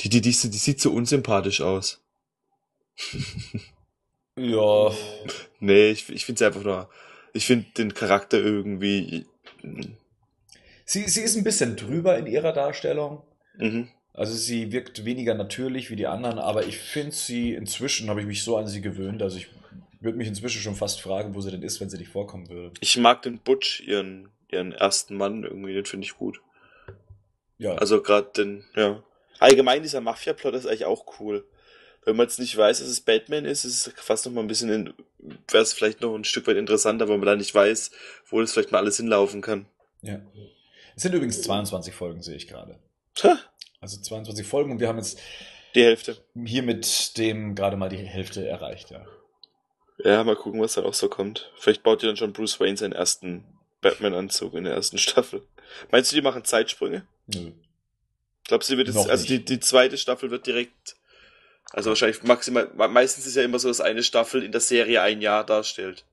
[0.00, 2.00] Die, die, die, die sieht so unsympathisch aus.
[4.34, 4.90] Ja,
[5.62, 6.90] Nee, ich, ich finde sie einfach nur,
[7.32, 9.26] ich finde den Charakter irgendwie,
[10.92, 13.22] sie, sie ist ein bisschen drüber in ihrer Darstellung.
[13.56, 13.88] mhm.
[14.14, 18.26] Also sie wirkt weniger natürlich wie die anderen, aber ich finde sie inzwischen, habe ich
[18.26, 19.22] mich so an sie gewöhnt.
[19.22, 19.48] Also ich
[20.00, 22.74] würde mich inzwischen schon fast fragen, wo sie denn ist, wenn sie nicht vorkommen würde.
[22.80, 26.42] ich mag den Butch, ihren, ihren ersten Mann irgendwie, den finde ich gut.
[27.56, 29.02] Ja, Also gerade den, ja.
[29.38, 31.46] Allgemein dieser Mafia-Plot ist eigentlich auch cool.
[32.04, 34.48] Wenn man jetzt nicht weiß, dass es Batman ist, ist es fast noch mal ein
[34.48, 34.92] bisschen,
[35.48, 37.92] wäre es vielleicht noch ein Stück weit interessanter, weil man da nicht weiß,
[38.28, 39.64] wo das vielleicht mal alles hinlaufen kann.
[40.02, 40.20] ja.
[40.96, 42.78] Es sind übrigens 22 Folgen, sehe ich gerade.
[43.80, 45.18] Also 22 Folgen und wir haben jetzt
[45.74, 46.16] die Hälfte.
[46.44, 49.04] hier mit dem gerade mal die Hälfte erreicht, ja.
[50.04, 51.50] Ja, mal gucken, was dann auch so kommt.
[51.56, 53.44] Vielleicht baut ihr dann schon Bruce Wayne seinen ersten
[53.80, 55.42] Batman-Anzug in der ersten Staffel.
[55.90, 57.06] Meinst du, die machen Zeitsprünge?
[57.26, 57.52] Nö.
[58.44, 60.96] Glaubst du, die wird jetzt, Noch also die, die zweite Staffel wird direkt,
[61.70, 65.20] also wahrscheinlich maximal, meistens ist ja immer so, dass eine Staffel in der Serie ein
[65.20, 66.04] Jahr darstellt.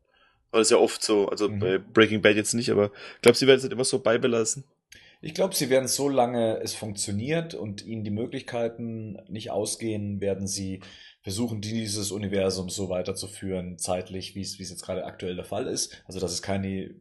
[0.51, 1.59] Das ist ja oft so, also Mhm.
[1.59, 4.63] bei Breaking Bad jetzt nicht, aber glaubst du, die werden es halt immer so beibelassen?
[5.21, 10.47] Ich glaube, sie werden so lange es funktioniert und ihnen die Möglichkeiten nicht ausgehen, werden
[10.47, 10.79] sie
[11.21, 15.67] versuchen, dieses Universum so weiterzuführen, zeitlich, wie es wie es jetzt gerade aktuell der Fall
[15.67, 16.01] ist.
[16.05, 16.91] Also, dass es keine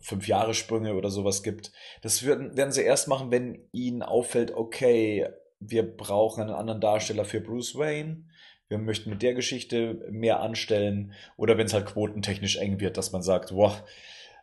[0.00, 1.72] fünf Jahre Sprünge oder sowas gibt.
[2.02, 5.26] Das werden, werden sie erst machen, wenn ihnen auffällt, okay,
[5.58, 8.24] wir brauchen einen anderen Darsteller für Bruce Wayne.
[8.68, 11.12] Wir möchten mit der Geschichte mehr anstellen.
[11.36, 13.82] Oder wenn es halt quotentechnisch eng wird, dass man sagt, wow,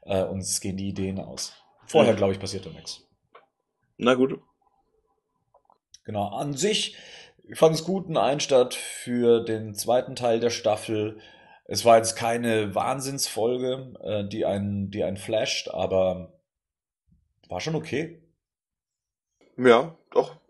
[0.04, 1.54] äh, uns gehen die Ideen aus.
[1.86, 3.08] Vorher, glaube ich, passiert da nichts.
[3.98, 4.40] Na gut.
[6.04, 6.98] Genau, an sich,
[7.44, 11.20] ich fand es gut, ein Einstart für den zweiten Teil der Staffel.
[11.66, 16.34] Es war jetzt keine Wahnsinnsfolge, äh, die einen, die einen flasht, aber
[17.50, 18.24] war schon okay.
[19.58, 20.41] Ja, doch.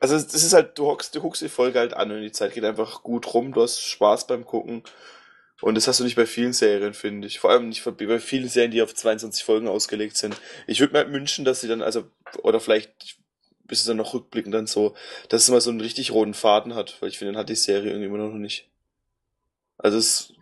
[0.00, 2.54] Also das ist halt, du hockst, du guckst die Folge halt an und die Zeit
[2.54, 4.82] geht einfach gut rum, du hast Spaß beim Gucken.
[5.60, 7.38] Und das hast du nicht bei vielen Serien, finde ich.
[7.38, 10.34] Vor allem nicht bei vielen Serien, die auf 22 Folgen ausgelegt sind.
[10.66, 12.10] Ich würde mir halt wünschen, dass sie dann, also,
[12.42, 13.18] oder vielleicht
[13.70, 14.96] bis es dann noch rückblickend dann so,
[15.28, 17.54] dass es mal so einen richtig roten Faden hat, weil ich finde, den hat die
[17.54, 18.68] Serie irgendwie immer noch nicht.
[19.78, 20.32] Also es,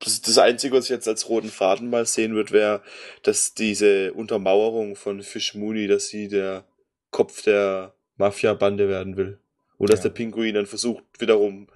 [0.00, 2.82] das, ist das Einzige, was ich jetzt als roten Faden mal sehen würde, wäre,
[3.22, 6.64] dass diese Untermauerung von Fish Mooney, dass sie der
[7.12, 9.38] Kopf der Mafia-Bande werden will.
[9.78, 10.04] Und dass Ja.
[10.04, 11.68] der Pinguin dann versucht, wiederum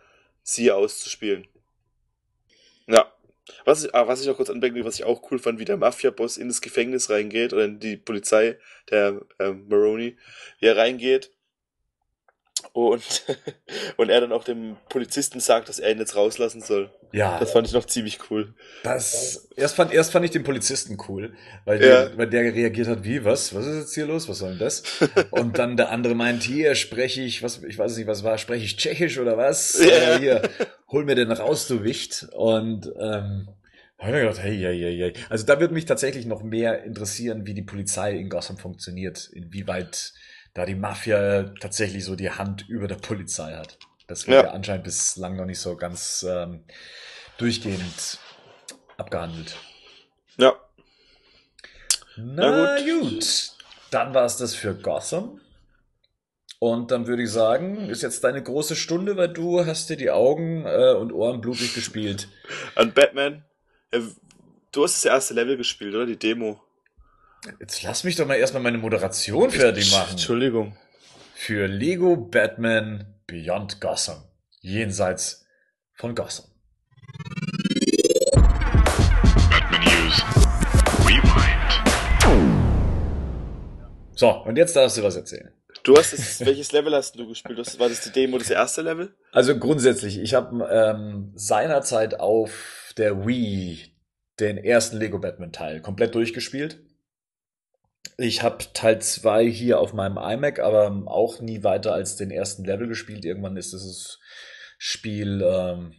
[0.43, 1.47] sie auszuspielen.
[2.87, 3.13] Ja,
[3.65, 5.65] Was ich, ah, was ich noch kurz anmerken will, was ich auch cool fand, wie
[5.65, 8.57] der Mafia-Boss in das Gefängnis reingeht oder in die Polizei,
[8.91, 10.17] der ähm, Maroney,
[10.61, 11.31] wie er reingeht
[12.73, 13.25] und,
[13.97, 16.91] und er dann auch dem Polizisten sagt, dass er ihn jetzt rauslassen soll.
[17.13, 18.55] Ja, Das fand ich noch ziemlich cool.
[18.85, 21.35] das, erst fand, erst fand ich den Polizisten cool,
[21.67, 22.07] weil Ja.
[22.07, 24.59] der, weil der reagiert hat, wie, was, was ist jetzt hier los, was soll denn
[24.61, 24.83] das?
[25.31, 28.65] Und dann der andere meint, hier spreche ich, was, ich weiß nicht, was war, spreche
[28.65, 29.79] ich Tschechisch oder was?
[29.79, 29.87] Ja.
[30.15, 30.43] Äh, hier,
[30.91, 32.29] hol mir den raus, du Wicht.
[32.33, 33.49] Und, ähm,
[33.99, 35.13] da hab ich gedacht, hey, hey, hey, hey.
[35.29, 40.13] Also da würde mich tatsächlich noch mehr interessieren, wie die Polizei in Gotham funktioniert, inwieweit
[40.55, 43.79] da die Mafia tatsächlich so die Hand über der Polizei hat.
[44.07, 44.49] Das wird Ja.
[44.49, 46.65] ja anscheinend bislang noch nicht so ganz ähm,
[47.39, 48.19] durchgehend
[48.99, 49.57] abgehandelt.
[50.37, 50.55] Ja,
[52.17, 53.53] Na, Na gut.
[53.91, 55.41] Dann war es das für Gotham.
[56.59, 60.11] Und dann würde ich sagen, ist jetzt deine große Stunde, weil du hast dir die
[60.11, 62.29] Augen äh, und Ohren blutig gespielt.
[62.77, 63.45] an Batman.
[63.93, 64.01] Ja,
[64.71, 66.07] du hast das erste Level gespielt, oder?
[66.07, 66.61] Die Demo.
[67.59, 70.13] Jetzt lass mich doch mal erstmal meine Moderation fertig machen.
[70.13, 70.77] Entschuldigung.
[71.35, 74.23] Für Lego Batman Beyond Gotham.
[74.61, 75.45] Jenseits
[75.95, 76.45] von Gotham.
[79.51, 80.23] Batman News
[81.05, 81.83] Rewind.
[84.15, 85.53] So, und jetzt darfst du was erzählen.
[85.83, 87.59] Du hast es, welches Level hast du gespielt?
[87.59, 89.17] Das, war das die Demo, das erste Level?
[89.33, 93.81] Also grundsätzlich, ich habe ähm, seinerzeit auf der Wii
[94.39, 96.79] den ersten Lego Batman Teil komplett durchgespielt.
[98.17, 102.65] Ich habe Teil 2 hier auf meinem iMac, aber auch nie weiter als den ersten
[102.65, 103.25] Level gespielt.
[103.25, 104.21] Irgendwann ist dieses
[104.79, 105.95] Spiel ähm,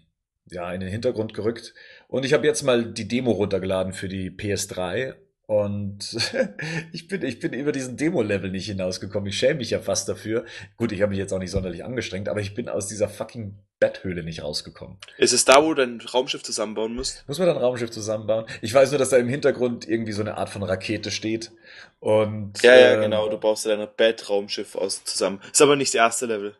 [0.46, 1.74] ja in den Hintergrund gerückt.
[2.08, 6.16] Und ich habe jetzt mal die Demo runtergeladen für die PS3 und
[6.94, 9.28] ich bin, ich bin über diesen Demo-Level nicht hinausgekommen.
[9.28, 10.46] Ich schäme mich ja fast dafür.
[10.78, 13.58] Gut, ich habe mich jetzt auch nicht sonderlich angestrengt, aber ich bin aus dieser fucking
[13.80, 14.98] Betthöhle nicht rausgekommen.
[15.18, 17.28] Ist es da, wo du dein Raumschiff zusammenbauen musst?
[17.28, 18.46] Muss man dann ein Raumschiff zusammenbauen?
[18.62, 21.52] Ich weiß nur, dass da im Hintergrund irgendwie so eine Art von Rakete steht.
[22.00, 23.28] Und Ja, ja, ähm, genau.
[23.28, 25.42] Du baust dein Bat-Raumschiff aus zusammen.
[25.52, 26.56] Ist aber nicht das erste Level.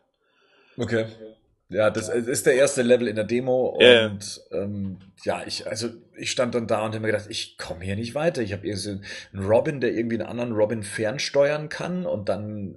[0.76, 1.06] Okay.
[1.74, 5.88] Ja, das ist der erste Level in der Demo Ja, und ähm, ja, ich also
[6.16, 8.42] ich stand dann da und habe mir gedacht, ich komme hier nicht weiter.
[8.42, 9.00] Ich habe irgendwie
[9.32, 12.76] einen Robin, der irgendwie einen anderen Robin fernsteuern kann und dann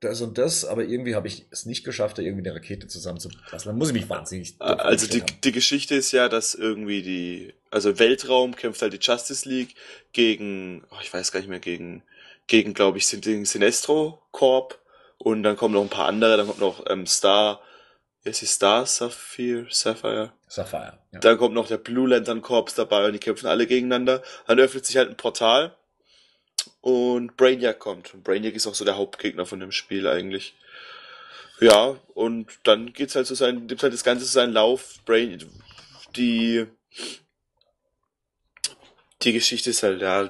[0.00, 3.72] das und das, aber irgendwie habe ich es nicht geschafft, da irgendwie eine Rakete zusammenzubasteln.
[3.72, 4.58] Dann muss ich mich wahnsinnig.
[4.58, 5.40] doof Also die, haben.
[5.44, 9.76] die Geschichte ist ja, dass irgendwie die, also Weltraum kämpft halt die Justice League
[10.12, 12.02] gegen, oh, ich weiß gar nicht mehr, gegen,
[12.48, 14.80] gegen, glaube ich, den Sinestro Corp
[15.18, 17.60] und dann kommen noch ein paar andere, dann kommt noch ähm, Star,
[18.30, 20.32] heißt die Star Sapphire, Sapphire?
[20.46, 20.98] Sapphire.
[21.12, 21.20] Ja.
[21.20, 24.22] Dann kommt noch der Blue Lantern Corps dabei und die kämpfen alle gegeneinander.
[24.46, 25.74] Dann öffnet sich halt ein Portal
[26.80, 28.14] und Brainiac kommt.
[28.14, 30.54] Und Brainiac ist auch so der Hauptgegner von dem Spiel eigentlich.
[31.60, 34.96] Ja, und dann geht's halt so sein, nimmt halt das Ganze so seinen Lauf.
[35.04, 35.44] Brain,
[36.16, 36.66] die,
[39.22, 40.28] die Geschichte ist halt, ja,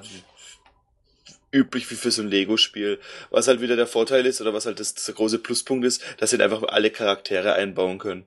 [1.53, 2.99] üblich wie für so ein Lego-Spiel.
[3.29, 6.31] Was halt wieder der Vorteil ist, oder was halt das, der große Pluspunkt ist, dass
[6.31, 8.25] sie halt einfach alle Charaktere einbauen können.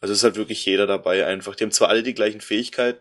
[0.00, 1.54] Also ist halt wirklich jeder dabei einfach.
[1.54, 3.00] Die haben zwar alle die gleichen Fähigkeiten,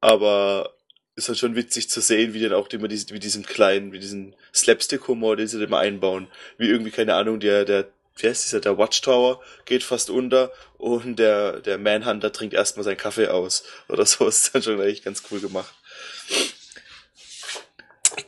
[0.00, 0.74] aber
[1.16, 4.02] ist halt schon witzig zu sehen, wie dann auch immer diese, mit diesem kleinen, mit
[4.02, 6.28] diesem Slapstick-Humor, den sie dann immer einbauen.
[6.56, 11.18] Wie irgendwie, keine Ahnung, der, der, wie heißt dieser, der Watchtower geht fast unter und
[11.18, 13.64] der, der Manhunter trinkt erstmal seinen Kaffee aus.
[13.88, 15.74] Oder so ist dann schon eigentlich ganz cool gemacht.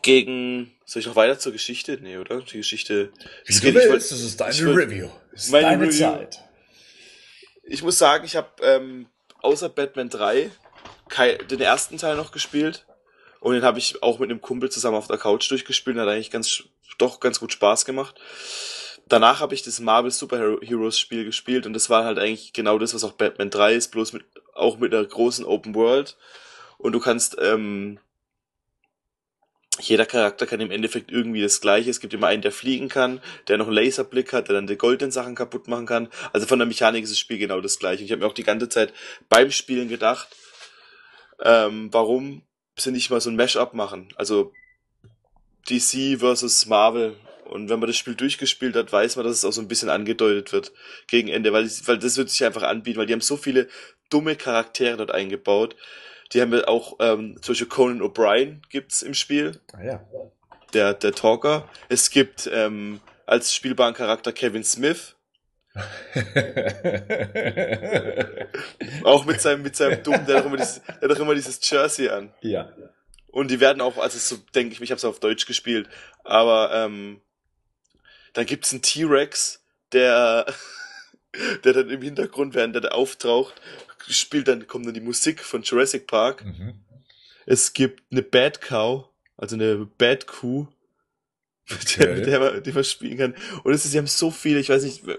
[0.01, 1.99] Gegen, soll ich noch weiter zur Geschichte?
[2.01, 2.41] Nee, oder?
[2.41, 3.13] Die Geschichte.
[3.47, 5.09] Wie du ich willst, wollt- das ist deine ich Review.
[5.33, 5.99] Das ist Meine deine Review.
[5.99, 6.41] Zeit.
[7.65, 9.07] Ich muss sagen, ich habe ähm,
[9.41, 10.51] außer Batman 3
[11.09, 12.87] kei- den ersten Teil noch gespielt.
[13.41, 15.97] Und den habe ich auch mit einem Kumpel zusammen auf der Couch durchgespielt.
[15.97, 16.63] Hat eigentlich ganz,
[16.99, 18.21] doch ganz gut Spaß gemacht.
[19.09, 22.79] Danach habe ich das Marvel Super Heroes Spiel gespielt und das war halt eigentlich genau
[22.79, 24.25] das, was auch Batman 3 ist, bloß mit,
[24.55, 26.17] auch mit einer großen Open World.
[26.79, 27.99] Und du kannst, ähm,
[29.85, 31.91] jeder Charakter kann im Endeffekt irgendwie das Gleiche.
[31.91, 34.77] Es gibt immer einen, der fliegen kann, der noch einen Laserblick hat, der dann die
[34.77, 36.09] goldenen Sachen kaputt machen kann.
[36.33, 38.01] Also von der Mechanik ist das Spiel genau das Gleiche.
[38.01, 38.93] Und ich habe mir auch die ganze Zeit
[39.29, 40.29] beim Spielen gedacht,
[41.43, 42.43] ähm, warum
[42.77, 44.09] sie nicht mal so ein Mashup machen?
[44.17, 44.53] Also
[45.69, 47.17] DC versus Marvel.
[47.45, 49.91] Und wenn man das Spiel durchgespielt hat, weiß man, dass es auch so ein bisschen
[49.91, 50.73] angedeutet wird
[51.07, 53.69] gegen Ende, weil, weil das wird sich einfach anbieten, weil die haben so viele
[54.09, 55.77] dumme Charaktere dort eingebaut.
[56.33, 60.07] Die haben wir auch, ähm, zum Beispiel Conan O'Brien gibt's im Spiel, Ah, ja.
[60.73, 61.69] der, der Talker.
[61.89, 65.17] Es gibt ähm, als spielbaren Charakter Kevin Smith,
[69.05, 71.35] auch mit seinem, mit seinem Dumm, der hat doch immer dieses, der hat doch immer
[71.35, 72.33] dieses Jersey an.
[72.43, 72.73] ja.
[73.29, 75.89] Und die werden auch, also so denke ich, ich habe es auf Deutsch gespielt,
[76.23, 77.23] aber ähm,
[78.35, 80.45] dann gibt's einen T-Rex, der,
[81.65, 83.55] der dann im Hintergrund, während der da auftaucht,
[84.09, 86.45] spielt dann, kommt dann die Musik von Jurassic Park.
[86.45, 86.75] Mhm.
[87.47, 89.07] Es gibt eine Bad Cow,
[89.37, 90.67] also eine Bad Kuh,
[91.71, 92.17] mit der, Okay.
[92.19, 93.35] mit der man, die man spielen kann.
[93.65, 95.19] Und es ist, sie haben so viele, ich weiß nicht, wer-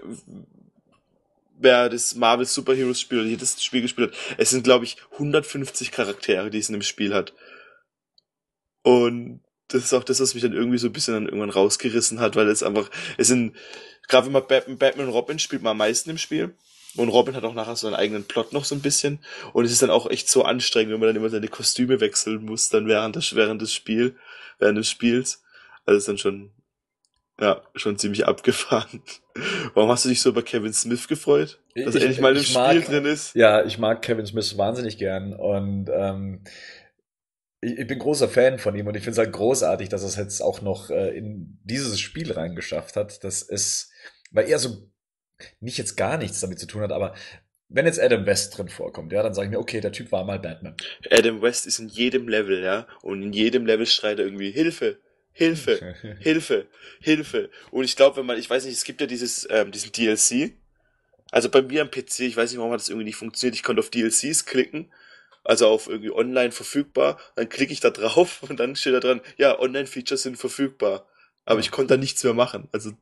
[1.56, 4.18] wer das Marvel Superheroes Spiel oder jedes Spiel gespielt hat.
[4.38, 7.32] Es sind, glaube ich, 150 Charaktere, die es in dem Spiel hat.
[8.82, 12.20] Und das ist auch das, was mich dann irgendwie so ein bisschen dann irgendwann rausgerissen
[12.20, 13.56] hat, weil es einfach, es sind,
[14.08, 16.54] gerade wenn man Batman, Batman und Robin spielt, man am meisten im Spiel.
[16.96, 19.18] Und Robin hat auch nachher so einen eigenen Plot noch so ein bisschen.
[19.52, 22.44] Und es ist dann auch echt so anstrengend, wenn man dann immer seine Kostüme wechseln
[22.44, 24.16] muss, dann während des, während des Spiel,
[24.58, 25.42] während des Spiels.
[25.86, 26.50] Also ist dann schon,
[27.40, 29.02] ja, schon ziemlich abgefahren.
[29.74, 31.58] Warum hast du dich so über Kevin Smith gefreut?
[31.74, 33.34] Dass Ich- er endlich mal im Spiel mag- drin ist?
[33.34, 36.44] Ja, ich mag Kevin Smith wahnsinnig gern und ähm,
[37.60, 40.08] ich, ich bin großer Fan von ihm und ich finde es halt großartig, dass er
[40.08, 43.24] es jetzt auch noch äh, in dieses Spiel reingeschafft hat.
[43.24, 43.90] Das ist,
[44.30, 44.90] weil er so
[45.60, 47.14] nicht jetzt gar nichts damit zu tun hat, aber
[47.68, 50.24] wenn jetzt Adam West drin vorkommt, ja, dann sage ich mir, okay, der Typ war
[50.24, 50.76] mal Batman.
[51.10, 52.86] Adam West ist in jedem Level, ja.
[53.02, 54.98] Und in jedem Level schreit er irgendwie Hilfe,
[55.32, 56.66] Hilfe, Hilfe,
[57.00, 57.50] Hilfe.
[57.70, 60.52] Und ich glaube, wenn man, ich weiß nicht, es gibt ja dieses, ähm, diesen DLC.
[61.30, 63.56] Also bei mir am PC, ich weiß nicht, warum hat das irgendwie nicht funktioniert.
[63.56, 64.92] Ich konnte auf DLCs klicken,
[65.42, 67.18] also auf irgendwie online verfügbar.
[67.34, 71.08] Dann klicke ich da drauf und dann steht da dran, ja, Online-Features sind verfügbar.
[71.44, 72.68] Aber ich konnte da nichts mehr machen.
[72.72, 72.92] Also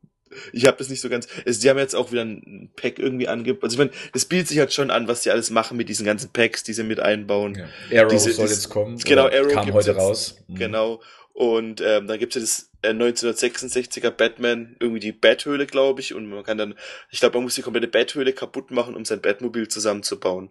[0.51, 1.27] ich habe das nicht so ganz.
[1.45, 3.63] Also, die haben jetzt auch wieder ein Pack irgendwie angeboten.
[3.65, 6.05] Also ich meine, das bietet sich halt schon an, was die alles machen mit diesen
[6.05, 7.55] ganzen Packs, die sie mit einbauen.
[7.89, 8.01] Ja.
[8.01, 8.97] Arrow Diese- soll jetzt kommen.
[8.99, 9.99] genau, Arrow kam heute jetzt.
[9.99, 10.35] raus.
[10.47, 10.55] Mhm.
[10.55, 11.01] Genau.
[11.33, 16.13] Und ähm, dann gibt's ja das äh, 1966er Batman, irgendwie die Bathöhle, glaube ich.
[16.13, 16.75] Und man kann dann,
[17.09, 20.49] ich glaube, man muss die komplette Bathöhle kaputt machen, um sein Batmobil zusammenzubauen.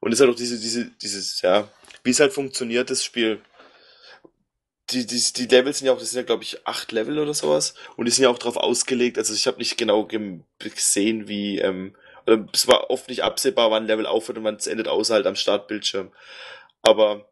[0.00, 1.68] Und es ist halt auch diese, diese, dieses, ja,
[2.04, 3.40] wie es halt funktioniert, das Spiel.
[4.90, 7.34] Die, die, die Levels sind ja auch, das sind ja, glaube ich, acht Level oder
[7.34, 7.74] sowas.
[7.96, 9.18] Und die sind ja auch drauf ausgelegt.
[9.18, 10.08] Also ich habe nicht genau
[10.58, 11.94] gesehen, wie, ähm,
[12.26, 15.14] oder es war oft nicht absehbar, wann ein Level aufhört und wann es endet, außer
[15.14, 16.10] halt am Startbildschirm.
[16.82, 17.28] Aber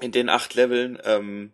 [0.00, 1.52] in den acht Leveln ähm,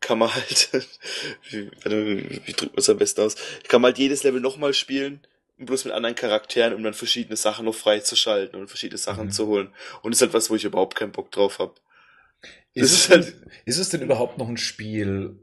[0.00, 0.70] kann man halt,
[1.50, 3.36] wie, wie, wie drückt man es am besten aus?
[3.68, 5.26] Kann man halt jedes Level nochmal spielen,
[5.58, 9.30] bloß mit anderen Charakteren, um dann verschiedene Sachen noch freizuschalten und verschiedene Sachen Mhm.
[9.30, 9.74] zu holen.
[10.02, 11.74] Und das ist halt was, wo ich überhaupt keinen Bock drauf habe.
[12.74, 15.38] Ist es, halt- denn, ist es denn überhaupt noch ein Spiel,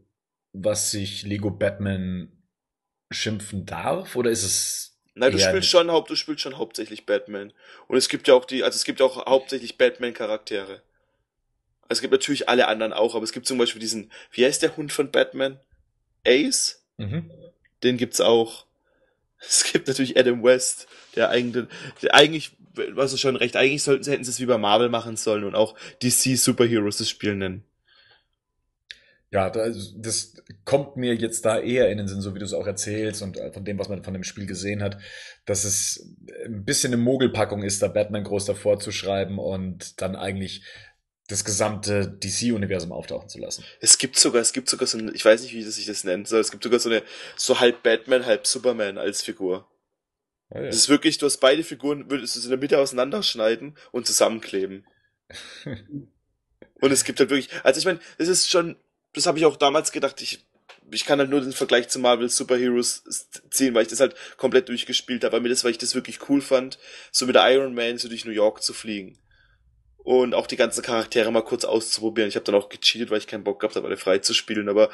[0.54, 2.32] was sich Lego Batman
[3.10, 4.16] schimpfen darf?
[4.16, 5.00] Oder ist es.
[5.14, 7.52] Nein, du spielst schon haupt, du spielst schon hauptsächlich Batman.
[7.88, 10.82] Und es gibt ja auch die, also es gibt auch hauptsächlich Batman-Charaktere.
[11.84, 14.62] Also es gibt natürlich alle anderen auch, aber es gibt zum Beispiel diesen, wie heißt
[14.62, 15.60] der Hund von Batman?
[16.26, 16.86] Ace?
[16.98, 17.30] Mhm.
[17.84, 18.66] Den gibt's auch.
[19.44, 21.66] Es gibt natürlich Adam West, der eigentlich,
[22.04, 24.90] der eigentlich, was ist schon recht, eigentlich sollten sie, hätten sie es wie bei Marvel
[24.90, 27.64] machen sollen und auch DC Superheroes das Spiel nennen.
[29.34, 30.34] Ja, das, das
[30.66, 33.38] kommt mir jetzt da eher in den Sinn, so wie du es auch erzählst und
[33.38, 34.98] äh, von dem, was man von dem Spiel gesehen hat,
[35.46, 36.16] dass es
[36.46, 40.66] ein bisschen eine Mogelpackung ist, da Batman groß davor zu schreiben und dann eigentlich
[41.30, 43.64] das gesamte DC-Universum auftauchen zu lassen.
[43.80, 46.04] Es gibt sogar, es gibt sogar so ein, ich weiß nicht, wie das sich das
[46.04, 47.02] nennt soll, es gibt sogar so eine,
[47.38, 49.66] so halb Batman, halb Superman als Figur.
[50.54, 50.62] Ja.
[50.62, 54.06] Es ist wirklich, du hast beide Figuren, würdest du sie in der Mitte auseinanderschneiden und
[54.06, 54.86] zusammenkleben.
[56.82, 58.76] Und es gibt halt wirklich, also ich meine, das ist schon,
[59.14, 60.44] das habe ich auch damals gedacht, ich,
[60.90, 63.04] ich kann halt nur den Vergleich zu Marvel Superheroes
[63.52, 66.28] ziehen, weil ich das halt komplett durchgespielt habe, weil mir das, weil ich das wirklich
[66.28, 66.80] cool fand,
[67.12, 69.20] so mit der Iron Man so durch New York zu fliegen.
[69.98, 72.28] Und auch die ganzen Charaktere mal kurz auszuprobieren.
[72.28, 74.68] Ich habe dann auch gecheatet, weil ich keinen Bock gehabt habe, alle frei zu spielen,
[74.68, 74.90] aber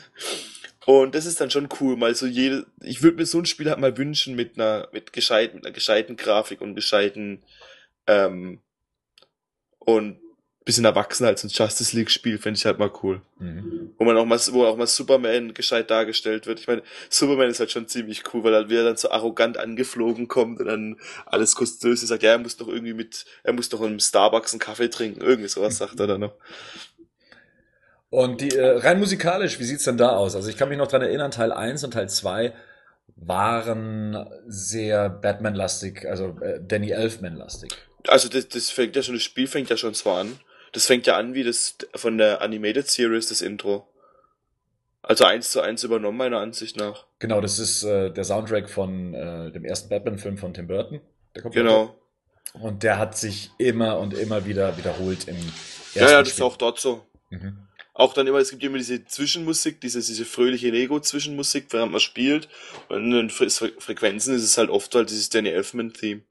[0.88, 3.68] und das ist dann schon cool, mal so jede, ich würde mir so ein Spiel
[3.68, 7.42] halt mal wünschen mit einer, mit gescheit, mit einer gescheiten Grafik und gescheiten,
[8.06, 8.62] ähm,
[9.80, 10.18] und
[10.64, 13.20] bisschen erwachsener als ein Justice League Spiel, fände ich halt mal cool.
[13.38, 13.90] Mhm.
[13.98, 16.58] Wo man auch mal, wo auch mal Superman gescheit dargestellt wird.
[16.58, 20.26] Ich meine, Superman ist halt schon ziemlich cool, weil er wieder dann so arrogant angeflogen
[20.26, 20.96] kommt und dann
[21.26, 24.60] alles kostenlos sagt, ja, er muss doch irgendwie mit, er muss doch im Starbucks einen
[24.60, 26.34] Kaffee trinken, irgendwie sowas sagt er dann noch.
[28.10, 30.34] Und die, äh, rein musikalisch, wie sieht's denn da aus?
[30.34, 32.54] Also ich kann mich noch dran erinnern, Teil 1 und Teil 2
[33.16, 37.70] waren sehr Batman-lastig, also äh, Danny Elfman-lastig.
[38.06, 40.38] Also das, das fängt ja schon, das Spiel fängt ja schon zwar an.
[40.72, 43.86] Das fängt ja an wie das von der Animated Series, das Intro.
[45.02, 47.06] Also eins zu eins übernommen, meiner Ansicht nach.
[47.18, 51.00] Genau, das ist äh, der Soundtrack von äh, dem ersten Batman-Film von Tim Burton.
[51.50, 51.94] Genau.
[52.54, 56.34] Und der hat sich immer und immer wieder wiederholt im ersten Ja, ja, das ist
[56.34, 56.44] Spiel.
[56.46, 57.04] auch dort so.
[57.30, 57.67] Mhm.
[57.98, 62.48] Auch dann immer, es gibt immer diese Zwischenmusik, diese, diese fröhliche Lego-Zwischenmusik, während man spielt.
[62.88, 66.22] Und in den Fre Fre Frequenzen ist es halt oft halt dieses Danny Elfman-Theme.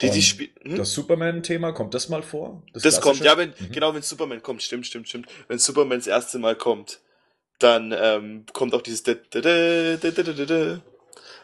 [0.00, 0.52] Die, die spielen.
[0.62, 0.76] Hm?
[0.76, 2.62] Das Superman-Thema, kommt das mal vor?
[2.74, 3.24] Das kommt, klassische?
[3.24, 3.72] ja, wenn, Mhm.
[3.72, 5.28] genau, wenn Superman kommt, stimmt, stimmt, stimmt.
[5.48, 7.00] Wenn Superman das erste Mal kommt,
[7.58, 9.02] dann ähm, kommt auch dieses.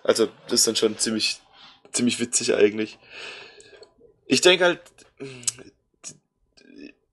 [0.05, 1.41] Also, das ist dann schon ziemlich,
[1.91, 2.99] ziemlich witzig eigentlich.
[4.27, 4.81] Ich denke halt,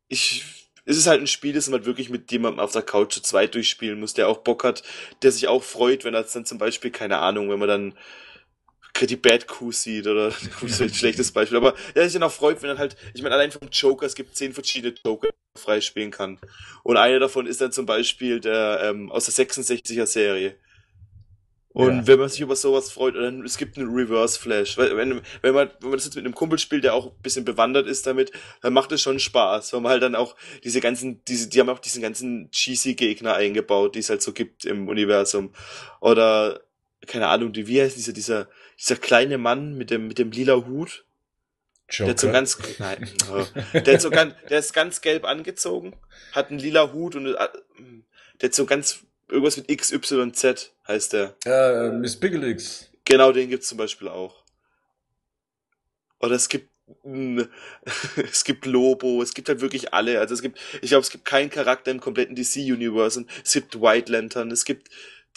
[0.08, 0.44] ich,
[0.86, 3.22] es ist halt ein Spiel, das man halt wirklich mit jemandem auf der Couch zu
[3.22, 4.84] zweit durchspielen muss, der auch Bock hat,
[5.24, 7.94] der sich auch freut, wenn er dann zum Beispiel, keine Ahnung, wenn man dann
[9.02, 10.32] die Bad Coup sieht oder
[10.62, 13.36] das ein schlechtes Beispiel, aber der sich dann auch freut, wenn er halt, ich meine,
[13.36, 16.40] allein vom Joker, es gibt zehn verschiedene Joker, die man freispielen kann.
[16.84, 20.56] Und einer davon ist dann zum Beispiel der ähm, aus der 66er Serie.
[21.76, 22.08] Und Ja.
[22.08, 24.78] wenn man sich über sowas freut, oder es gibt einen Reverse Flash.
[24.78, 27.44] Wenn, wenn man, wenn man das jetzt mit einem Kumpel spielt, der auch ein bisschen
[27.44, 28.32] bewandert ist damit,
[28.62, 31.68] dann macht es schon Spaß, weil man halt dann auch diese ganzen, diese, die haben
[31.68, 35.54] auch diesen ganzen cheesy Gegner eingebaut, die es halt so gibt im Universum.
[36.00, 36.62] Oder,
[37.08, 38.48] keine Ahnung, die, wie heißt dieser, dieser,
[38.80, 41.04] dieser kleine Mann mit dem, mit dem lila Hut?
[42.00, 42.40] Der hat so Joker.
[42.40, 43.46] ganz, nein, oh.
[43.74, 45.94] der hat so ganz, der ist ganz gelb angezogen,
[46.32, 47.48] hat einen lila Hut und, äh,
[48.40, 51.36] der hat so ganz, irgendwas mit XYZ heißt der.
[51.88, 52.90] äh, Miss Piggelix.
[53.06, 54.44] Genau, den gibt's zum Beispiel auch.
[56.20, 56.70] Oder es gibt
[58.18, 60.20] es gibt Lobo, es gibt halt wirklich alle.
[60.20, 63.20] Also es gibt, ich glaube, es gibt keinen Charakter im kompletten DC-Universe.
[63.20, 64.90] Und Es gibt White Lantern, es gibt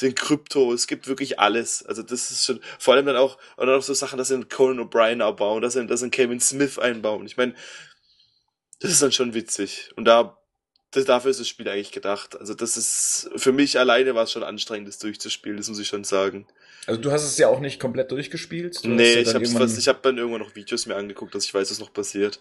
[0.03, 1.85] den Krypto, es gibt wirklich alles.
[1.85, 4.35] Also das ist schon, vor allem dann auch, und dann auch so Sachen, dass sie
[4.35, 7.27] einen Conan O'Brien abbauen, dass sie, dass sie einen Kevin Smith einbauen.
[7.27, 7.55] Ich meine,
[8.81, 9.91] das ist dann schon witzig.
[9.97, 10.39] Und da,
[10.93, 12.39] das, dafür ist das Spiel eigentlich gedacht.
[12.41, 15.89] Also das ist, für mich alleine war es schon anstrengend, das durchzuspielen, das muss ich
[15.89, 16.47] schon sagen.
[16.87, 18.83] Also du hast es ja auch nicht komplett durchgespielt.
[18.85, 21.53] Du Nee, ja ich hab's irgendwann- habe dann irgendwann noch Videos mir angeguckt, dass ich
[21.53, 22.41] weiß, was noch passiert.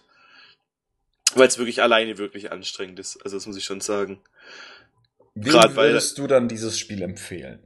[1.34, 3.22] Weil es wirklich alleine wirklich anstrengend ist.
[3.22, 4.20] Also das muss ich schon sagen.
[5.34, 7.60] Wem grad weil- würdest du dann dieses Spiel empfehlen?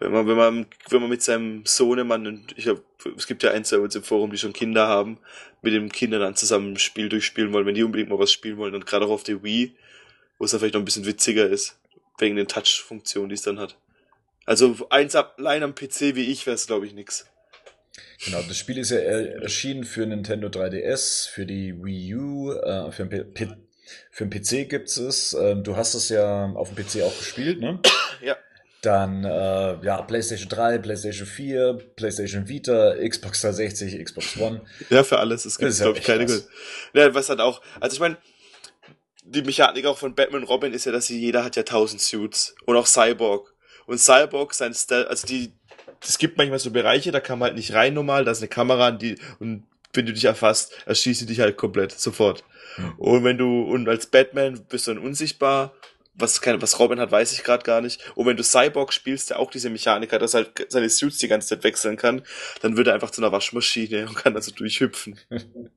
[0.00, 2.80] Wenn man, wenn man, wenn man mit seinem Sohnemann und ich hab,
[3.16, 5.18] es gibt ja ein, zwei uns im Forum, die schon Kinder haben,
[5.60, 8.58] mit den Kindern dann zusammen ein Spiel durchspielen wollen, wenn die unbedingt mal was spielen
[8.58, 9.74] wollen, und gerade auch auf der Wii,
[10.38, 11.78] wo es dann vielleicht noch ein bisschen witziger ist,
[12.18, 13.76] wegen den Touch-Funktionen, die es dann hat.
[14.46, 17.26] Also eins allein am PC wie ich wäre es, glaube ich, nix.
[18.24, 22.92] Genau, das Spiel ist ja er- erschienen für Nintendo 3DS, für die Wii U, äh,
[22.92, 23.52] für, den P P
[24.10, 25.34] für den PC gibt's es.
[25.34, 27.80] Ähm, du hast es ja auf dem PC auch gespielt, ne?
[28.22, 28.36] Ja.
[28.82, 34.62] Dann äh, ja, PlayStation 3, PlayStation 4, PlayStation Vita, Xbox 360, Xbox One.
[34.90, 35.44] Ja, für alles.
[35.44, 36.26] Es gibt, glaube ich, keine.
[36.26, 36.44] Gründe.
[36.92, 38.16] Ja, was hat auch, also ich meine,
[39.24, 42.54] die Mechanik auch von Batman Robin ist ja, dass sie, jeder hat ja tausend Suits.
[42.66, 43.52] Und auch Cyborg.
[43.86, 45.52] Und Cyborg, sein Style, also die,
[46.00, 48.48] es gibt manchmal so Bereiche, da kann man halt nicht rein normal, da ist eine
[48.48, 52.44] Kamera, die, und wenn du dich erfasst, erschießt sie dich halt komplett, sofort.
[52.76, 52.92] Hm.
[52.98, 55.74] Und wenn du, und als Batman bist du dann unsichtbar,
[56.18, 58.00] was, keine, was Robin hat, weiß ich gerade gar nicht.
[58.16, 61.18] Und wenn du Cyborg spielst, der auch diese Mechanik hat, dass er halt seine Suits
[61.18, 62.22] die ganze Zeit wechseln kann,
[62.60, 65.18] dann wird er einfach zu einer Waschmaschine und kann also durchhüpfen.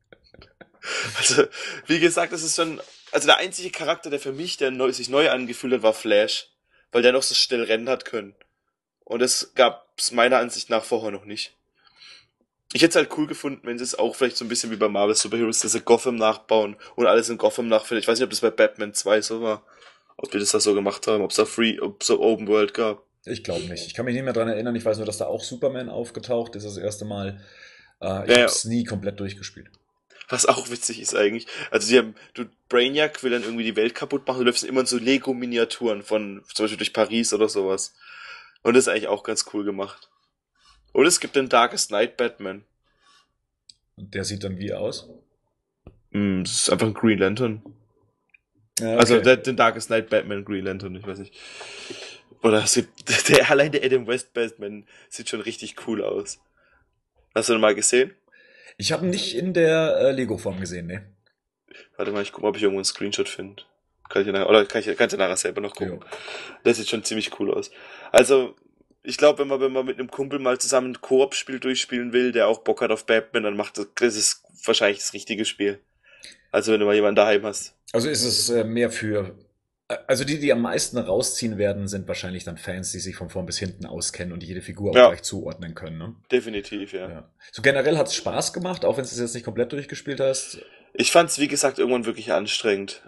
[1.15, 1.43] Also,
[1.85, 2.81] wie gesagt, das ist schon,
[3.11, 6.47] also der einzige Charakter, der für mich, der neu, sich neu angefühlt hat, war Flash,
[6.91, 8.33] weil der noch so schnell rennen hat können.
[9.03, 11.53] Und das gab's meiner Ansicht nach vorher noch nicht.
[12.73, 14.77] Ich hätte es halt cool gefunden, wenn sie es auch vielleicht so ein bisschen wie
[14.77, 18.01] bei Marvel Superheroes, diese Gotham nachbauen und alles in Gotham nachfinden.
[18.01, 19.63] Ich weiß nicht, ob das bei Batman 2 so war.
[20.17, 22.47] Ob wir das da so gemacht haben, ob es da Free, ob es so Open
[22.47, 23.03] World gab.
[23.25, 23.85] Ich glaube nicht.
[23.87, 24.75] Ich kann mich nicht mehr dran erinnern.
[24.75, 27.39] Ich weiß nur, dass da auch Superman aufgetaucht ist das erste Mal.
[28.01, 29.69] Äh, ich Ja, es nie komplett durchgespielt.
[30.29, 31.45] Was auch witzig ist eigentlich.
[31.71, 34.81] Also die haben, du, Brainiac will dann irgendwie die Welt kaputt machen, du läufst immer
[34.81, 37.93] in so Lego-Miniaturen von, zum Beispiel durch Paris oder sowas.
[38.63, 40.09] Und das ist eigentlich auch ganz cool gemacht.
[40.93, 42.63] Und es gibt den Darkest Night Batman.
[43.97, 45.09] Und der sieht dann wie aus?
[46.11, 47.61] Mm, das ist einfach ein Green Lantern.
[48.81, 49.23] Ja, Also okay.
[49.23, 51.33] der, den Darkest Night Batman, Green Lantern, ich weiß nicht.
[52.43, 56.39] Oder gibt, der, allein der Adam West Batman sieht schon richtig cool aus.
[57.35, 58.13] Hast du den mal gesehen?
[58.77, 61.05] ich habe ihn nicht in der äh, Lego-Form gesehen, ne?
[61.97, 63.63] Warte mal, ich guck mal, ob ich irgendwo einen Screenshot finde.
[64.09, 65.99] Kann ich dir nachher, oder kann ich, kannst du nachher selber noch gucken.
[65.99, 66.05] Jo.
[66.63, 67.71] Das sieht schon ziemlich cool aus.
[68.11, 68.55] Also,
[69.03, 72.31] ich glaube, wenn man, wenn man mit einem Kumpel mal zusammen ein Koop-Spiel durchspielen will,
[72.31, 75.79] der auch Bock hat auf Batman, dann macht das, das ist wahrscheinlich das richtige Spiel.
[76.51, 77.75] Also, wenn du mal jemanden daheim hast.
[77.93, 79.35] Also ist es äh, mehr für.
[79.89, 83.29] äh, Also die, die am meisten rausziehen werden, sind wahrscheinlich dann Fans, die sich von
[83.29, 85.07] vorn bis hinten auskennen und jede Figur auch Ja.
[85.09, 85.97] gleich zuordnen können.
[85.97, 86.15] Ne?
[86.31, 87.09] Definitiv, ja.
[87.09, 87.29] Ja.
[87.51, 90.59] So generell hat es Spaß gemacht, auch wenn du es jetzt nicht komplett durchgespielt hast.
[90.93, 93.03] Ich fand's, wie gesagt, irgendwann wirklich anstrengend.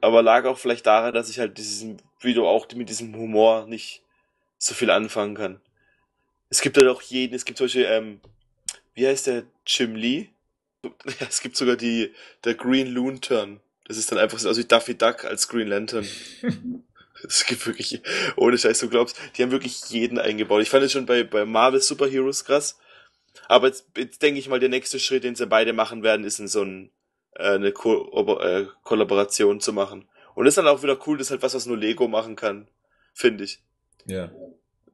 [0.00, 3.66] Aber lag auch vielleicht daran, dass ich halt diesen, wie du auch mit diesem Humor
[3.66, 4.02] nicht
[4.58, 5.60] so viel anfangen kann.
[6.48, 8.20] Es gibt halt auch jeden, es gibt solche, ähm,
[8.94, 10.28] wie heißt der, Jim Lee?
[11.28, 12.12] Es gibt sogar die,
[12.44, 13.60] der Green Lantern.
[13.86, 16.06] Das ist dann einfach so, also wie Daffy Duck als Green Lantern.
[17.26, 18.02] Es gibt wirklich,
[18.36, 20.62] ohne Scheiß, du glaubst, die haben wirklich jeden eingebaut.
[20.62, 22.78] Ich fand es schon bei, bei Marvel Superheroes krass.
[23.48, 26.38] Aber jetzt, jetzt denke ich mal, der nächste Schritt, den sie beide machen werden, ist
[26.38, 26.90] in so ein,
[27.34, 30.08] äh, eine Ko äh, Kollaboration zu machen.
[30.34, 32.36] Und das ist dann auch wieder cool, das ist halt was, was nur Lego machen
[32.36, 32.68] kann.
[33.14, 33.62] Finde ich.
[34.04, 34.30] Ja.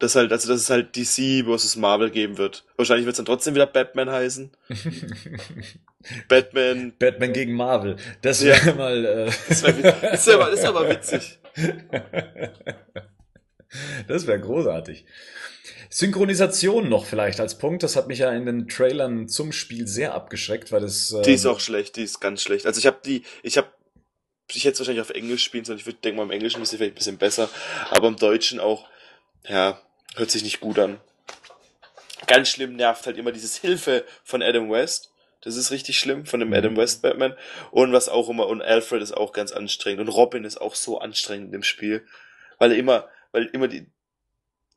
[0.02, 2.64] Dass halt, also dass es halt DC versus Marvel geben wird.
[2.76, 4.50] Wahrscheinlich wird es dann trotzdem wieder Batman heißen.
[6.28, 6.92] Batman.
[6.98, 7.96] Batman gegen Marvel.
[8.22, 8.52] Das Ja.
[8.64, 9.04] wäre mal.
[9.04, 11.38] Äh, Das wäre wär, wär aber witzig.
[14.08, 15.04] das wäre großartig.
[15.88, 17.82] Synchronisation noch vielleicht als Punkt.
[17.82, 21.14] Das hat mich ja in den Trailern zum Spiel sehr abgeschreckt, weil das.
[21.24, 22.66] Die ist ähm, auch schlecht, die ist ganz schlecht.
[22.66, 23.68] Also ich habe die, ich habe,
[24.50, 25.78] ich hätte es wahrscheinlich auf Englisch spielen sollen.
[25.78, 27.48] Ich würde denken mal im Englischen ist sie vielleicht ein bisschen besser,
[27.90, 28.88] aber im Deutschen auch,
[29.46, 29.80] ja,
[30.16, 31.00] hört sich nicht gut an.
[32.26, 35.10] Ganz schlimm nervt halt immer dieses Hilfe von Adam West.
[35.40, 36.54] Das ist richtig schlimm von dem Mhm.
[36.54, 37.36] Adam West Batman.
[37.72, 40.00] Und was auch immer, und Alfred ist auch ganz anstrengend.
[40.00, 42.06] Und Robin ist auch so anstrengend in dem Spiel.
[42.58, 43.86] Weil er immer, weil immer die,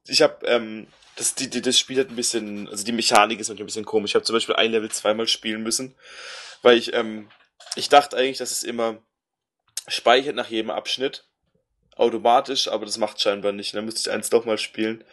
[0.07, 3.47] ich habe ähm, das, die, die, das Spiel hat ein bisschen, also die Mechanik ist
[3.47, 4.11] manchmal ein bisschen komisch.
[4.11, 5.95] Ich habe zum Beispiel ein Level zweimal spielen müssen,
[6.61, 7.29] weil ich, ähm,
[7.75, 8.97] ich dachte eigentlich, dass es immer
[9.87, 11.25] speichert nach jedem Abschnitt
[11.95, 13.73] automatisch, aber das macht scheinbar nicht.
[13.73, 15.03] Dann musste ich eins doch mal spielen.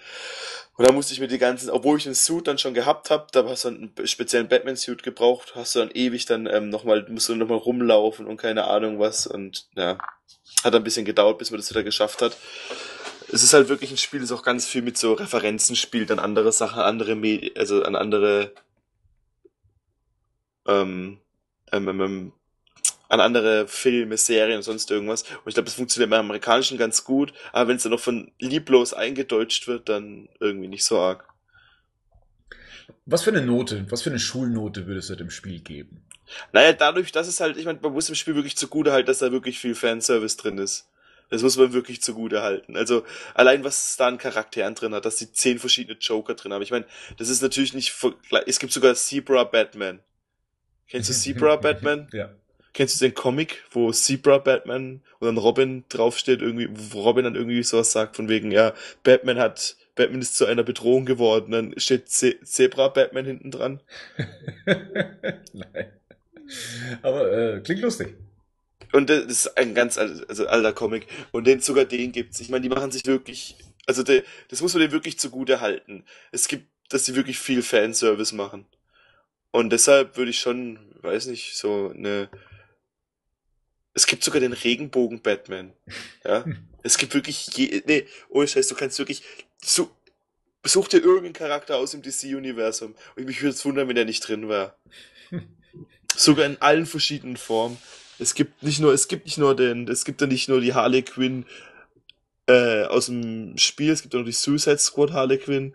[0.76, 3.26] Und dann musste ich mir die ganzen, obwohl ich den Suit dann schon gehabt habe,
[3.32, 7.28] da hast du einen speziellen Batman-Suit gebraucht, hast du dann ewig dann ähm, nochmal, musst
[7.28, 9.98] du nochmal rumlaufen und keine Ahnung was und ja,
[10.64, 12.36] hat ein bisschen gedauert, bis man das wieder geschafft hat.
[13.30, 16.18] Es ist halt wirklich ein Spiel, das auch ganz viel mit so Referenzen spielt an
[16.18, 18.52] andere Sachen, andere Medien, also an andere
[20.66, 21.18] ähm,
[21.70, 22.32] ähm, ähm, ähm,
[23.12, 25.24] an andere Filme, Serien und sonst irgendwas.
[25.24, 28.32] Und ich glaube, das funktioniert im Amerikanischen ganz gut, aber wenn es dann noch von
[28.38, 31.28] lieblos eingedeutscht wird, dann irgendwie nicht so arg.
[33.04, 36.06] Was für eine Note, was für eine Schulnote würdest du dem Spiel geben?
[36.52, 39.18] Naja, dadurch, dass es halt, ich meine, man muss dem Spiel wirklich zugute halten, dass
[39.18, 40.88] da wirklich viel Fanservice drin ist.
[41.28, 42.78] Das muss man wirklich zugute halten.
[42.78, 46.62] Also allein was da an Charakteren drin hat, dass die zehn verschiedene Joker drin haben.
[46.62, 46.86] Ich meine,
[47.18, 47.94] das ist natürlich nicht
[48.46, 50.00] Es gibt sogar Zebra Batman.
[50.88, 52.08] Kennst du Zebra Batman?
[52.14, 52.30] Ja.
[52.74, 57.34] Kennst du den Comic, wo Zebra Batman und dann Robin draufsteht, irgendwie, wo Robin dann
[57.34, 58.72] irgendwie sowas sagt, von wegen, ja,
[59.02, 63.80] Batman hat, Batman ist zu einer Bedrohung geworden, dann steht Ze Zebra Batman hinten dran.
[65.52, 65.92] Nein.
[67.02, 68.16] Aber äh, klingt lustig.
[68.92, 71.06] Und das ist ein ganz al- also alter Comic.
[71.32, 72.40] Und den, sogar den gibt's.
[72.40, 76.04] Ich meine, die machen sich wirklich, also der, das muss man denen wirklich zugute halten.
[76.30, 78.66] Es gibt, dass die wirklich viel Fanservice machen.
[79.50, 82.28] Und deshalb würde ich schon, weiß nicht, so eine,
[83.94, 85.72] es gibt sogar den Regenbogen-Batman.
[86.24, 86.44] Ja.
[86.84, 89.22] Es gibt wirklich je, nee, ohne Scheiß, du kannst wirklich,
[89.60, 89.90] so,
[90.64, 92.94] such dir irgendeinen Charakter aus dem DC-Universum.
[93.16, 94.76] Und mich würde es wundern, wenn der nicht drin war.
[96.14, 97.76] Sogar in allen verschiedenen Formen.
[98.18, 100.74] Es gibt nicht nur, es gibt nicht nur den, es gibt ja nicht nur die
[100.74, 101.44] Harley Quinn
[102.46, 105.74] äh, aus dem Spiel, es gibt auch noch die Suicide Squad Harley Quinn.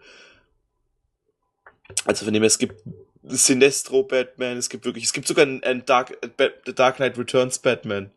[2.05, 2.81] Also von dem her, es gibt
[3.29, 6.17] Sinestro Batman, es gibt wirklich, es gibt sogar einen, einen Dark,
[6.65, 8.11] The Dark Knight Returns Batman.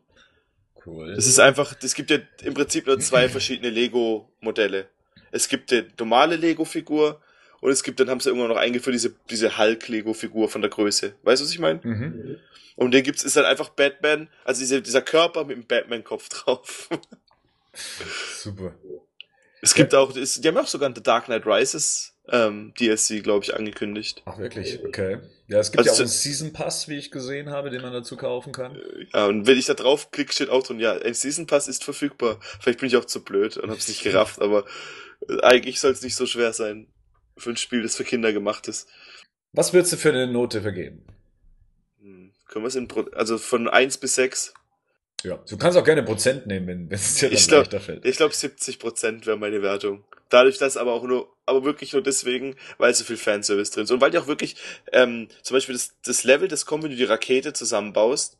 [0.85, 1.11] Cool.
[1.11, 4.87] Es ist einfach, es gibt ja im Prinzip nur zwei verschiedene Lego-Modelle.
[5.31, 7.21] Es gibt die normale Lego-Figur
[7.61, 11.13] und es gibt, dann haben sie irgendwann noch eingeführt, diese, diese Hulk-Lego-Figur von der Größe.
[11.23, 11.79] Weißt du, was ich meine?
[11.83, 12.37] mhm.
[12.75, 16.89] Und den gibt's, ist dann einfach Batman, also diese, dieser Körper mit dem Batman-Kopf drauf.
[18.37, 18.73] Super.
[19.61, 23.43] Es gibt auch, es, die haben auch sogar The Dark Knight Rises ähm, DLC, glaube
[23.43, 24.21] ich, angekündigt.
[24.25, 24.83] Ach, wirklich?
[24.85, 25.19] Okay.
[25.47, 27.91] Ja, es gibt Also ja auch einen Season Pass, wie ich gesehen habe, den man
[27.91, 28.79] dazu kaufen kann.
[29.13, 31.83] Ja, und wenn ich da drauf klicke, steht auch drin, ja, ein Season Pass ist
[31.83, 32.39] verfügbar.
[32.61, 34.65] Vielleicht bin ich auch zu blöd und hab's nicht gerafft, aber
[35.27, 36.87] äh, eigentlich soll es nicht so schwer sein
[37.37, 38.87] für ein Spiel, das für Kinder gemacht ist.
[39.51, 41.05] Was würdest du für eine Note vergeben?
[42.01, 44.53] Hm, können wir es in, Pro also von 1 bis 6?
[45.23, 47.79] Ja, du kannst auch gerne Prozent nehmen, wenn wenn es dir dann Ich glaub- leichter
[47.81, 48.05] fällt.
[48.05, 50.03] Ich glaube 70 Prozent wäre meine Wertung.
[50.31, 53.91] Dadurch, dass aber auch nur, aber wirklich nur deswegen, weil so viel Fanservice drin ist.
[53.91, 54.55] Und weil die auch wirklich,
[54.93, 58.37] ähm, zum Beispiel das, das Level, das kommt, wenn du die Rakete zusammenbaust,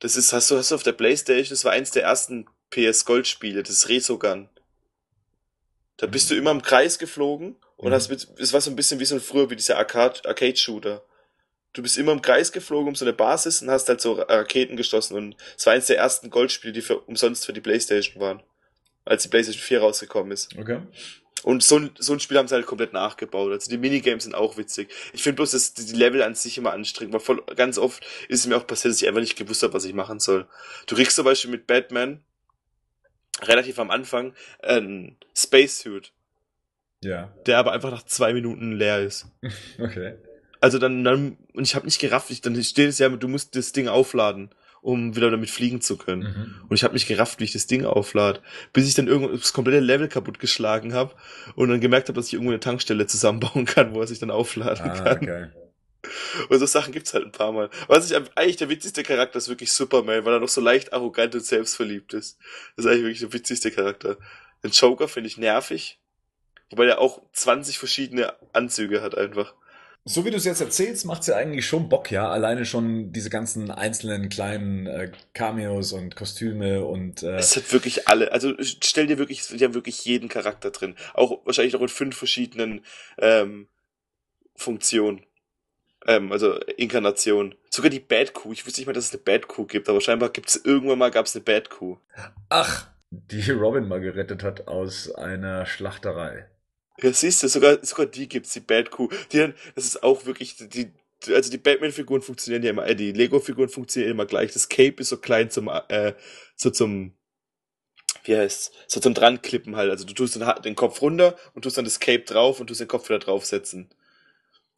[0.00, 3.04] das ist, hast du, hast du auf der Playstation, das war eins der ersten PS
[3.04, 4.48] Gold Spiele, das ist Resogun.
[5.96, 7.94] Da bist du immer im Kreis geflogen und Mhm.
[7.94, 10.56] hast mit, es war so ein bisschen wie so ein früher, wie dieser Arcade, Arcade
[10.56, 11.04] Shooter.
[11.72, 14.76] Du bist immer im Kreis geflogen um so eine Basis und hast halt so Raketen
[14.76, 18.42] geschossen und es war eins der ersten Goldspiele, die für, umsonst für die Playstation waren
[19.04, 20.56] als die PlayStation 4 rausgekommen ist.
[20.58, 20.80] Okay.
[21.42, 23.50] Und so ein, so ein Spiel haben sie halt komplett nachgebaut.
[23.50, 24.88] Also die Minigames sind auch witzig.
[25.12, 28.40] Ich finde bloß, dass die Level an sich immer anstrengend, weil voll, ganz oft ist
[28.40, 30.46] es mir auch passiert, dass ich einfach nicht gewusst habe, was ich machen soll.
[30.86, 32.22] Du kriegst zum Beispiel mit Batman
[33.42, 36.12] relativ am Anfang einen Spacesuit,
[37.02, 37.34] Ja.
[37.46, 39.26] der aber einfach nach zwei Minuten leer ist.
[39.80, 40.14] Okay.
[40.60, 43.56] Also dann, dann und ich habe nicht gerafft, ich, dann steht es ja, du musst
[43.56, 44.50] das Ding aufladen,
[44.82, 46.22] um wieder damit fliegen zu können.
[46.22, 46.66] Mhm.
[46.68, 48.40] Und ich habe nicht gerafft, wie ich das Ding auflade,
[48.74, 51.14] bis ich dann irgendwo das komplette Level kaputt geschlagen habe
[51.54, 54.30] und dann gemerkt habe, dass ich irgendwo eine Tankstelle zusammenbauen kann, wo er sich dann
[54.30, 55.16] aufladen Ah, kann.
[55.18, 55.46] okay.
[56.48, 57.70] Und so Sachen gibt's halt ein paar Mal.
[57.86, 61.34] Was ich eigentlich der witzigste Charakter ist wirklich Superman, weil er noch so leicht arrogant
[61.36, 62.38] und selbstverliebt ist.
[62.74, 64.16] Das ist eigentlich wirklich der witzigste Charakter.
[64.64, 66.00] Den Joker finde ich nervig.
[66.70, 69.54] Wobei der auch 20 verschiedene Anzüge hat einfach.
[70.04, 72.28] So wie du es jetzt erzählst, macht's ja eigentlich schon Bock, ja.
[72.28, 78.08] Alleine schon diese ganzen einzelnen kleinen äh, Cameos und Kostüme und äh, Es hat wirklich
[78.08, 80.96] alle, also stell dir wirklich, die haben wirklich jeden Charakter drin.
[81.14, 82.84] Auch wahrscheinlich noch in fünf verschiedenen
[83.18, 83.68] ähm,
[84.56, 85.24] Funktionen.
[86.04, 87.54] Ähm, also Inkarnationen.
[87.70, 88.52] Sogar die Bad Kuh.
[88.52, 90.98] Ich wusste nicht mal, dass es eine Bad Kuh gibt, aber scheinbar gibt es irgendwann
[90.98, 91.98] mal gab es eine Bad Kuh.
[92.48, 96.48] ach, die Robin mal gerettet hat aus einer Schlachterei.
[97.00, 99.08] Ja, siehst du, sogar, sogar die gibt's, die Bad Kuh.
[99.32, 100.92] Die dann, das ist auch wirklich, die,
[101.28, 104.52] also die Batman-Figuren funktionieren ja immer, äh, die Lego-Figuren funktionieren immer gleich.
[104.52, 106.14] Das Cape ist so klein zum, äh,
[106.56, 107.14] so zum,
[108.24, 109.90] wie heißt's, so zum Dranklippen halt.
[109.90, 112.80] Also du tust den, den Kopf runter und tust dann das Cape drauf und tust
[112.80, 113.88] den Kopf wieder draufsetzen.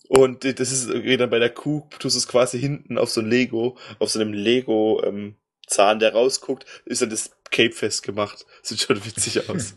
[0.09, 3.23] Und das ist irgendwie dann bei der Kuh, tust du es quasi hinten auf so
[3.23, 5.36] ein Lego, auf so einem Lego, ähm,
[5.66, 8.45] Zahn, der rausguckt, ist dann das Cape festgemacht.
[8.62, 9.74] Sieht schon witzig aus.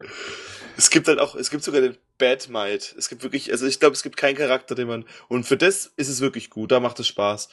[0.78, 2.94] Es gibt halt auch, es gibt sogar den Batmite.
[2.96, 5.92] Es gibt wirklich, also ich glaube, es gibt keinen Charakter, den man, und für das
[5.96, 7.48] ist es wirklich gut, da macht es Spaß.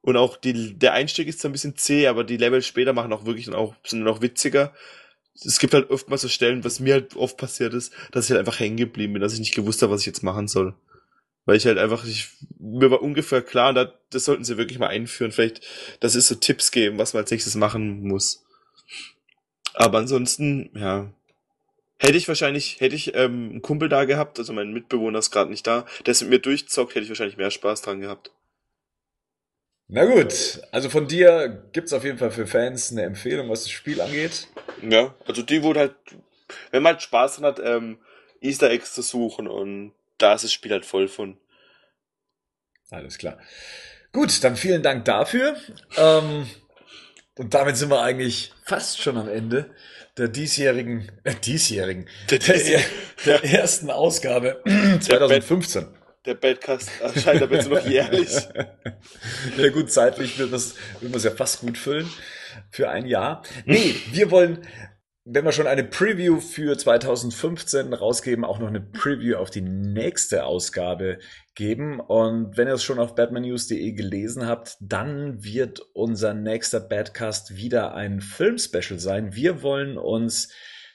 [0.00, 3.12] Und auch die, der Einstieg ist zwar ein bisschen zäh, aber die Level später machen
[3.12, 4.72] auch wirklich dann auch, sind dann auch witziger.
[5.34, 8.38] Es gibt halt oftmals so Stellen, was mir halt oft passiert ist, dass ich halt
[8.38, 10.76] einfach hängen geblieben bin, dass ich nicht gewusst habe, was ich jetzt machen soll.
[11.46, 12.28] Weil ich halt einfach, ich,
[12.60, 15.32] mir war ungefähr klar, da, das sollten sie wirklich mal einführen.
[15.32, 15.66] Vielleicht,
[15.98, 18.44] das ist so Tipps geben, was man als nächstes machen muss.
[19.74, 21.12] Aber ansonsten, ja.
[22.00, 25.50] Hätte ich wahrscheinlich, hätte ich ähm, einen Kumpel da gehabt, also mein Mitbewohner ist gerade
[25.50, 28.30] nicht da, der ist mit mir durchzockt, hätte ich wahrscheinlich mehr Spaß dran gehabt.
[29.88, 33.70] Na gut, also von dir gibt's auf jeden Fall für Fans eine Empfehlung, was das
[33.70, 34.46] Spiel angeht.
[34.82, 35.94] Ja, also die wurde halt,
[36.70, 37.98] wenn man halt Spaß dran hat, ähm,
[38.40, 41.36] Easter Eggs zu suchen und da ist das Spiel halt voll von.
[42.90, 43.38] Alles klar.
[44.12, 45.56] Gut, dann vielen Dank dafür.
[45.96, 46.46] Ähm,
[47.36, 49.74] und damit sind wir eigentlich fast schon am Ende
[50.18, 52.80] der diesjährigen, äh, diesjährigen, Der der,
[53.24, 54.60] der ersten Ausgabe
[55.00, 55.86] 2015.
[56.26, 58.28] Der Badcast erscheint aber jetzt noch jährlich.
[59.56, 62.08] Ja gut, zeitlich wird das, wird man es ja fast gut füllen
[62.70, 63.42] für ein Jahr.
[63.64, 64.66] Nee, wir wollen,
[65.30, 70.44] wenn wir schon eine Preview für 2015 rausgeben, auch noch eine Preview auf die nächste
[70.44, 71.18] Ausgabe
[71.54, 72.00] geben.
[72.00, 77.94] Und wenn ihr es schon auf batmannews.de gelesen habt, dann wird unser nächster Badcast wieder
[77.94, 79.34] ein Filmspecial sein.
[79.34, 80.50] Wir wollen uns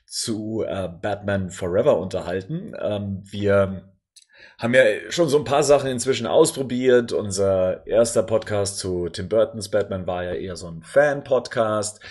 [0.08, 2.74] zu äh, Batman Forever unterhalten.
[2.82, 3.94] Ähm, wir
[4.58, 7.12] haben ja schon so ein paar Sachen inzwischen ausprobiert.
[7.12, 12.02] Unser erster Podcast zu Tim Burtons Batman war ja eher so ein Fan-Podcast.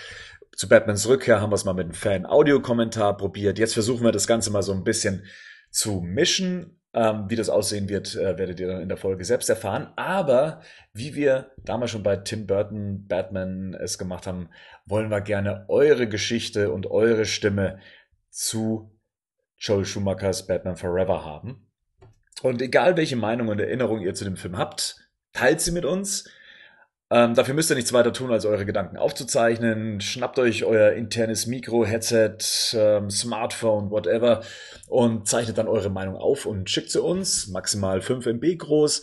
[0.57, 3.59] Zu Batmans Rückkehr haben wir es mal mit einem Fan-Audio-Kommentar probiert.
[3.59, 5.24] Jetzt versuchen wir das Ganze mal so ein bisschen
[5.70, 6.79] zu mischen.
[6.95, 9.95] Ähm, wie das aussehen wird, äh, werdet ihr dann in der Folge selbst erfahren.
[9.97, 10.61] Aber
[10.93, 14.51] wie wir damals schon bei Tim Burton Batman es gemacht haben,
[14.85, 17.79] wollen wir gerne eure Geschichte und eure Stimme
[18.29, 18.93] zu
[19.57, 21.66] Joel Schumachers Batman Forever haben.
[22.43, 24.97] Und egal welche Meinung und Erinnerung ihr zu dem Film habt,
[25.33, 26.29] teilt sie mit uns.
[27.12, 30.01] Ähm, dafür müsst ihr nichts weiter tun, als eure Gedanken aufzuzeichnen.
[30.01, 32.39] Schnappt euch euer internes Mikro, Headset,
[32.72, 34.40] ähm, Smartphone, whatever
[34.89, 39.02] und zeichnet dann eure Meinung auf und schickt sie uns, maximal 5 MB groß,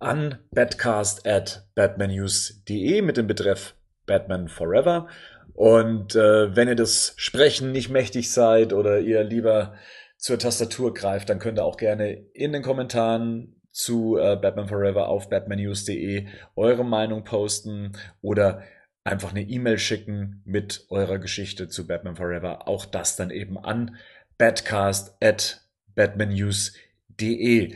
[0.00, 5.06] an badcast at batmannews.de mit dem Betreff Batman Forever.
[5.52, 9.74] Und äh, wenn ihr das Sprechen nicht mächtig seid oder ihr lieber
[10.16, 15.08] zur Tastatur greift, dann könnt ihr auch gerne in den Kommentaren zu äh, Batman Forever
[15.08, 18.62] auf batmannews.de eure Meinung posten oder
[19.02, 22.68] einfach eine E-Mail schicken mit eurer Geschichte zu Batman Forever.
[22.68, 23.96] Auch das dann eben an
[24.38, 25.60] badcast at
[25.96, 27.74] batmannews.de.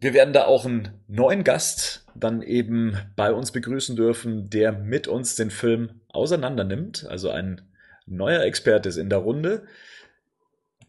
[0.00, 5.08] Wir werden da auch einen neuen Gast dann eben bei uns begrüßen dürfen, der mit
[5.08, 7.06] uns den Film auseinander nimmt.
[7.06, 7.60] Also ein
[8.06, 9.66] neuer Experte ist in der Runde.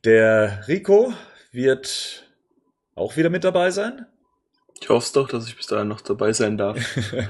[0.05, 1.13] Der Rico
[1.51, 2.24] wird
[2.95, 4.06] auch wieder mit dabei sein.
[4.82, 6.77] Ich hoffe doch, dass ich bis dahin noch dabei sein darf.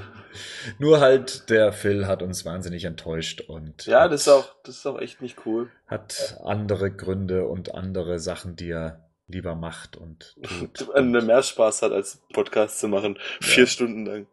[0.78, 4.86] Nur halt, der Phil hat uns wahnsinnig enttäuscht und Ja, das ist auch, das ist
[4.86, 5.70] auch echt nicht cool.
[5.86, 10.90] hat andere Gründe und andere Sachen, die er lieber macht und tut.
[10.94, 13.18] Eine mehr Spaß hat, als Podcast zu machen.
[13.40, 14.26] Vier Stunden lang.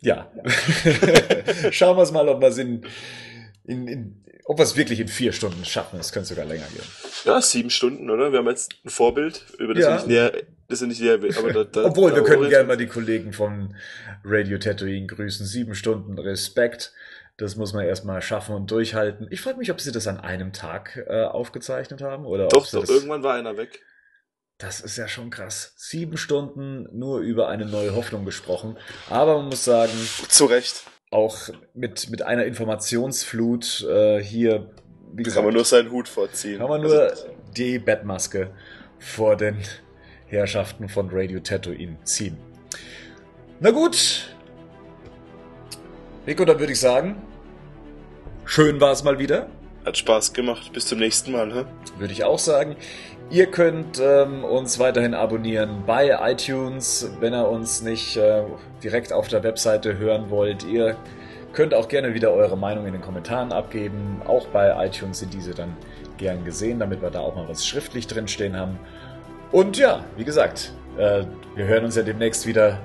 [0.00, 0.30] Ja.
[1.70, 2.86] Schauen wir es mal, ob wir es in,
[3.64, 5.98] in, in, ob wir es wirklich in vier Stunden schaffen.
[5.98, 6.84] Es könnte sogar länger gehen.
[7.24, 8.32] Ja, sieben Stunden, oder?
[8.32, 9.88] Wir haben jetzt ein Vorbild, über das Ja.
[9.90, 10.32] wir nicht näher,
[10.68, 13.32] das wir nicht näher, aber da, da, Obwohl, da wir können gerne mal die Kollegen
[13.32, 13.74] von
[14.24, 15.46] Radio Tatooine grüßen.
[15.46, 16.92] Sieben Stunden Respekt.
[17.38, 19.26] Das muss man erstmal schaffen und durchhalten.
[19.30, 22.66] Ich frage mich, ob sie das an einem Tag äh, aufgezeichnet haben oder ob Doch,
[22.66, 23.80] sie doch, das, irgendwann war einer weg.
[24.58, 25.72] Das ist ja schon krass.
[25.76, 28.76] Sieben Stunden nur über eine neue Hoffnung gesprochen.
[29.08, 29.92] Aber man muss sagen,
[30.28, 30.84] Zu Recht.
[31.12, 31.38] Auch
[31.74, 34.70] mit, mit einer Informationsflut äh, hier
[35.14, 36.58] wie gesagt, Kann man nur seinen Hut vorziehen.
[36.58, 37.12] kann man Also, nur
[37.56, 38.50] die Bettmaske
[38.98, 39.58] vor den
[40.26, 42.38] Herrschaften von Radio Tatooine ziehen.
[43.60, 44.34] Na gut.
[46.26, 47.20] Rico, dann würde ich sagen,
[48.44, 49.48] schön war es mal wieder.
[49.84, 50.72] hat Spaß gemacht.
[50.72, 51.52] Bis zum nächsten Mal.
[51.52, 51.64] Hä?
[51.98, 52.76] würde ich auch sagen.
[53.30, 58.42] Ihr könnt ähm, uns weiterhin abonnieren bei iTunes, wenn ihr uns nicht äh,
[58.82, 60.64] direkt auf der Webseite hören wollt.
[60.64, 60.96] Ihr
[61.52, 64.20] könnt auch gerne wieder eure Meinung in den Kommentaren abgeben.
[64.26, 65.76] Auch bei iTunes sind diese dann
[66.18, 68.78] gern gesehen, damit wir da auch mal was schriftlich drin stehen haben.
[69.50, 72.78] Und ja, wie gesagt, äh, wir hören uns ja demnächst wieder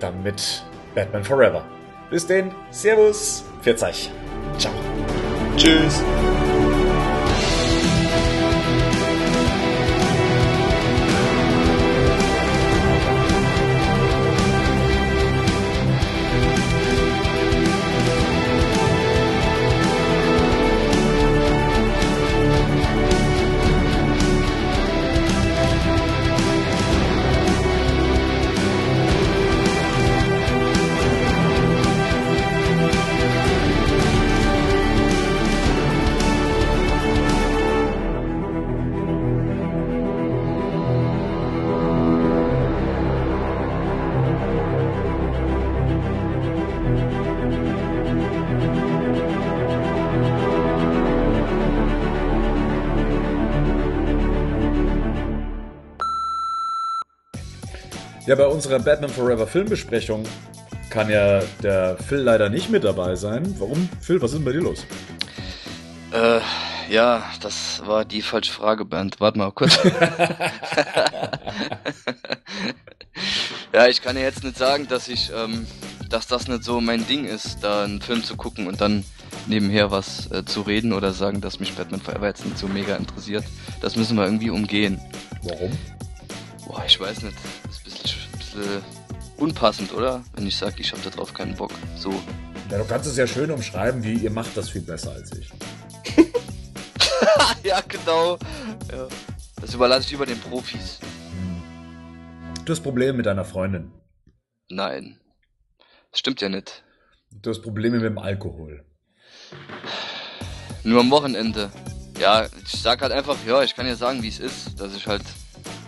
[0.00, 1.64] dann mit Batman Forever.
[2.10, 4.10] Bis denn, Servus, pfiat euch.
[4.58, 4.72] Ciao.
[5.56, 6.02] Tschüss.
[58.40, 60.24] Bei unserer Batman Forever Filmbesprechung
[60.88, 63.54] kann ja der Phil leider nicht mit dabei sein.
[63.58, 63.86] Warum?
[64.00, 64.86] Phil, was ist denn bei dir los?
[66.10, 66.40] Äh,
[66.90, 69.20] ja, das war die falsche Frage, Bernd.
[69.20, 69.78] Warte mal kurz.
[73.74, 75.66] ja, ich kann ja jetzt nicht sagen, dass ich, ähm,
[76.08, 79.04] dass das nicht so mein Ding ist, da einen Film zu gucken und dann
[79.48, 82.96] nebenher was äh, zu reden oder sagen, dass mich Batman Forever jetzt nicht so mega
[82.96, 83.44] interessiert.
[83.82, 84.98] Das müssen wir irgendwie umgehen.
[85.42, 85.72] Warum?
[86.66, 87.36] Boah, ich weiß nicht.
[87.64, 88.19] Das ist ein bisschen,
[88.60, 88.82] bisschen
[89.36, 90.22] unpassend, oder?
[90.34, 91.72] Wenn ich sage, ich habe da drauf keinen Bock.
[91.96, 92.12] So.
[92.70, 95.50] Ja, du kannst es ja schön umschreiben, wie ihr macht das viel besser als ich.
[97.64, 98.38] ja, genau.
[98.92, 99.08] Ja.
[99.60, 101.00] Das überlasse ich über den Profis.
[102.64, 103.92] Du hast Probleme mit deiner Freundin.
[104.68, 105.18] Nein.
[106.10, 106.84] Das stimmt ja nicht.
[107.30, 108.84] Du hast Probleme mit dem Alkohol.
[110.84, 111.70] Nur am Wochenende.
[112.18, 115.06] Ja, ich sag halt einfach, ja, ich kann ja sagen, wie es ist, dass ich
[115.06, 115.22] halt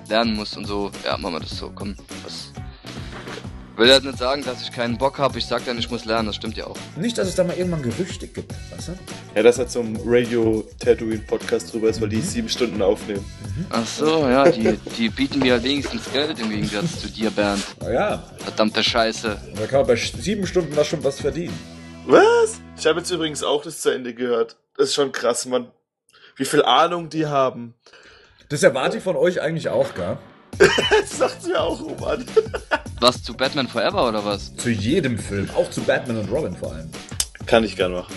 [0.09, 0.91] lernen muss und so.
[1.05, 1.97] Ja, machen wir das so, komm.
[2.25, 2.52] Was.
[3.77, 5.39] Will halt nicht sagen, dass ich keinen Bock habe.
[5.39, 6.77] Ich sag dann, ich muss lernen, das stimmt ja auch.
[6.97, 8.93] Nicht, dass es da mal irgendwann Gerüchte gibt, weißt du?
[9.35, 13.25] Ja, das hat so ein Radio Tatooine Podcast drüber ist, weil die sieben Stunden aufnehmen.
[13.71, 17.65] Ach so, ja, die, die bieten mir halt wenigstens Geld im Gegensatz zu dir, Bernd.
[17.81, 19.41] Na ja, Verdammte Scheiße.
[19.55, 21.59] da kann man bei sieben Stunden da schon was verdienen.
[22.07, 22.61] Was?
[22.79, 24.57] Ich habe jetzt übrigens auch das zu Ende gehört.
[24.77, 25.71] Das ist schon krass, Mann.
[26.37, 27.75] Wie viel Ahnung die haben.
[28.49, 30.19] Das erwarte ich von euch eigentlich auch, gell?
[30.59, 32.25] Das sagt sie auch, oh Mann.
[33.01, 34.55] Was, zu Batman Forever oder was?
[34.57, 36.91] Zu jedem Film, auch zu Batman und Robin vor allem.
[37.47, 38.15] Kann ich gern machen.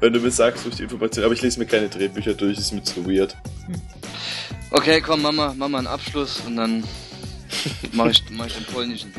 [0.00, 1.24] Wenn du mir sagst, durch die Information.
[1.24, 3.36] Aber ich lese mir keine Drehbücher durch, ist mir zu weird.
[4.70, 6.84] Okay, komm, Mama, Mama einen Abschluss und dann
[7.92, 9.12] mach ich, mach ich den polnischen.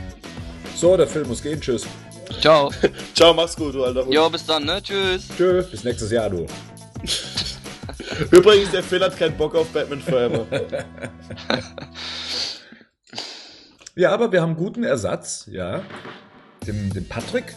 [0.76, 1.60] So, der Film muss gehen.
[1.60, 1.86] Tschüss.
[2.40, 2.72] Ciao.
[3.14, 4.14] Ciao, mach's gut, du alter Hund.
[4.14, 4.82] Jo, bis dann, ne?
[4.82, 5.28] Tschüss.
[5.38, 5.64] Tschö.
[5.70, 6.48] Bis nächstes Jahr, du.
[8.32, 10.46] Übrigens, der Phil hat keinen Bock auf Batman Forever.
[13.96, 15.82] Ja, aber wir haben guten Ersatz, ja.
[16.66, 17.56] Den, den Patrick.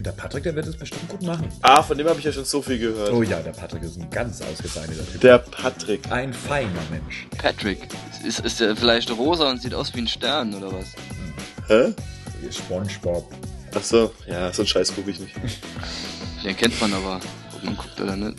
[0.00, 1.48] Der Patrick, der wird es bestimmt gut machen.
[1.62, 3.12] ah, von dem habe ich ja schon so viel gehört.
[3.12, 5.20] Oh ja, der Patrick ist ein ganz ausgezeichneter Typ.
[5.20, 6.10] Der Patrick.
[6.10, 7.28] Ein feiner Mensch.
[7.38, 7.88] Patrick.
[8.24, 10.86] Ist, ist der vielleicht rosa und sieht aus wie ein Stern oder was?
[11.68, 11.94] Hä?
[12.50, 13.30] Spongebob.
[13.74, 15.36] Ach so, ja, so einen Scheiß gucke ich nicht.
[16.44, 17.20] Den kennt man aber,
[17.54, 18.38] ob man guckt oder nicht.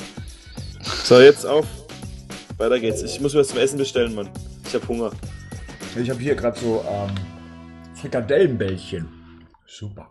[0.83, 1.65] So, jetzt auf.
[2.57, 3.01] Weiter geht's.
[3.03, 4.29] Ich muss mir was zum Essen bestellen, Mann.
[4.65, 5.11] Ich hab Hunger.
[5.99, 7.09] Ich habe hier gerade so ähm,
[7.95, 9.09] Frikadellenbällchen.
[9.65, 10.07] Super.